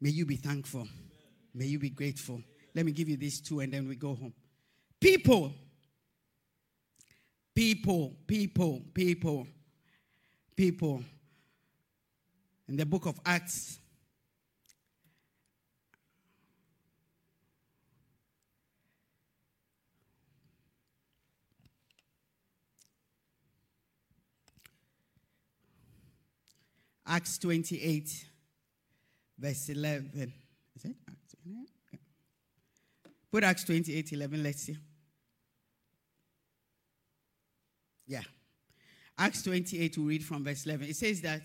May 0.00 0.10
you 0.10 0.24
be 0.24 0.36
thankful. 0.36 0.86
May 1.54 1.66
you 1.66 1.78
be 1.78 1.90
grateful. 1.90 2.40
Let 2.74 2.86
me 2.86 2.92
give 2.92 3.08
you 3.08 3.16
these 3.16 3.40
two 3.40 3.60
and 3.60 3.72
then 3.72 3.88
we 3.88 3.96
go 3.96 4.14
home. 4.14 4.32
People. 5.00 5.52
People, 7.58 8.14
people, 8.24 8.84
people, 8.94 9.44
people. 10.54 11.02
In 12.68 12.76
the 12.76 12.86
book 12.86 13.06
of 13.06 13.18
Acts, 13.26 13.80
Acts 27.04 27.38
28, 27.38 28.24
verse 29.36 29.68
11. 29.70 30.32
Is 30.76 30.84
it 30.84 30.96
Acts 31.10 31.34
28? 31.42 32.00
Put 33.32 33.42
Acts 33.42 33.64
28, 33.64 34.12
11, 34.12 34.42
let's 34.44 34.62
see. 34.62 34.76
Yeah. 38.08 38.22
Acts 39.18 39.42
28, 39.42 39.98
we 39.98 40.04
read 40.04 40.24
from 40.24 40.44
verse 40.44 40.64
11. 40.66 40.88
It 40.88 40.96
says 40.96 41.20
that 41.20 41.42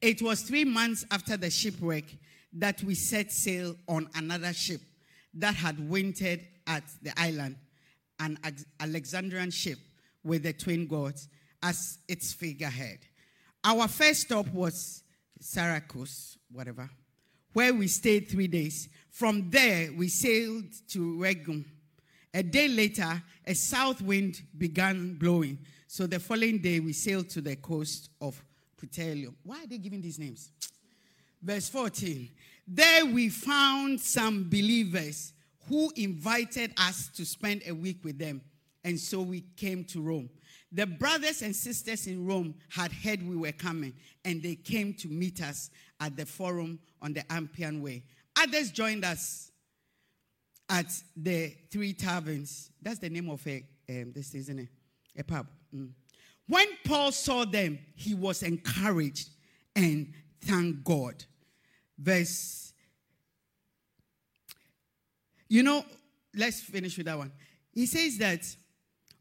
it 0.00 0.20
was 0.20 0.42
three 0.42 0.64
months 0.64 1.04
after 1.10 1.36
the 1.36 1.50
shipwreck 1.50 2.04
that 2.52 2.82
we 2.82 2.94
set 2.94 3.32
sail 3.32 3.74
on 3.88 4.08
another 4.14 4.52
ship 4.52 4.80
that 5.34 5.54
had 5.54 5.88
wintered 5.88 6.40
at 6.66 6.84
the 7.02 7.12
island, 7.16 7.56
an 8.20 8.38
Alexandrian 8.78 9.50
ship 9.50 9.78
with 10.22 10.42
the 10.42 10.52
twin 10.52 10.86
gods 10.86 11.28
as 11.62 11.98
its 12.08 12.32
figurehead. 12.32 12.98
Our 13.64 13.88
first 13.88 14.22
stop 14.22 14.48
was 14.48 15.02
Syracuse, 15.40 16.36
whatever, 16.50 16.90
where 17.52 17.72
we 17.72 17.88
stayed 17.88 18.28
three 18.28 18.48
days. 18.48 18.88
From 19.10 19.50
there, 19.50 19.90
we 19.96 20.08
sailed 20.08 20.72
to 20.90 21.18
Rhegium. 21.18 21.64
A 22.34 22.42
day 22.42 22.68
later, 22.68 23.22
a 23.46 23.54
south 23.54 24.02
wind 24.02 24.42
began 24.56 25.14
blowing. 25.14 25.58
So 25.92 26.06
the 26.06 26.18
following 26.18 26.56
day, 26.56 26.80
we 26.80 26.94
sailed 26.94 27.28
to 27.28 27.42
the 27.42 27.54
coast 27.56 28.08
of 28.18 28.42
Puteoli. 28.80 29.26
Why 29.42 29.64
are 29.64 29.66
they 29.66 29.76
giving 29.76 30.00
these 30.00 30.18
names? 30.18 30.50
Verse 31.42 31.68
14. 31.68 32.30
There 32.66 33.04
we 33.04 33.28
found 33.28 34.00
some 34.00 34.44
believers 34.48 35.34
who 35.68 35.92
invited 35.96 36.72
us 36.78 37.08
to 37.08 37.26
spend 37.26 37.64
a 37.68 37.74
week 37.74 38.02
with 38.04 38.18
them. 38.18 38.40
And 38.82 38.98
so 38.98 39.20
we 39.20 39.42
came 39.54 39.84
to 39.84 40.00
Rome. 40.00 40.30
The 40.72 40.86
brothers 40.86 41.42
and 41.42 41.54
sisters 41.54 42.06
in 42.06 42.26
Rome 42.26 42.54
had 42.70 42.90
heard 42.90 43.22
we 43.22 43.36
were 43.36 43.52
coming, 43.52 43.92
and 44.24 44.42
they 44.42 44.54
came 44.54 44.94
to 44.94 45.08
meet 45.08 45.42
us 45.42 45.68
at 46.00 46.16
the 46.16 46.24
forum 46.24 46.78
on 47.02 47.12
the 47.12 47.30
Appian 47.30 47.82
Way. 47.82 48.04
Others 48.40 48.70
joined 48.70 49.04
us 49.04 49.52
at 50.70 50.86
the 51.14 51.54
Three 51.70 51.92
Taverns. 51.92 52.70
That's 52.80 52.98
the 52.98 53.10
name 53.10 53.28
of 53.28 53.46
a 53.46 53.62
um, 53.90 54.12
this 54.14 54.34
isn't 54.34 54.58
it? 54.58 54.68
A 55.18 55.24
pub. 55.24 55.46
Mm. 55.74 55.90
When 56.48 56.66
Paul 56.84 57.12
saw 57.12 57.44
them, 57.44 57.78
he 57.94 58.14
was 58.14 58.42
encouraged 58.42 59.30
and 59.74 60.12
thanked 60.40 60.84
God. 60.84 61.24
Verse. 61.98 62.72
You 65.48 65.62
know, 65.62 65.84
let's 66.34 66.60
finish 66.60 66.96
with 66.96 67.06
that 67.06 67.18
one. 67.18 67.32
He 67.72 67.86
says 67.86 68.18
that 68.18 68.44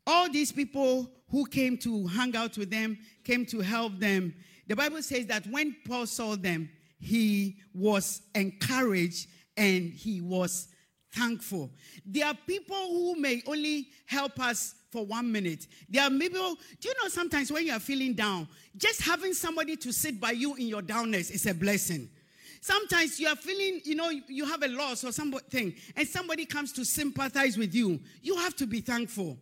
all 0.05 0.29
these 0.29 0.51
people 0.51 1.11
who 1.29 1.45
came 1.45 1.77
to 1.77 2.07
hang 2.07 2.35
out 2.35 2.57
with 2.57 2.69
them, 2.69 2.97
came 3.23 3.45
to 3.45 3.61
help 3.61 3.97
them. 3.99 4.33
The 4.67 4.75
Bible 4.75 5.01
says 5.01 5.25
that 5.27 5.47
when 5.47 5.75
Paul 5.87 6.05
saw 6.05 6.35
them, 6.35 6.69
he 6.99 7.57
was 7.73 8.21
encouraged 8.35 9.27
and 9.55 9.91
he 9.91 10.21
was 10.21 10.67
thankful. 11.13 11.71
There 12.05 12.25
are 12.25 12.37
people 12.45 12.75
who 12.75 13.15
may 13.15 13.41
only 13.47 13.89
help 14.05 14.39
us 14.39 14.75
for 14.91 15.05
one 15.05 15.31
minute. 15.31 15.67
There 15.89 16.03
are 16.03 16.09
people, 16.09 16.57
do 16.79 16.89
you 16.89 16.93
know 17.01 17.07
sometimes 17.07 17.51
when 17.51 17.65
you 17.65 17.73
are 17.73 17.79
feeling 17.79 18.13
down, 18.13 18.47
just 18.77 19.01
having 19.01 19.33
somebody 19.33 19.77
to 19.77 19.91
sit 19.91 20.19
by 20.19 20.31
you 20.31 20.55
in 20.55 20.67
your 20.67 20.81
downness 20.81 21.31
is 21.31 21.45
a 21.45 21.53
blessing. 21.53 22.09
Sometimes 22.59 23.19
you 23.19 23.27
are 23.27 23.35
feeling, 23.35 23.81
you 23.83 23.95
know, 23.95 24.11
you 24.27 24.45
have 24.45 24.61
a 24.61 24.67
loss 24.67 25.03
or 25.03 25.11
something, 25.11 25.73
and 25.95 26.07
somebody 26.07 26.45
comes 26.45 26.71
to 26.73 26.85
sympathize 26.85 27.57
with 27.57 27.73
you. 27.73 27.99
You 28.21 28.35
have 28.35 28.55
to 28.57 28.67
be 28.67 28.81
thankful. 28.81 29.37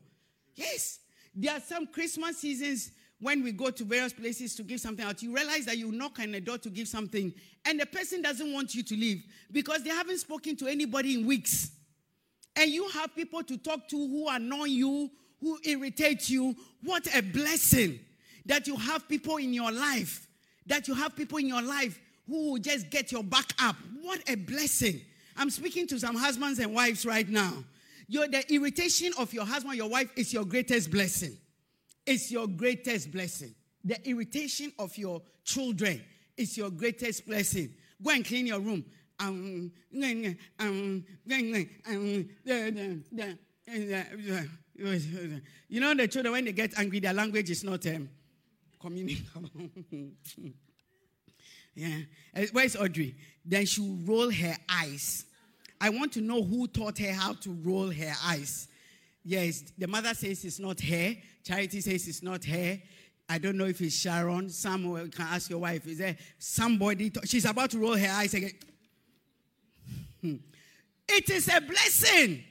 Yes. 0.55 0.99
There 1.35 1.53
are 1.53 1.59
some 1.59 1.87
Christmas 1.87 2.37
seasons 2.37 2.91
when 3.19 3.43
we 3.43 3.51
go 3.51 3.71
to 3.71 3.83
various 3.83 4.13
places 4.13 4.55
to 4.55 4.63
give 4.63 4.79
something 4.79 5.05
out. 5.05 5.21
You 5.21 5.35
realize 5.35 5.65
that 5.65 5.77
you 5.77 5.91
knock 5.91 6.19
on 6.19 6.31
the 6.31 6.39
door 6.39 6.57
to 6.59 6.69
give 6.69 6.87
something, 6.87 7.33
and 7.65 7.79
the 7.79 7.85
person 7.85 8.21
doesn't 8.21 8.53
want 8.53 8.73
you 8.73 8.83
to 8.83 8.95
leave 8.95 9.23
because 9.51 9.83
they 9.83 9.89
haven't 9.89 10.19
spoken 10.19 10.55
to 10.57 10.67
anybody 10.67 11.15
in 11.15 11.25
weeks. 11.25 11.71
And 12.55 12.71
you 12.71 12.87
have 12.89 13.15
people 13.15 13.43
to 13.43 13.57
talk 13.57 13.87
to 13.89 13.97
who 13.97 14.27
annoy 14.29 14.65
you, 14.65 15.09
who 15.41 15.57
irritate 15.63 16.29
you. 16.29 16.55
What 16.83 17.07
a 17.15 17.21
blessing 17.21 17.99
that 18.45 18.67
you 18.67 18.75
have 18.75 19.07
people 19.07 19.37
in 19.37 19.53
your 19.53 19.71
life, 19.71 20.27
that 20.65 20.87
you 20.87 20.93
have 20.93 21.15
people 21.15 21.37
in 21.37 21.47
your 21.47 21.61
life 21.61 21.99
who 22.27 22.51
will 22.51 22.59
just 22.59 22.89
get 22.89 23.11
your 23.11 23.23
back 23.23 23.53
up. 23.59 23.75
What 24.01 24.21
a 24.29 24.35
blessing. 24.35 25.01
I'm 25.35 25.49
speaking 25.49 25.87
to 25.87 25.99
some 25.99 26.15
husbands 26.15 26.59
and 26.59 26.73
wives 26.73 27.05
right 27.05 27.27
now. 27.27 27.63
The 28.09 28.43
irritation 28.49 29.13
of 29.17 29.33
your 29.33 29.45
husband, 29.45 29.75
your 29.75 29.89
wife 29.89 30.11
is 30.15 30.33
your 30.33 30.45
greatest 30.45 30.91
blessing. 30.91 31.37
It's 32.05 32.31
your 32.31 32.47
greatest 32.47 33.11
blessing. 33.11 33.53
The 33.83 34.09
irritation 34.09 34.73
of 34.79 34.97
your 34.97 35.21
children 35.43 36.01
is 36.35 36.57
your 36.57 36.71
greatest 36.71 37.27
blessing. 37.27 37.73
Go 38.01 38.11
and 38.11 38.25
clean 38.25 38.47
your 38.47 38.59
room. 38.59 38.83
Um, 39.19 39.71
um, 40.59 41.05
you 45.67 45.79
know 45.79 45.93
the 45.93 46.07
children 46.07 46.31
when 46.33 46.45
they 46.45 46.51
get 46.53 46.77
angry, 46.77 46.99
their 46.99 47.13
language 47.13 47.49
is 47.49 47.63
not 47.63 47.85
um, 47.87 48.09
communicable. 48.79 49.49
yeah. 51.75 51.99
Uh, 52.35 52.41
where's 52.51 52.75
Audrey? 52.75 53.15
Then 53.45 53.65
she 53.65 53.81
will 53.81 53.97
roll 54.05 54.31
her 54.31 54.55
eyes. 54.69 55.25
I 55.81 55.89
want 55.89 56.13
to 56.13 56.21
know 56.21 56.41
who 56.43 56.67
taught 56.67 56.97
her 56.99 57.13
how 57.13 57.33
to 57.33 57.51
roll 57.63 57.89
her 57.91 58.13
eyes. 58.25 58.67
Yes, 59.23 59.63
the 59.77 59.87
mother 59.87 60.13
says 60.13 60.43
it's 60.43 60.59
not 60.59 60.81
her. 60.81 61.15
Charity 61.43 61.81
says 61.81 62.07
it's 62.07 62.23
not 62.23 62.43
her. 62.45 62.77
I 63.27 63.37
don't 63.37 63.57
know 63.57 63.65
if 63.65 63.79
it's 63.79 63.95
Sharon. 63.95 64.49
Samuel 64.49 65.07
can 65.09 65.27
ask 65.27 65.49
your 65.49 65.59
wife. 65.59 65.85
Is 65.87 65.99
there 65.99 66.17
somebody? 66.37 67.11
she's 67.25 67.45
about 67.45 67.69
to 67.71 67.79
roll 67.79 67.95
her 67.95 68.09
eyes 68.11 68.33
again. 68.33 68.53
It 71.11 71.27
is 71.31 71.47
a 71.47 71.59
blessing. 71.59 72.43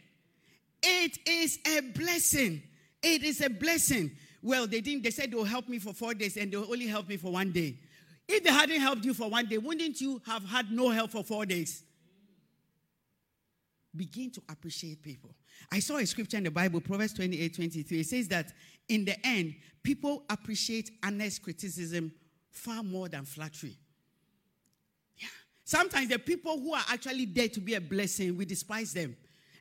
It 0.83 1.19
is 1.27 1.59
a 1.67 1.81
blessing. 1.81 2.63
It 3.03 3.23
is 3.23 3.41
a 3.41 3.51
blessing. 3.51 4.13
Well, 4.43 4.67
they 4.67 4.81
didn't. 4.81 5.03
They 5.03 5.11
said 5.11 5.33
they'll 5.33 5.45
help 5.45 5.69
me 5.69 5.79
for 5.79 5.93
four 5.93 6.15
days, 6.15 6.37
and 6.37 6.53
they'll 6.53 6.63
only 6.63 6.87
help 6.87 7.09
me 7.09 7.17
for 7.17 7.33
one 7.33 7.53
day. 7.53 7.77
If 8.29 8.45
they 8.45 8.51
hadn't 8.51 8.81
helped 8.81 9.05
you 9.05 9.15
for 9.15 9.29
one 9.29 9.47
day, 9.47 9.59
wouldn't 9.59 10.01
you 10.01 10.21
have 10.27 10.45
had 10.45 10.71
no 10.71 10.91
help 10.91 11.11
for 11.11 11.25
four 11.25 11.47
days? 11.47 11.83
begin 13.99 14.31
to 14.31 14.43
appreciate 14.49 15.03
people. 15.03 15.35
I 15.71 15.81
saw 15.81 15.97
a 15.97 16.07
scripture 16.07 16.37
in 16.37 16.45
the 16.45 16.51
Bible, 16.51 16.81
Proverbs 16.81 17.13
28 17.15 17.55
23. 17.55 18.01
It 18.01 18.07
says 18.07 18.29
that 18.29 18.53
in 18.89 19.05
the 19.05 19.27
end, 19.27 19.57
people 19.83 20.25
appreciate 20.31 20.91
honest 21.05 21.43
criticism 21.43 22.13
far 22.51 22.83
more 22.83 23.09
than 23.09 23.25
flattery. 23.25 23.77
Yeah. 25.17 25.29
Sometimes 25.65 26.09
the 26.09 26.19
people 26.19 26.59
who 26.59 26.73
are 26.73 26.85
actually 26.89 27.27
there 27.27 27.49
to 27.49 27.61
be 27.61 27.75
a 27.75 27.81
blessing, 27.81 28.37
we 28.37 28.45
despise 28.45 28.93
them. 28.93 29.17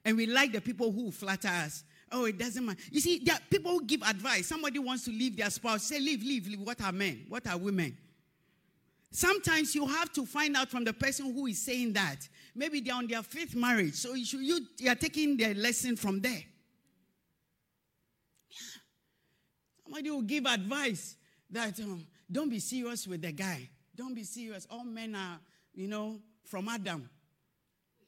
And 0.08 0.16
we 0.16 0.26
like 0.26 0.54
the 0.54 0.62
people 0.62 0.90
who 0.90 1.12
flatter 1.12 1.50
us. 1.50 1.84
Oh, 2.14 2.24
it 2.24 2.38
doesn't 2.38 2.66
matter. 2.66 2.80
You 2.90 3.02
see, 3.02 3.20
there 3.26 3.36
are 3.36 3.42
people 3.50 3.72
who 3.72 3.84
give 3.84 4.02
advice. 4.04 4.48
Somebody 4.48 4.80
wants 4.80 5.04
to 5.04 5.12
leave 5.12 5.36
their 5.36 5.50
spouse. 5.50 5.84
Say, 5.84 6.00
leave, 6.00 6.24
leave, 6.24 6.48
leave. 6.48 6.62
What 6.62 6.82
are 6.82 6.94
men? 6.94 7.26
What 7.28 7.46
are 7.46 7.58
women? 7.58 7.98
Sometimes 9.12 9.76
you 9.76 9.86
have 9.86 10.14
to 10.14 10.26
find 10.26 10.56
out 10.56 10.70
from 10.70 10.86
the 10.86 10.94
person 10.94 11.34
who 11.34 11.48
is 11.48 11.62
saying 11.62 11.92
that. 11.92 12.26
Maybe 12.56 12.80
they're 12.80 12.96
on 12.96 13.08
their 13.08 13.22
fifth 13.22 13.54
marriage, 13.54 13.96
so 13.96 14.14
you, 14.14 14.40
you, 14.40 14.62
you 14.78 14.90
are 14.90 14.96
taking 14.96 15.36
their 15.36 15.54
lesson 15.54 15.98
from 15.98 16.22
there. 16.22 16.42
Yeah. 18.50 18.58
Somebody 19.84 20.10
will 20.10 20.22
give 20.22 20.46
advice 20.46 21.18
that 21.52 21.78
um, 21.82 22.08
don't 22.32 22.50
be 22.50 22.60
serious 22.60 23.06
with 23.08 23.24
the 23.24 23.34
guy. 23.34 23.68
Don't 23.94 24.16
be 24.16 24.24
serious. 24.24 24.66
All 24.72 24.86
men 24.86 25.16
are, 25.16 25.38
you 25.74 25.90
know, 25.90 26.22
from 26.46 26.70
Adam. 26.70 27.10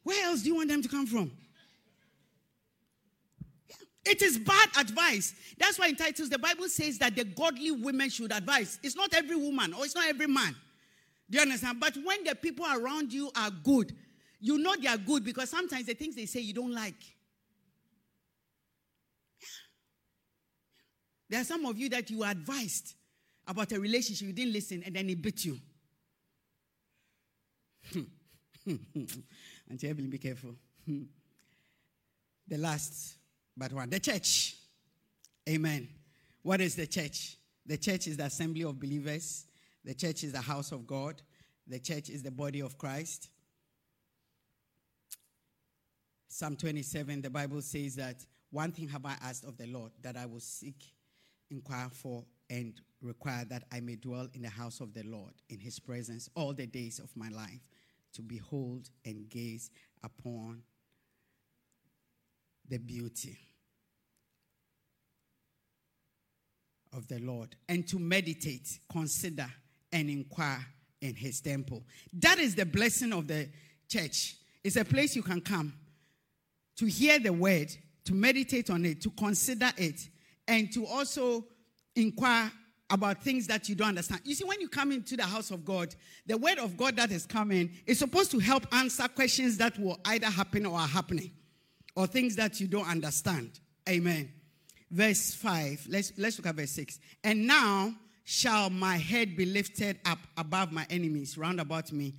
Where 0.04 0.26
else 0.28 0.44
do 0.44 0.48
you 0.48 0.56
want 0.56 0.70
them 0.70 0.82
to 0.82 0.88
come 0.88 1.06
from? 1.06 1.32
It 4.06 4.22
is 4.22 4.38
bad 4.40 4.70
advice. 4.78 5.34
That's 5.58 5.78
why 5.78 5.88
in 5.88 5.96
Titus, 5.96 6.30
the 6.30 6.40
Bible 6.40 6.70
says 6.70 6.98
that 7.00 7.16
the 7.16 7.26
godly 7.26 7.72
women 7.72 8.10
should 8.10 8.32
advise. 8.32 8.80
It's 8.82 8.96
not 8.96 9.14
every 9.14 9.36
woman 9.36 9.74
or 9.74 9.86
it's 9.86 9.96
not 9.96 10.08
every 10.08 10.28
man. 10.28 10.56
Do 11.30 11.38
you 11.38 11.42
understand? 11.42 11.80
But 11.80 11.96
when 12.04 12.24
the 12.24 12.36
people 12.36 12.66
around 12.66 13.14
you 13.14 13.30
are 13.36 13.52
good, 13.52 13.94
you 14.40 14.58
know 14.58 14.76
they 14.82 14.88
are 14.88 14.98
good 14.98 15.24
because 15.24 15.50
sometimes 15.50 15.86
the 15.86 15.94
things 15.94 16.16
they 16.16 16.26
say 16.26 16.40
you 16.40 16.54
don't 16.54 16.74
like. 16.74 16.96
There 21.30 21.42
are 21.42 21.46
some 21.46 21.66
of 21.66 21.78
you 21.78 21.90
that 21.90 22.10
you 22.10 22.20
were 22.20 22.28
advised 22.28 22.96
about 23.46 23.72
a 23.72 23.80
relationship, 23.80 24.28
you 24.28 24.34
didn't 24.34 24.54
listen, 24.54 24.82
and 24.86 24.96
then 24.96 25.10
it 25.10 25.22
bit 25.22 25.46
you. 25.46 25.60
Auntie 29.70 29.90
Evelyn, 29.90 30.10
be 30.10 30.18
careful. 30.18 30.56
the 32.48 32.58
last 32.58 33.19
but 33.60 33.74
one. 33.74 33.90
The 33.90 34.00
church. 34.00 34.56
Amen. 35.48 35.90
What 36.42 36.62
is 36.62 36.76
the 36.76 36.88
church? 36.88 37.36
The 37.66 37.78
church 37.78 38.08
is 38.08 38.18
the 38.18 38.24
assembly 38.24 38.64
of 38.64 38.80
believers. 38.80 39.46
The 39.84 39.94
church 39.94 40.24
is 40.24 40.32
the 40.32 40.42
house 40.42 40.72
of 40.72 40.88
God. 40.88 41.22
The 41.68 41.80
church 41.80 42.10
is 42.10 42.24
the 42.24 42.32
body 42.32 42.62
of 42.62 42.78
Christ. 42.78 43.30
Psalm 46.30 46.56
27, 46.56 47.22
the 47.22 47.30
Bible 47.30 47.62
says 47.62 47.96
that 47.96 48.26
one 48.50 48.72
thing 48.72 48.88
have 48.88 49.06
I 49.06 49.16
asked 49.22 49.44
of 49.44 49.58
the 49.58 49.68
Lord 49.68 49.92
that 50.02 50.16
I 50.16 50.26
will 50.26 50.40
seek, 50.40 50.94
inquire 51.52 51.90
for, 51.92 52.24
and 52.50 52.80
require 53.02 53.46
that 53.46 53.64
I 53.72 53.82
may 53.82 53.96
dwell 53.96 54.28
in 54.34 54.42
the 54.42 54.50
house 54.50 54.80
of 54.80 54.94
the 54.94 55.04
Lord 55.04 55.34
in 55.50 55.60
his 55.60 55.80
presence 55.80 56.30
all 56.36 56.54
the 56.54 56.66
days 56.66 57.00
of 57.00 57.10
my 57.16 57.30
life, 57.30 57.70
to 58.14 58.22
behold 58.22 58.90
and 59.06 59.30
gaze 59.30 59.70
upon 60.04 60.64
the 62.70 62.78
beauty 62.78 63.38
of 66.94 67.08
the 67.08 67.20
Lord, 67.20 67.56
and 67.68 67.88
to 67.88 68.00
meditate, 68.00 68.80
consider, 68.92 69.48
and 69.92 70.10
inquire 70.10 70.66
in 71.02 71.16
his 71.16 71.42
temple. 71.42 71.84
That 72.14 72.40
is 72.40 72.56
the 72.56 72.66
blessing 72.66 73.14
of 73.14 73.28
the 73.28 73.50
church. 73.88 74.36
It's 74.64 74.76
a 74.76 74.86
place 74.86 75.16
you 75.16 75.24
can 75.24 75.42
come 75.42 75.74
to 76.78 76.86
hear 76.86 77.20
the 77.20 77.34
word, 77.34 77.72
to 78.06 78.14
meditate 78.14 78.70
on 78.70 78.86
it, 78.86 79.02
to 79.02 79.10
consider 79.12 79.72
it, 79.78 80.10
and 80.48 80.72
to 80.74 80.86
also 80.86 81.46
inquire 81.96 82.52
about 82.90 83.24
things 83.24 83.46
that 83.48 83.70
you 83.70 83.76
don't 83.76 83.90
understand. 83.90 84.22
You 84.24 84.34
see, 84.34 84.46
when 84.46 84.60
you 84.60 84.68
come 84.68 84.92
into 84.92 85.16
the 85.16 85.24
house 85.24 85.52
of 85.52 85.64
God, 85.64 85.94
the 86.26 86.38
word 86.38 86.58
of 86.58 86.76
God 86.76 86.96
that 86.96 87.12
is 87.12 87.26
coming 87.26 87.72
is 87.86 88.00
supposed 88.00 88.32
to 88.32 88.40
help 88.40 88.66
answer 88.74 89.08
questions 89.08 89.58
that 89.58 89.78
will 89.78 90.00
either 90.06 90.28
happen 90.28 90.66
or 90.66 90.80
are 90.80 90.88
happening, 90.88 91.32
or 91.96 92.08
things 92.08 92.36
that 92.38 92.60
you 92.60 92.68
don't 92.68 92.88
understand. 92.88 93.60
Amen. 93.88 94.32
Verse 94.92 95.34
5, 95.36 95.88
let's, 95.90 96.14
let's 96.18 96.38
look 96.38 96.48
at 96.48 96.56
verse 96.56 96.72
6. 96.72 97.00
And 97.24 97.46
now 97.46 97.94
shall 98.24 98.70
my 98.70 98.98
head 98.98 99.36
be 99.36 99.46
lifted 99.46 100.00
up 100.06 100.20
above 100.38 100.72
my 100.72 100.86
enemies 100.90 101.38
round 101.38 101.60
about 101.60 101.92
me. 101.92 102.16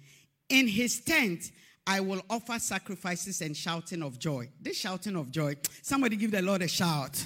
In 0.48 0.68
his 0.68 1.00
tent, 1.00 1.50
I 1.86 2.00
will 2.00 2.22
offer 2.30 2.58
sacrifices 2.58 3.40
and 3.40 3.56
shouting 3.56 4.02
of 4.02 4.18
joy. 4.18 4.48
This 4.60 4.76
shouting 4.76 5.16
of 5.16 5.30
joy, 5.30 5.56
somebody 5.82 6.16
give 6.16 6.30
the 6.30 6.42
Lord 6.42 6.62
a 6.62 6.68
shout. 6.68 7.24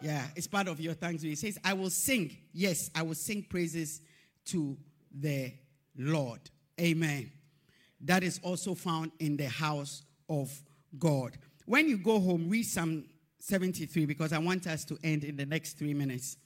Yeah, 0.00 0.24
it's 0.34 0.46
part 0.46 0.68
of 0.68 0.80
your 0.80 0.94
thanks. 0.94 1.22
He 1.22 1.34
says, 1.34 1.58
I 1.64 1.74
will 1.74 1.90
sing. 1.90 2.36
Yes, 2.52 2.90
I 2.94 3.02
will 3.02 3.14
sing 3.14 3.44
praises 3.48 4.00
to 4.46 4.76
the 5.12 5.52
Lord. 5.96 6.40
Amen. 6.80 7.30
That 8.00 8.22
is 8.22 8.40
also 8.42 8.74
found 8.74 9.12
in 9.18 9.36
the 9.36 9.48
house 9.48 10.02
of 10.28 10.50
God. 10.98 11.36
When 11.66 11.88
you 11.88 11.98
go 11.98 12.18
home, 12.18 12.48
read 12.48 12.64
Psalm 12.64 13.04
73 13.40 14.06
because 14.06 14.32
I 14.32 14.38
want 14.38 14.66
us 14.66 14.84
to 14.84 14.98
end 15.02 15.24
in 15.24 15.36
the 15.36 15.46
next 15.46 15.78
three 15.78 15.94
minutes. 15.94 16.36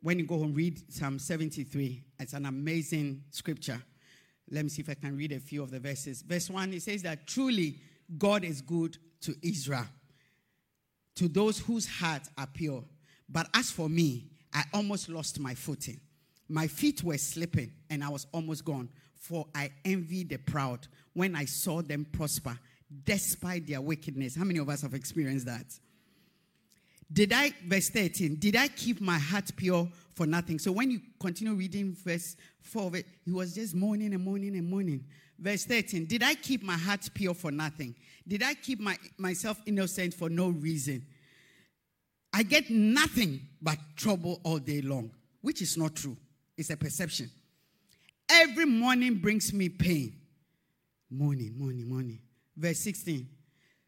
When 0.00 0.18
you 0.18 0.26
go 0.26 0.38
home, 0.38 0.54
read 0.54 0.92
Psalm 0.92 1.18
73. 1.18 2.02
It's 2.18 2.32
an 2.32 2.46
amazing 2.46 3.22
scripture. 3.30 3.80
Let 4.50 4.64
me 4.64 4.70
see 4.70 4.82
if 4.82 4.88
I 4.88 4.94
can 4.94 5.16
read 5.16 5.32
a 5.32 5.38
few 5.38 5.62
of 5.62 5.70
the 5.70 5.78
verses. 5.78 6.22
Verse 6.22 6.50
1, 6.50 6.72
it 6.72 6.82
says 6.82 7.02
that 7.02 7.26
truly 7.26 7.76
God 8.18 8.44
is 8.44 8.60
good 8.60 8.98
to 9.22 9.34
Israel 9.42 9.86
to 11.14 11.28
those 11.28 11.58
whose 11.58 11.86
hearts 11.86 12.30
are 12.36 12.46
pure. 12.46 12.82
But 13.28 13.48
as 13.54 13.70
for 13.70 13.88
me, 13.88 14.26
I 14.52 14.64
almost 14.74 15.08
lost 15.08 15.38
my 15.38 15.54
footing. 15.54 16.00
My 16.48 16.66
feet 16.66 17.02
were 17.02 17.18
slipping 17.18 17.72
and 17.90 18.02
I 18.02 18.08
was 18.08 18.26
almost 18.32 18.64
gone, 18.64 18.88
for 19.14 19.46
I 19.54 19.70
envied 19.84 20.30
the 20.30 20.38
proud 20.38 20.86
when 21.12 21.36
I 21.36 21.44
saw 21.44 21.82
them 21.82 22.06
prosper 22.10 22.58
despite 23.04 23.66
their 23.66 23.80
wickedness. 23.80 24.36
How 24.36 24.44
many 24.44 24.58
of 24.58 24.68
us 24.68 24.82
have 24.82 24.94
experienced 24.94 25.46
that? 25.46 25.66
Did 27.12 27.32
I, 27.32 27.52
verse 27.66 27.90
13, 27.90 28.36
did 28.36 28.56
I 28.56 28.68
keep 28.68 29.00
my 29.00 29.18
heart 29.18 29.50
pure 29.56 29.88
for 30.14 30.26
nothing? 30.26 30.58
So 30.58 30.72
when 30.72 30.90
you 30.90 31.00
continue 31.20 31.54
reading 31.54 31.94
verse 31.94 32.36
4 32.62 32.82
of 32.84 32.94
it, 32.94 33.06
he 33.24 33.32
was 33.32 33.54
just 33.54 33.74
moaning 33.74 34.14
and 34.14 34.24
moaning 34.24 34.56
and 34.56 34.68
moaning. 34.70 35.04
Verse 35.38 35.64
13, 35.64 36.06
did 36.06 36.22
I 36.22 36.34
keep 36.34 36.62
my 36.62 36.76
heart 36.76 37.08
pure 37.12 37.34
for 37.34 37.50
nothing? 37.50 37.94
Did 38.26 38.42
I 38.42 38.54
keep 38.54 38.80
my, 38.80 38.96
myself 39.18 39.60
innocent 39.66 40.14
for 40.14 40.30
no 40.30 40.50
reason? 40.50 41.04
I 42.32 42.44
get 42.44 42.70
nothing 42.70 43.40
but 43.60 43.78
trouble 43.96 44.40
all 44.44 44.58
day 44.58 44.80
long, 44.80 45.10
which 45.42 45.60
is 45.60 45.76
not 45.76 45.94
true. 45.94 46.16
It's 46.56 46.70
a 46.70 46.76
perception. 46.76 47.30
Every 48.30 48.64
morning 48.64 49.16
brings 49.16 49.52
me 49.52 49.68
pain. 49.68 50.14
Morning, 51.10 51.52
morning, 51.58 51.88
morning. 51.88 52.20
Verse 52.56 52.78
16. 52.78 53.28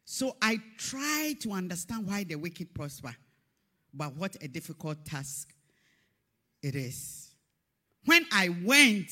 So 0.04 0.36
I 0.42 0.60
try 0.76 1.34
to 1.40 1.52
understand 1.52 2.06
why 2.06 2.24
the 2.24 2.36
wicked 2.36 2.74
prosper, 2.74 3.14
but 3.92 4.14
what 4.16 4.36
a 4.42 4.48
difficult 4.48 5.04
task 5.04 5.54
it 6.62 6.74
is. 6.74 7.30
When 8.04 8.26
I 8.30 8.50
went, 8.64 9.10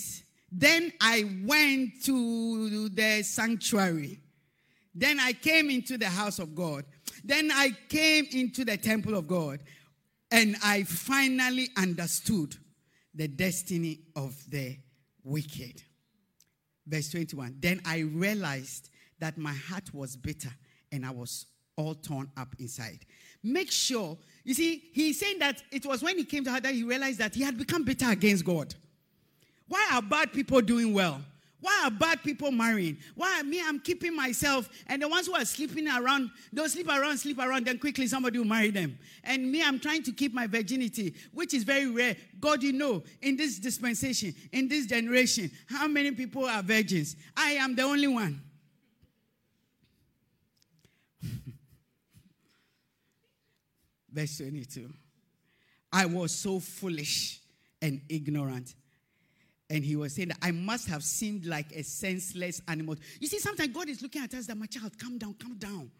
then 0.51 0.93
I 1.01 1.25
went 1.45 2.05
to 2.05 2.91
the 2.91 3.23
sanctuary. 3.23 4.21
Then 4.95 5.19
I 5.19 5.33
came 5.33 5.71
into 5.71 5.97
the 5.97 6.09
house 6.09 6.39
of 6.39 6.55
God. 6.55 6.85
Then 7.25 7.51
I 7.51 7.71
came 7.89 8.27
into 8.33 8.65
the 8.65 8.77
temple 8.77 9.17
of 9.17 9.27
God. 9.27 9.61
And 10.31 10.57
I 10.63 10.83
finally 10.83 11.71
understood 11.77 12.57
the 13.15 13.29
destiny 13.29 14.01
of 14.15 14.35
the 14.51 14.77
wicked. 15.25 15.83
Verse 16.87 17.11
21. 17.11 17.57
Then 17.61 17.81
I 17.87 18.01
realized 18.01 18.91
that 19.21 19.39
my 19.39 19.55
heart 19.55 19.95
was 19.95 20.17
bitter 20.17 20.53
and 20.93 21.05
I 21.05 21.11
was 21.11 21.47
all 21.77 21.95
torn 21.95 22.31
up 22.37 22.55
inside. 22.59 23.01
Make 23.43 23.73
sure, 23.73 24.17
you 24.45 24.55
see, 24.55 24.85
he's 24.93 25.19
saying 25.19 25.39
that 25.41 25.63
it 25.73 25.85
was 25.85 26.03
when 26.03 26.17
he 26.19 26.25
came 26.25 26.45
to 26.45 26.53
her 26.53 26.61
that 26.61 26.75
he 26.75 26.85
realized 26.85 27.19
that 27.19 27.35
he 27.35 27.43
had 27.43 27.59
become 27.59 27.83
bitter 27.83 28.11
against 28.11 28.45
God. 28.45 28.75
Why 29.67 29.89
are 29.93 30.03
bad 30.03 30.33
people 30.33 30.61
doing 30.61 30.93
well? 30.93 31.21
Why 31.63 31.83
are 31.85 31.91
bad 31.93 32.25
people 32.25 32.51
marrying? 32.51 32.99
Why 33.15 33.41
me? 33.43 33.63
I'm 33.65 33.79
keeping 33.79 34.17
myself, 34.17 34.69
and 34.89 35.01
the 35.01 35.09
ones 35.09 35.29
who 35.29 35.35
are 35.35 35.45
sleeping 35.45 35.87
around, 35.89 36.31
they'll 36.53 36.69
sleep 36.69 36.89
around, 36.89 37.19
sleep 37.19 37.39
around, 37.39 37.67
then 37.67 37.79
quickly 37.79 38.09
somebody 38.09 38.39
will 38.39 38.47
marry 38.47 38.71
them. 38.71 38.99
And 39.23 39.51
me, 39.51 39.63
I'm 39.63 39.79
trying 39.79 40.03
to 40.03 40.13
keep 40.13 40.35
my 40.35 40.49
virginity, 40.49 41.15
which 41.33 41.55
is 41.55 41.63
very 41.63 41.87
rare. 41.87 42.17
God, 42.41 42.65
you 42.65 42.73
know, 42.73 43.05
in 43.23 43.37
this 43.37 43.61
dispensation, 43.61 44.35
in 44.51 44.67
this 44.67 44.87
generation, 44.87 45.53
how 45.67 45.87
many 45.87 46.11
people 46.11 46.47
are 46.47 46.63
virgins? 46.63 47.15
I 47.37 47.53
am 47.53 47.77
the 47.77 47.83
only 47.83 48.09
one. 48.09 48.43
Verse 54.13 54.39
22. 54.39 54.93
I 55.93 56.07
was 56.07 56.33
so 56.33 56.61
foolish 56.61 57.41
and 57.81 58.01
ignorant. 58.09 58.75
And 59.69 59.85
he 59.85 59.97
was 59.97 60.15
saying 60.15 60.29
that 60.29 60.39
I 60.43 60.51
must 60.51 60.89
have 60.89 61.03
seemed 61.03 61.47
like 61.47 61.73
a 61.73 61.83
senseless 61.83 62.61
animal. 62.69 62.97
You 63.21 63.27
see, 63.27 63.39
sometimes 63.39 63.75
God 63.75 63.89
is 63.89 64.03
looking 64.03 64.23
at 64.23 64.35
us 64.35 64.47
that 64.47 64.57
my 64.57 64.67
child, 64.67 64.99
calm 64.99 65.19
down, 65.19 65.35
calm 65.35 65.55
down. 65.55 65.91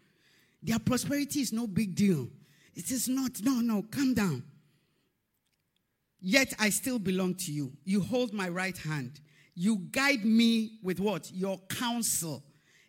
Their 0.61 0.79
prosperity 0.79 1.41
is 1.41 1.51
no 1.51 1.67
big 1.67 1.95
deal. 1.95 2.27
It 2.75 2.91
is 2.91 3.07
not, 3.07 3.31
no, 3.41 3.61
no, 3.61 3.83
calm 3.91 4.13
down. 4.13 4.43
Yet 6.21 6.53
I 6.59 6.69
still 6.69 6.99
belong 6.99 7.35
to 7.35 7.51
you. 7.51 7.73
You 7.83 8.01
hold 8.01 8.33
my 8.33 8.47
right 8.47 8.77
hand. 8.77 9.19
You 9.55 9.77
guide 9.91 10.23
me 10.23 10.79
with 10.81 10.99
what? 10.99 11.31
Your 11.33 11.59
counsel, 11.69 12.43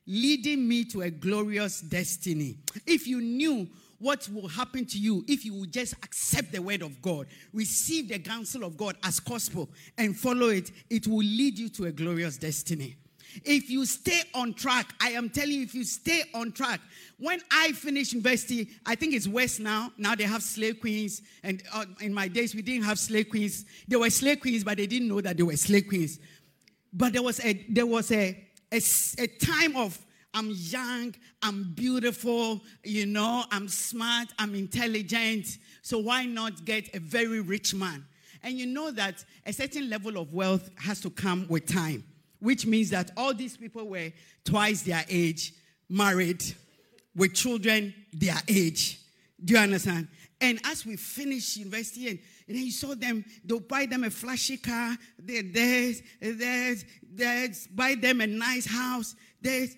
leading 0.06 0.66
me 0.68 0.84
to 0.84 1.02
a 1.02 1.10
glorious 1.10 1.80
destiny. 1.80 2.58
If 2.86 3.06
you 3.06 3.20
knew 3.20 3.68
what 3.98 4.28
will 4.32 4.48
happen 4.48 4.84
to 4.86 4.98
you 4.98 5.24
if 5.28 5.44
you 5.44 5.54
will 5.54 5.66
just 5.66 5.94
accept 6.02 6.52
the 6.52 6.60
word 6.60 6.82
of 6.82 7.00
God, 7.00 7.26
receive 7.52 8.08
the 8.08 8.18
counsel 8.18 8.64
of 8.64 8.76
God 8.76 8.96
as 9.02 9.20
gospel, 9.20 9.68
and 9.98 10.16
follow 10.16 10.48
it, 10.48 10.70
it 10.90 11.06
will 11.06 11.18
lead 11.18 11.58
you 11.58 11.68
to 11.70 11.86
a 11.86 11.92
glorious 11.92 12.36
destiny. 12.36 12.96
If 13.44 13.68
you 13.68 13.84
stay 13.84 14.20
on 14.34 14.54
track, 14.54 14.94
I 15.00 15.10
am 15.10 15.28
telling 15.28 15.52
you, 15.52 15.62
if 15.62 15.74
you 15.74 15.84
stay 15.84 16.22
on 16.34 16.52
track, 16.52 16.80
when 17.18 17.40
I 17.50 17.72
finished 17.72 18.12
university, 18.12 18.68
I 18.86 18.94
think 18.94 19.14
it's 19.14 19.26
West 19.26 19.60
now. 19.60 19.92
Now 19.96 20.14
they 20.14 20.24
have 20.24 20.42
slay 20.42 20.72
queens, 20.74 21.22
and 21.42 21.62
uh, 21.72 21.84
in 22.00 22.14
my 22.14 22.28
days 22.28 22.54
we 22.54 22.62
didn't 22.62 22.84
have 22.84 22.98
slay 22.98 23.24
queens. 23.24 23.64
There 23.88 23.98
were 23.98 24.10
slay 24.10 24.36
queens, 24.36 24.62
but 24.62 24.76
they 24.76 24.86
didn't 24.86 25.08
know 25.08 25.20
that 25.20 25.36
they 25.36 25.42
were 25.42 25.56
slay 25.56 25.82
queens. 25.82 26.20
But 26.92 27.12
there 27.12 27.22
was 27.22 27.44
a 27.44 27.64
there 27.68 27.86
was 27.86 28.12
a 28.12 28.44
a, 28.70 28.80
a 29.18 29.26
time 29.26 29.76
of 29.76 29.98
I'm 30.34 30.50
young, 30.50 31.14
I'm 31.42 31.72
beautiful, 31.74 32.60
you 32.82 33.06
know, 33.06 33.44
I'm 33.50 33.68
smart, 33.68 34.28
I'm 34.38 34.54
intelligent. 34.54 35.46
So 35.82 35.98
why 35.98 36.26
not 36.26 36.64
get 36.64 36.94
a 36.94 36.98
very 36.98 37.40
rich 37.40 37.74
man? 37.74 38.04
And 38.42 38.58
you 38.58 38.66
know 38.66 38.90
that 38.90 39.24
a 39.46 39.52
certain 39.52 39.88
level 39.88 40.18
of 40.18 40.34
wealth 40.34 40.68
has 40.76 41.00
to 41.00 41.10
come 41.10 41.46
with 41.48 41.66
time, 41.66 42.04
which 42.40 42.66
means 42.66 42.90
that 42.90 43.12
all 43.16 43.32
these 43.32 43.56
people 43.56 43.88
were 43.88 44.12
twice 44.44 44.82
their 44.82 45.04
age, 45.08 45.54
married, 45.88 46.44
with 47.16 47.32
children 47.32 47.94
their 48.12 48.36
age. 48.48 49.00
Do 49.42 49.54
you 49.54 49.60
understand? 49.60 50.08
And 50.40 50.60
as 50.64 50.84
we 50.84 50.96
finish 50.96 51.56
university, 51.56 52.08
and 52.08 52.18
And 52.46 52.56
then 52.56 52.64
you 52.64 52.72
saw 52.72 52.94
them, 52.94 53.24
they'll 53.44 53.60
buy 53.60 53.86
them 53.86 54.04
a 54.04 54.10
flashy 54.10 54.58
car. 54.58 54.96
They're 55.18 55.42
there, 55.42 55.92
there, 56.20 56.76
there, 57.10 57.48
buy 57.74 57.94
them 57.94 58.20
a 58.20 58.26
nice 58.26 58.66
house. 58.66 59.14
There's, 59.40 59.74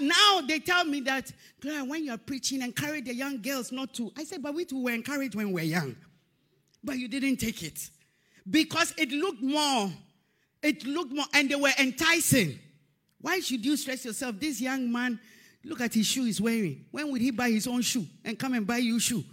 now 0.00 0.40
they 0.46 0.60
tell 0.60 0.84
me 0.84 1.00
that, 1.00 1.32
Claire, 1.60 1.84
when 1.84 2.04
you're 2.04 2.18
preaching, 2.18 2.62
encourage 2.62 3.06
the 3.06 3.14
young 3.14 3.42
girls 3.42 3.72
not 3.72 3.94
to. 3.94 4.12
I 4.16 4.24
said, 4.24 4.42
but 4.42 4.54
we 4.54 4.64
too 4.64 4.82
were 4.82 4.92
encouraged 4.92 5.34
when 5.34 5.48
we 5.48 5.54
were 5.54 5.60
young. 5.60 5.96
But 6.82 6.98
you 6.98 7.08
didn't 7.08 7.38
take 7.38 7.62
it. 7.62 7.90
Because 8.48 8.92
it 8.96 9.10
looked 9.10 9.42
more, 9.42 9.90
it 10.62 10.84
looked 10.86 11.12
more, 11.12 11.24
and 11.32 11.50
they 11.50 11.56
were 11.56 11.72
enticing. 11.78 12.58
Why 13.20 13.40
should 13.40 13.64
you 13.64 13.76
stress 13.76 14.04
yourself? 14.04 14.38
This 14.38 14.60
young 14.60 14.92
man, 14.92 15.18
look 15.64 15.80
at 15.80 15.94
his 15.94 16.06
shoe 16.06 16.24
he's 16.24 16.40
wearing. 16.40 16.84
When 16.90 17.10
would 17.10 17.22
he 17.22 17.30
buy 17.30 17.50
his 17.50 17.66
own 17.66 17.80
shoe 17.80 18.06
and 18.24 18.38
come 18.38 18.52
and 18.52 18.66
buy 18.66 18.78
you 18.78 19.00
shoe? 19.00 19.24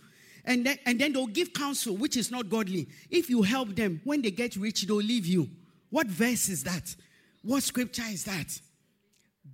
And 0.45 0.65
then, 0.65 0.79
and 0.85 0.99
then 0.99 1.13
they'll 1.13 1.27
give 1.27 1.53
counsel, 1.53 1.97
which 1.97 2.17
is 2.17 2.31
not 2.31 2.49
godly. 2.49 2.87
If 3.09 3.29
you 3.29 3.41
help 3.43 3.75
them, 3.75 4.01
when 4.05 4.21
they 4.21 4.31
get 4.31 4.55
rich, 4.55 4.83
they'll 4.83 4.95
leave 4.95 5.25
you. 5.25 5.49
What 5.89 6.07
verse 6.07 6.49
is 6.49 6.63
that? 6.63 6.95
What 7.43 7.63
scripture 7.63 8.05
is 8.09 8.23
that? 8.23 8.59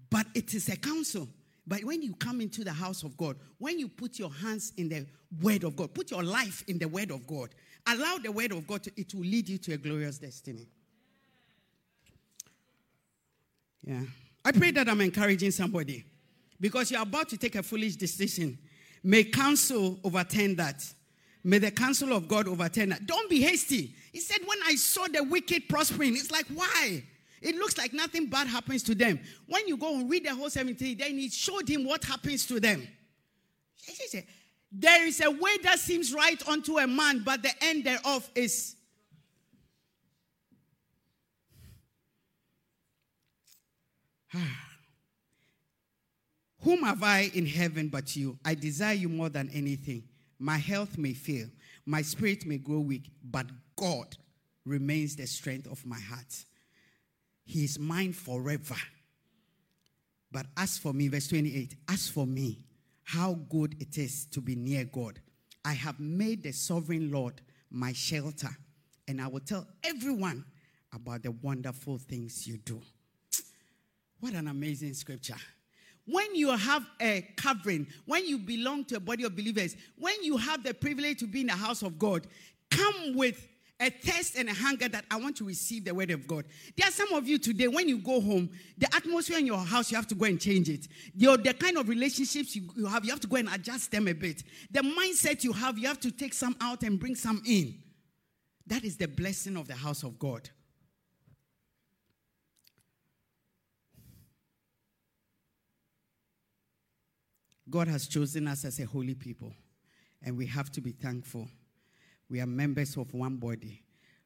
But 0.10 0.28
it 0.34 0.54
is 0.54 0.70
a 0.70 0.78
counsel. 0.78 1.28
But 1.66 1.84
when 1.84 2.02
you 2.02 2.14
come 2.14 2.40
into 2.40 2.64
the 2.64 2.72
house 2.72 3.04
of 3.04 3.18
God, 3.18 3.36
when 3.58 3.78
you 3.78 3.90
put 3.90 4.18
your 4.20 4.32
hands 4.32 4.72
in 4.78 4.90
the 4.90 5.06
word 5.42 5.64
of 5.64 5.76
God, 5.76 5.94
put 5.94 6.12
your 6.12 6.24
life 6.24 6.64
in 6.68 6.78
the 6.78 6.88
word 6.88 7.12
of 7.12 7.28
God, 7.28 7.50
allow 7.86 8.18
the 8.18 8.32
word 8.32 8.54
of 8.54 8.66
God, 8.66 8.84
to, 8.84 8.92
it 8.96 9.14
will 9.14 9.22
lead 9.22 9.50
you 9.50 9.58
to 9.58 9.74
a 9.74 9.78
glorious 9.78 10.18
destiny. 10.18 10.68
Yeah. 13.84 14.02
I 14.46 14.52
pray 14.54 14.72
that 14.72 14.88
I'm 14.88 15.02
encouraging 15.02 15.52
somebody 15.52 16.06
because 16.60 16.90
you're 16.90 17.02
about 17.02 17.30
to 17.30 17.38
take 17.38 17.56
a 17.56 17.64
foolish 17.64 17.98
decision 17.98 18.58
May 19.04 19.24
counsel 19.24 20.00
overturn 20.04 20.56
that. 20.58 20.84
May 21.42 21.60
the 21.60 21.72
counsel 21.72 22.12
of 22.12 22.28
God 22.28 22.46
overturn 22.48 22.90
that. 22.90 23.06
Don't 23.06 23.30
be 23.30 23.42
hasty. 23.42 23.96
He 24.12 24.20
said, 24.20 24.40
When 24.46 24.58
I 24.66 24.76
saw 24.76 25.08
the 25.08 25.24
wicked 25.24 25.70
prospering, 25.70 26.16
it's 26.16 26.30
like, 26.30 26.46
why? 26.48 27.04
It 27.42 27.56
looks 27.56 27.78
like 27.78 27.94
nothing 27.94 28.28
bad 28.28 28.48
happens 28.48 28.84
to 28.84 28.96
them. 28.96 29.20
When 29.48 29.68
you 29.68 29.78
go 29.78 29.96
and 29.96 30.10
read 30.10 30.26
the 30.26 30.34
whole 30.34 30.50
70, 30.50 30.96
then 30.96 31.18
he 31.18 31.30
showed 31.30 31.70
him 31.70 31.86
what 31.86 32.04
happens 32.04 32.46
to 32.48 32.60
them. 32.60 32.88
There 34.72 35.06
is 35.06 35.22
a 35.22 35.32
way 35.32 35.58
that 35.64 35.80
seems 35.80 36.14
right 36.14 36.46
unto 36.48 36.78
a 36.78 36.88
man, 36.88 37.22
but 37.24 37.42
the 37.42 37.52
end 37.62 37.86
thereof 37.86 38.30
is. 38.36 38.76
Whom 46.62 46.84
have 46.84 47.02
I 47.02 47.32
in 47.34 47.46
heaven 47.46 47.88
but 47.88 48.16
you? 48.16 48.38
I 48.44 48.56
desire 48.56 48.96
you 48.96 49.08
more 49.10 49.30
than 49.30 49.50
anything. 49.54 50.04
My 50.40 50.58
health 50.58 50.98
may 50.98 51.14
fail, 51.14 51.48
my 51.86 52.02
spirit 52.02 52.46
may 52.46 52.58
grow 52.58 52.80
weak, 52.80 53.10
but 53.24 53.48
God 53.76 54.18
remains 54.66 55.16
the 55.16 55.26
strength 55.26 55.68
of 55.72 55.86
my 55.86 56.00
heart. 56.00 56.44
He 57.48 57.64
is 57.64 57.80
mine 57.80 58.12
forever. 58.12 58.76
But 60.32 60.48
as 60.58 60.78
for 60.78 60.94
me, 60.94 61.08
verse 61.08 61.30
28, 61.30 61.76
as 61.88 62.10
for 62.10 62.28
me, 62.28 62.66
how 63.06 63.36
good 63.50 63.78
it 63.80 63.98
is 63.98 64.26
to 64.26 64.42
be 64.42 64.54
near 64.54 64.84
God. 64.84 65.22
I 65.64 65.72
have 65.72 65.98
made 65.98 66.44
the 66.44 66.52
sovereign 66.52 67.10
Lord 67.10 67.42
my 67.72 67.94
shelter, 67.94 68.50
and 69.08 69.22
I 69.22 69.28
will 69.28 69.40
tell 69.40 69.66
everyone 69.82 70.44
about 70.94 71.24
the 71.24 71.32
wonderful 71.32 71.98
things 71.98 72.46
you 72.46 72.58
do. 72.58 72.82
What 74.20 74.34
an 74.34 74.50
amazing 74.50 74.94
scripture. 74.94 75.38
When 76.06 76.36
you 76.36 76.52
have 76.56 76.86
a 77.00 77.22
covering, 77.38 77.88
when 78.06 78.28
you 78.28 78.40
belong 78.40 78.84
to 78.86 78.98
a 78.98 79.00
body 79.00 79.24
of 79.24 79.36
believers, 79.38 79.78
when 79.98 80.22
you 80.22 80.36
have 80.36 80.64
the 80.64 80.74
privilege 80.74 81.20
to 81.20 81.28
be 81.28 81.42
in 81.42 81.48
the 81.48 81.54
house 81.54 81.82
of 81.82 81.98
God, 81.98 82.28
come 82.70 83.16
with 83.16 83.48
a 83.80 83.90
thirst 83.92 84.36
and 84.36 84.50
a 84.50 84.54
hunger 84.54 84.88
that 84.90 85.06
I 85.12 85.18
want 85.18 85.38
to 85.38 85.46
receive 85.46 85.86
the 85.86 85.94
word 85.94 86.10
of 86.10 86.28
God. 86.28 86.46
There 86.76 86.88
are 86.88 86.92
some 86.92 87.14
of 87.14 87.28
you 87.28 87.38
today, 87.38 87.68
when 87.68 87.88
you 87.88 88.00
go 88.00 88.20
home, 88.20 88.50
the 88.78 88.88
atmosphere 88.96 89.38
in 89.38 89.46
your 89.46 89.60
house, 89.60 89.92
you 89.92 89.98
have 89.98 90.08
to 90.08 90.16
go 90.16 90.26
and 90.26 90.42
change 90.42 90.68
it. 90.70 90.88
Your, 91.14 91.38
the 91.38 91.54
kind 91.54 91.78
of 91.78 91.88
relationships 91.88 92.56
you, 92.56 92.64
you 92.76 92.88
have, 92.88 93.06
you 93.06 93.12
have 93.12 93.20
to 93.20 93.28
go 93.28 93.36
and 93.36 93.50
adjust 93.50 93.92
them 93.92 94.08
a 94.08 94.14
bit. 94.14 94.44
The 94.72 94.82
mindset 94.82 95.44
you 95.44 95.54
have, 95.54 95.78
you 95.78 95.88
have 95.88 96.00
to 96.00 96.12
take 96.12 96.34
some 96.34 96.56
out 96.60 96.82
and 96.84 97.00
bring 97.00 97.16
some 97.16 97.42
in. 97.46 97.76
That 98.66 98.84
is 98.84 98.98
the 98.98 99.08
blessing 99.08 99.56
of 99.58 99.68
the 99.68 99.76
house 99.76 100.04
of 100.04 100.18
God. 100.18 100.50
God 107.70 107.88
has 107.90 108.08
chosen 108.08 108.48
us 108.48 108.66
as 108.66 108.80
a 108.80 108.86
holy 108.86 109.14
people, 109.14 109.54
and 110.24 110.38
we 110.38 110.46
have 110.48 110.72
to 110.72 110.82
be 110.82 110.94
thankful. 110.94 111.48
We 112.30 112.42
are 112.42 112.46
members 112.46 112.98
of 112.98 113.14
one 113.14 113.38
body. 113.38 113.84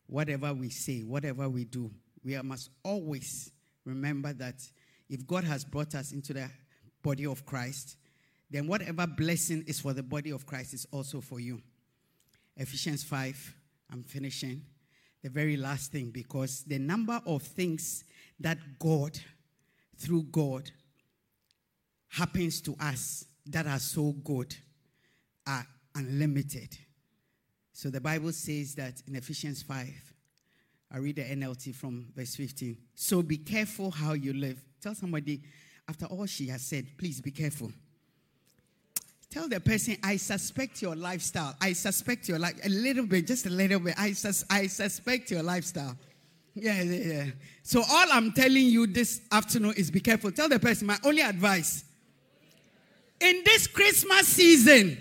Whatever 0.07 0.53
we 0.53 0.69
say, 0.69 1.01
whatever 1.01 1.47
we 1.47 1.65
do, 1.65 1.91
we 2.23 2.39
must 2.41 2.69
always 2.83 3.51
remember 3.85 4.33
that 4.33 4.55
if 5.09 5.25
God 5.25 5.43
has 5.43 5.63
brought 5.63 5.95
us 5.95 6.11
into 6.11 6.33
the 6.33 6.49
body 7.01 7.25
of 7.25 7.45
Christ, 7.45 7.97
then 8.49 8.67
whatever 8.67 9.07
blessing 9.07 9.63
is 9.67 9.79
for 9.79 9.93
the 9.93 10.03
body 10.03 10.31
of 10.31 10.45
Christ 10.45 10.73
is 10.73 10.85
also 10.91 11.21
for 11.21 11.39
you. 11.39 11.61
Ephesians 12.57 13.03
5, 13.03 13.55
I'm 13.91 14.03
finishing. 14.03 14.61
The 15.23 15.29
very 15.29 15.55
last 15.55 15.91
thing, 15.91 16.09
because 16.09 16.63
the 16.63 16.79
number 16.79 17.21
of 17.25 17.43
things 17.43 18.03
that 18.39 18.57
God, 18.79 19.17
through 19.97 20.23
God, 20.23 20.69
happens 22.09 22.59
to 22.61 22.75
us 22.79 23.25
that 23.45 23.67
are 23.67 23.79
so 23.79 24.11
good 24.23 24.55
are 25.47 25.65
unlimited. 25.95 26.77
So 27.74 27.89
the 27.89 28.01
Bible 28.01 28.32
says 28.32 28.76
that 28.76 29.01
in 29.07 29.15
Ephesians 29.15 29.61
5, 29.61 29.88
I 30.93 30.97
read 30.97 31.15
the 31.15 31.24
NLT 31.24 31.74
from 31.74 32.07
verse 32.15 32.36
15. 32.36 32.78
So 32.95 33.22
be 33.22 33.38
careful 33.38 33.91
how 33.91 34.13
you 34.13 34.34
live. 34.34 34.59
Tell 34.82 34.93
somebody, 34.93 35.41
after 35.88 36.05
all 36.05 36.26
she 36.26 36.47
has 36.47 36.61
said, 36.61 36.86
please 36.97 37.22
be 37.22 37.32
careful. 37.32 37.72
Tell 39.30 39.47
the 39.47 39.61
person, 39.61 39.95
I 40.03 40.17
suspect 40.17 40.82
your 40.82 40.95
lifestyle. 40.95 41.55
I 41.61 41.72
suspect 41.72 42.28
your 42.28 42.38
life 42.38 42.55
a 42.65 42.69
little 42.69 43.05
bit, 43.05 43.28
just 43.28 43.45
a 43.45 43.49
little 43.49 43.80
bit. 43.80 43.95
I, 43.97 44.11
sus- 44.11 44.43
I 44.49 44.67
suspect 44.67 45.32
your 45.32 45.41
lifestyle. 45.41 45.95
Yeah, 46.53 46.82
yeah, 46.82 47.13
yeah. 47.13 47.26
So 47.63 47.80
all 47.80 48.07
I'm 48.11 48.34
telling 48.34 48.65
you 48.65 48.88
this 48.88 49.22
afternoon 49.32 49.74
is 49.78 49.89
be 49.89 50.01
careful. 50.01 50.32
Tell 50.32 50.49
the 50.49 50.59
person, 50.59 50.88
my 50.88 50.97
only 51.05 51.22
advice 51.22 51.86
in 53.22 53.41
this 53.45 53.67
Christmas 53.67 54.28
season, 54.28 54.97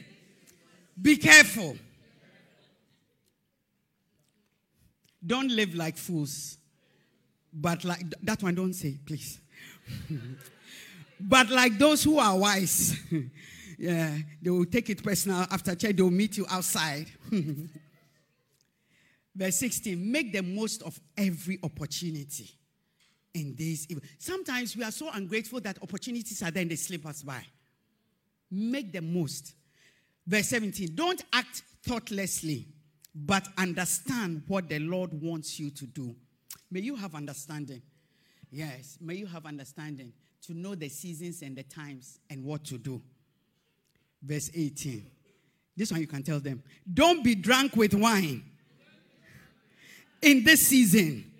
be 1.00 1.16
careful. 1.16 1.76
Don't 5.24 5.50
live 5.50 5.74
like 5.74 5.96
fools. 5.96 6.58
But 7.52 7.84
like 7.84 8.02
that 8.22 8.42
one, 8.42 8.54
don't 8.54 8.72
say, 8.74 8.98
please. 9.04 9.40
but 11.20 11.50
like 11.50 11.78
those 11.78 12.04
who 12.04 12.18
are 12.18 12.36
wise, 12.36 12.96
yeah, 13.78 14.16
they 14.40 14.50
will 14.50 14.64
take 14.64 14.88
it 14.90 15.02
personal. 15.02 15.46
After 15.50 15.74
church, 15.74 15.96
they 15.96 16.02
will 16.02 16.10
meet 16.10 16.36
you 16.36 16.46
outside. 16.48 17.06
Verse 19.34 19.56
16 19.56 20.10
make 20.10 20.32
the 20.32 20.42
most 20.42 20.82
of 20.82 20.98
every 21.16 21.58
opportunity 21.62 22.50
in 23.32 23.54
this. 23.56 23.86
Sometimes 24.18 24.76
we 24.76 24.82
are 24.84 24.90
so 24.90 25.08
ungrateful 25.12 25.60
that 25.60 25.78
opportunities 25.82 26.42
are 26.42 26.50
there 26.50 26.62
and 26.62 26.70
they 26.70 26.76
slip 26.76 27.06
us 27.06 27.22
by. 27.22 27.44
Make 28.50 28.92
the 28.92 29.00
most. 29.00 29.54
Verse 30.26 30.48
17 30.48 30.94
Don't 30.94 31.22
act 31.32 31.62
thoughtlessly, 31.82 32.66
but 33.14 33.46
understand 33.58 34.42
what 34.46 34.68
the 34.68 34.78
Lord 34.78 35.12
wants 35.20 35.58
you 35.58 35.70
to 35.70 35.86
do. 35.86 36.14
May 36.70 36.80
you 36.80 36.94
have 36.96 37.14
understanding. 37.14 37.82
Yes, 38.50 38.98
may 39.00 39.14
you 39.14 39.26
have 39.26 39.46
understanding 39.46 40.12
to 40.46 40.54
know 40.54 40.74
the 40.74 40.88
seasons 40.88 41.42
and 41.42 41.56
the 41.56 41.62
times 41.62 42.18
and 42.28 42.44
what 42.44 42.64
to 42.66 42.78
do. 42.78 43.00
Verse 44.22 44.50
18. 44.54 45.06
This 45.76 45.90
one 45.90 46.00
you 46.00 46.06
can 46.06 46.22
tell 46.22 46.40
them. 46.40 46.62
Don't 46.92 47.24
be 47.24 47.34
drunk 47.34 47.76
with 47.76 47.94
wine 47.94 48.42
in 50.22 50.44
this 50.44 50.66
season. 50.66 51.30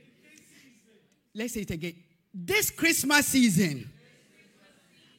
Let's 1.34 1.54
say 1.54 1.60
it 1.60 1.70
again. 1.70 1.94
This 2.32 2.70
Christmas 2.70 3.26
season 3.26 3.90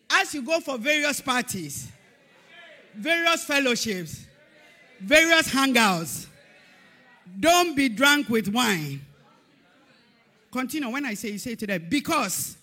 as 0.09 0.33
you 0.33 0.41
go 0.41 0.59
for 0.59 0.77
various 0.77 1.21
parties, 1.21 1.89
various 2.95 3.43
fellowships, 3.45 4.25
various 4.99 5.47
hangouts, 5.47 6.27
don't 7.39 7.75
be 7.75 7.89
drunk 7.89 8.29
with 8.29 8.47
wine. 8.47 9.01
Continue. 10.51 10.89
When 10.89 11.05
I 11.05 11.13
say, 11.13 11.29
you 11.29 11.37
say 11.37 11.55
to 11.55 11.67
them, 11.67 11.87
because. 11.89 12.57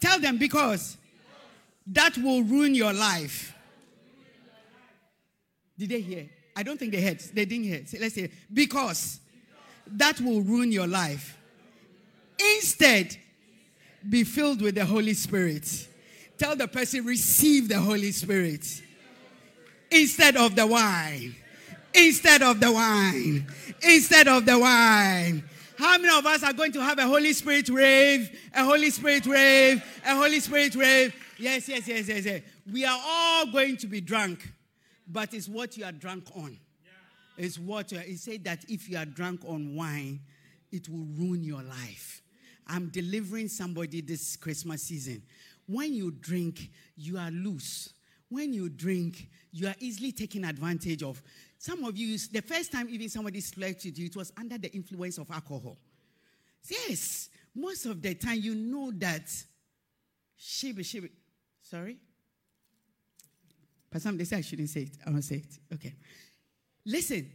Tell 0.00 0.20
them, 0.20 0.38
because. 0.38 0.96
That 1.88 2.16
will 2.18 2.42
ruin 2.42 2.74
your 2.74 2.92
life. 2.92 3.54
Did 5.78 5.90
they 5.90 6.00
hear? 6.00 6.28
I 6.54 6.62
don't 6.62 6.78
think 6.78 6.92
they 6.92 7.02
heard. 7.02 7.20
They 7.20 7.44
didn't 7.44 7.64
hear. 7.64 7.84
let's 8.00 8.14
say, 8.14 8.30
because. 8.52 9.20
That 9.88 10.20
will 10.20 10.40
ruin 10.40 10.72
your 10.72 10.86
life. 10.86 11.36
Instead, 12.56 13.16
be 14.08 14.24
filled 14.24 14.60
with 14.60 14.74
the 14.74 14.84
Holy 14.84 15.14
Spirit. 15.14 15.88
Tell 16.38 16.54
the 16.54 16.68
person, 16.68 17.04
receive 17.04 17.68
the 17.68 17.78
Holy 17.78 18.12
Spirit 18.12 18.82
instead 19.90 20.36
of 20.36 20.54
the 20.54 20.66
wine. 20.66 21.34
Instead 21.96 22.42
of 22.42 22.60
the 22.60 22.70
wine. 22.70 23.46
Instead 23.82 24.28
of 24.28 24.46
the 24.46 24.58
wine. 24.58 25.42
How 25.78 25.98
many 25.98 26.16
of 26.16 26.24
us 26.24 26.42
are 26.42 26.52
going 26.52 26.72
to 26.72 26.82
have 26.82 26.98
a 26.98 27.06
Holy 27.06 27.32
Spirit 27.32 27.68
rave? 27.68 28.30
A 28.54 28.64
Holy 28.64 28.90
Spirit 28.90 29.26
rave? 29.26 29.82
A 30.06 30.16
Holy 30.16 30.40
Spirit 30.40 30.74
rave? 30.74 31.14
Yes, 31.38 31.68
yes, 31.68 31.86
yes, 31.86 32.08
yes, 32.08 32.24
yes. 32.24 32.42
We 32.70 32.84
are 32.84 32.98
all 33.04 33.46
going 33.52 33.76
to 33.78 33.86
be 33.86 34.00
drunk, 34.00 34.50
but 35.06 35.34
it's 35.34 35.48
what 35.48 35.76
you 35.76 35.84
are 35.84 35.92
drunk 35.92 36.24
on. 36.34 36.58
It's 37.36 37.58
what 37.58 37.92
you 37.92 37.98
are, 37.98 38.02
it 38.02 38.18
said 38.18 38.44
that 38.44 38.64
if 38.68 38.88
you 38.88 38.96
are 38.96 39.04
drunk 39.04 39.42
on 39.46 39.74
wine, 39.74 40.20
it 40.72 40.88
will 40.88 41.06
ruin 41.18 41.44
your 41.44 41.62
life. 41.62 42.22
I'm 42.66 42.88
delivering 42.88 43.48
somebody 43.48 44.00
this 44.00 44.36
Christmas 44.36 44.82
season. 44.82 45.22
When 45.66 45.92
you 45.92 46.10
drink, 46.10 46.70
you 46.96 47.18
are 47.18 47.30
loose. 47.30 47.92
When 48.28 48.52
you 48.52 48.68
drink, 48.68 49.28
you 49.52 49.68
are 49.68 49.74
easily 49.78 50.12
taken 50.12 50.44
advantage 50.44 51.02
of. 51.02 51.22
Some 51.58 51.84
of 51.84 51.96
you, 51.96 52.18
the 52.32 52.42
first 52.42 52.72
time 52.72 52.88
even 52.90 53.08
somebody 53.08 53.40
slept 53.40 53.84
with 53.84 53.98
you, 53.98 54.06
it 54.06 54.16
was 54.16 54.32
under 54.36 54.58
the 54.58 54.72
influence 54.72 55.18
of 55.18 55.30
alcohol. 55.30 55.78
Yes, 56.68 57.30
most 57.54 57.86
of 57.86 58.02
the 58.02 58.14
time 58.14 58.38
you 58.40 58.54
know 58.54 58.92
that. 58.96 59.28
Shibi, 60.38 60.80
shibi. 60.80 61.10
Sorry? 61.62 61.96
But 63.90 64.02
some 64.02 64.18
they 64.18 64.24
say 64.24 64.36
I 64.36 64.40
shouldn't 64.42 64.68
say 64.68 64.82
it. 64.82 64.98
I 65.06 65.10
won't 65.10 65.24
say 65.24 65.36
it. 65.36 65.58
Okay. 65.72 65.94
Listen, 66.84 67.30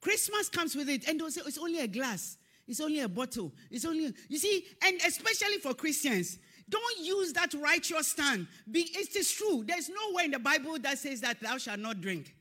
Christmas 0.00 0.48
comes 0.48 0.74
with 0.74 0.88
it, 0.88 1.08
and 1.08 1.20
they'll 1.20 1.30
say 1.30 1.42
it's 1.46 1.58
only 1.58 1.80
a 1.80 1.86
glass, 1.86 2.38
it's 2.66 2.80
only 2.80 3.00
a 3.00 3.08
bottle, 3.08 3.52
it's 3.70 3.84
only, 3.84 4.12
you 4.28 4.38
see, 4.38 4.64
and 4.82 5.00
especially 5.06 5.58
for 5.58 5.74
Christians, 5.74 6.38
don't 6.68 6.98
use 7.00 7.32
that 7.34 7.54
righteous 7.54 8.08
stand. 8.08 8.46
It 8.72 9.14
is 9.14 9.30
true. 9.32 9.64
There's 9.66 9.88
nowhere 9.88 10.24
in 10.24 10.32
the 10.32 10.38
Bible 10.38 10.76
that 10.80 10.98
says 10.98 11.20
that 11.20 11.40
thou 11.40 11.58
shalt 11.58 11.78
not 11.78 12.00
drink. 12.00 12.34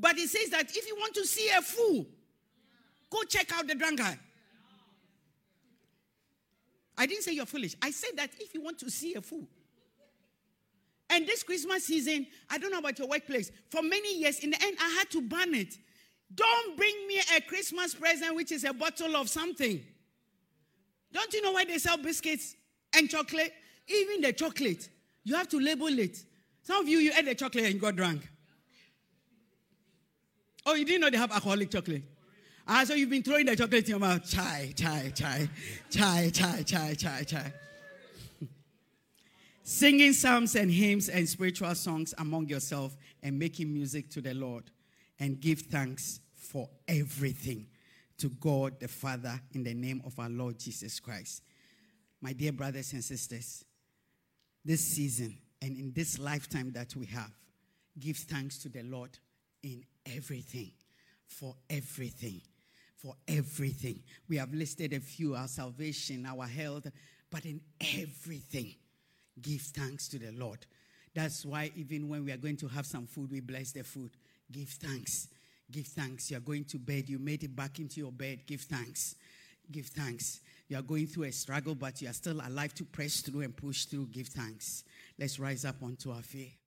But 0.00 0.18
it 0.18 0.30
says 0.30 0.48
that 0.50 0.74
if 0.74 0.88
you 0.88 0.96
want 0.96 1.14
to 1.14 1.26
see 1.26 1.50
a 1.50 1.60
fool, 1.60 2.06
go 3.10 3.22
check 3.24 3.52
out 3.52 3.66
the 3.68 3.74
drunkard. 3.74 4.18
I 6.96 7.06
didn't 7.06 7.22
say 7.22 7.32
you're 7.32 7.46
foolish. 7.46 7.76
I 7.82 7.90
said 7.90 8.10
that 8.16 8.30
if 8.38 8.54
you 8.54 8.62
want 8.62 8.78
to 8.78 8.90
see 8.90 9.14
a 9.14 9.20
fool. 9.20 9.46
And 11.10 11.26
this 11.26 11.42
Christmas 11.42 11.84
season, 11.84 12.26
I 12.48 12.56
don't 12.56 12.70
know 12.70 12.78
about 12.78 12.98
your 12.98 13.08
workplace, 13.08 13.50
for 13.68 13.82
many 13.82 14.18
years, 14.18 14.38
in 14.40 14.50
the 14.50 14.62
end, 14.62 14.76
I 14.80 14.88
had 14.90 15.10
to 15.10 15.20
ban 15.20 15.54
it. 15.54 15.76
Don't 16.34 16.76
bring 16.76 16.94
me 17.08 17.20
a 17.36 17.40
Christmas 17.42 17.94
present 17.94 18.36
which 18.36 18.52
is 18.52 18.64
a 18.64 18.72
bottle 18.72 19.16
of 19.16 19.28
something. 19.28 19.82
Don't 21.12 21.32
you 21.34 21.42
know 21.42 21.52
why 21.52 21.64
they 21.64 21.78
sell 21.78 21.98
biscuits 21.98 22.54
and 22.96 23.10
chocolate? 23.10 23.52
Even 23.88 24.20
the 24.20 24.32
chocolate, 24.32 24.88
you 25.24 25.34
have 25.34 25.48
to 25.48 25.58
label 25.58 25.88
it. 25.88 26.24
Some 26.62 26.82
of 26.82 26.88
you, 26.88 26.98
you 26.98 27.12
ate 27.18 27.24
the 27.24 27.34
chocolate 27.34 27.64
and 27.64 27.80
got 27.80 27.96
drunk. 27.96 28.28
Oh, 30.66 30.74
you 30.74 30.84
didn't 30.84 31.00
know 31.00 31.10
they 31.10 31.16
have 31.16 31.32
alcoholic 31.32 31.70
chocolate? 31.70 32.02
Ah, 32.66 32.84
so 32.84 32.94
you've 32.94 33.10
been 33.10 33.22
throwing 33.22 33.46
the 33.46 33.56
chocolate 33.56 33.84
in 33.84 33.90
your 33.90 33.98
mouth. 33.98 34.28
Chai, 34.28 34.72
chai, 34.76 35.12
chai, 35.14 35.48
chai, 35.90 36.30
chai, 36.30 36.62
chai, 36.62 36.94
chai, 36.94 37.22
chai. 37.24 37.52
Singing 39.62 40.12
psalms 40.12 40.54
and 40.56 40.70
hymns 40.70 41.08
and 41.08 41.28
spiritual 41.28 41.74
songs 41.74 42.14
among 42.18 42.48
yourself 42.48 42.96
and 43.22 43.38
making 43.38 43.72
music 43.72 44.10
to 44.10 44.20
the 44.20 44.34
Lord 44.34 44.64
and 45.18 45.40
give 45.40 45.60
thanks 45.60 46.20
for 46.34 46.68
everything 46.88 47.66
to 48.18 48.28
God 48.28 48.80
the 48.80 48.88
Father 48.88 49.40
in 49.52 49.62
the 49.62 49.74
name 49.74 50.02
of 50.04 50.18
our 50.18 50.28
Lord 50.28 50.58
Jesus 50.58 51.00
Christ. 51.00 51.42
My 52.20 52.32
dear 52.32 52.52
brothers 52.52 52.92
and 52.92 53.02
sisters, 53.02 53.64
this 54.64 54.80
season 54.80 55.38
and 55.62 55.76
in 55.76 55.92
this 55.92 56.18
lifetime 56.18 56.72
that 56.72 56.94
we 56.96 57.06
have, 57.06 57.32
give 57.98 58.16
thanks 58.16 58.58
to 58.58 58.68
the 58.68 58.82
Lord 58.82 59.18
in 59.62 59.84
everything, 60.06 60.72
for 61.26 61.54
everything, 61.68 62.40
for 62.96 63.14
everything. 63.28 64.00
We 64.28 64.36
have 64.36 64.52
listed 64.52 64.92
a 64.92 65.00
few 65.00 65.34
our 65.34 65.48
salvation, 65.48 66.26
our 66.26 66.46
health, 66.46 66.86
but 67.30 67.44
in 67.44 67.60
everything, 67.80 68.74
give 69.40 69.60
thanks 69.60 70.08
to 70.08 70.18
the 70.18 70.32
Lord. 70.32 70.66
That's 71.14 71.44
why 71.44 71.70
even 71.74 72.08
when 72.08 72.24
we 72.24 72.32
are 72.32 72.36
going 72.36 72.56
to 72.58 72.68
have 72.68 72.86
some 72.86 73.06
food, 73.06 73.30
we 73.30 73.40
bless 73.40 73.72
the 73.72 73.82
food. 73.82 74.10
Give 74.50 74.68
thanks. 74.68 75.28
Give 75.70 75.86
thanks. 75.86 76.30
You 76.30 76.36
are 76.36 76.40
going 76.40 76.64
to 76.64 76.78
bed, 76.78 77.08
you 77.08 77.18
made 77.18 77.44
it 77.44 77.54
back 77.54 77.78
into 77.78 78.00
your 78.00 78.12
bed. 78.12 78.40
Give 78.46 78.60
thanks. 78.60 79.16
Give 79.70 79.86
thanks. 79.86 80.40
You 80.68 80.78
are 80.78 80.82
going 80.82 81.06
through 81.06 81.24
a 81.24 81.32
struggle, 81.32 81.74
but 81.74 82.00
you 82.00 82.08
are 82.08 82.12
still 82.12 82.40
alive 82.40 82.74
to 82.74 82.84
press 82.84 83.20
through 83.20 83.42
and 83.42 83.56
push 83.56 83.84
through. 83.84 84.06
Give 84.06 84.26
thanks. 84.26 84.84
Let's 85.18 85.38
rise 85.38 85.64
up 85.64 85.76
onto 85.82 86.10
our 86.12 86.22
feet. 86.22 86.59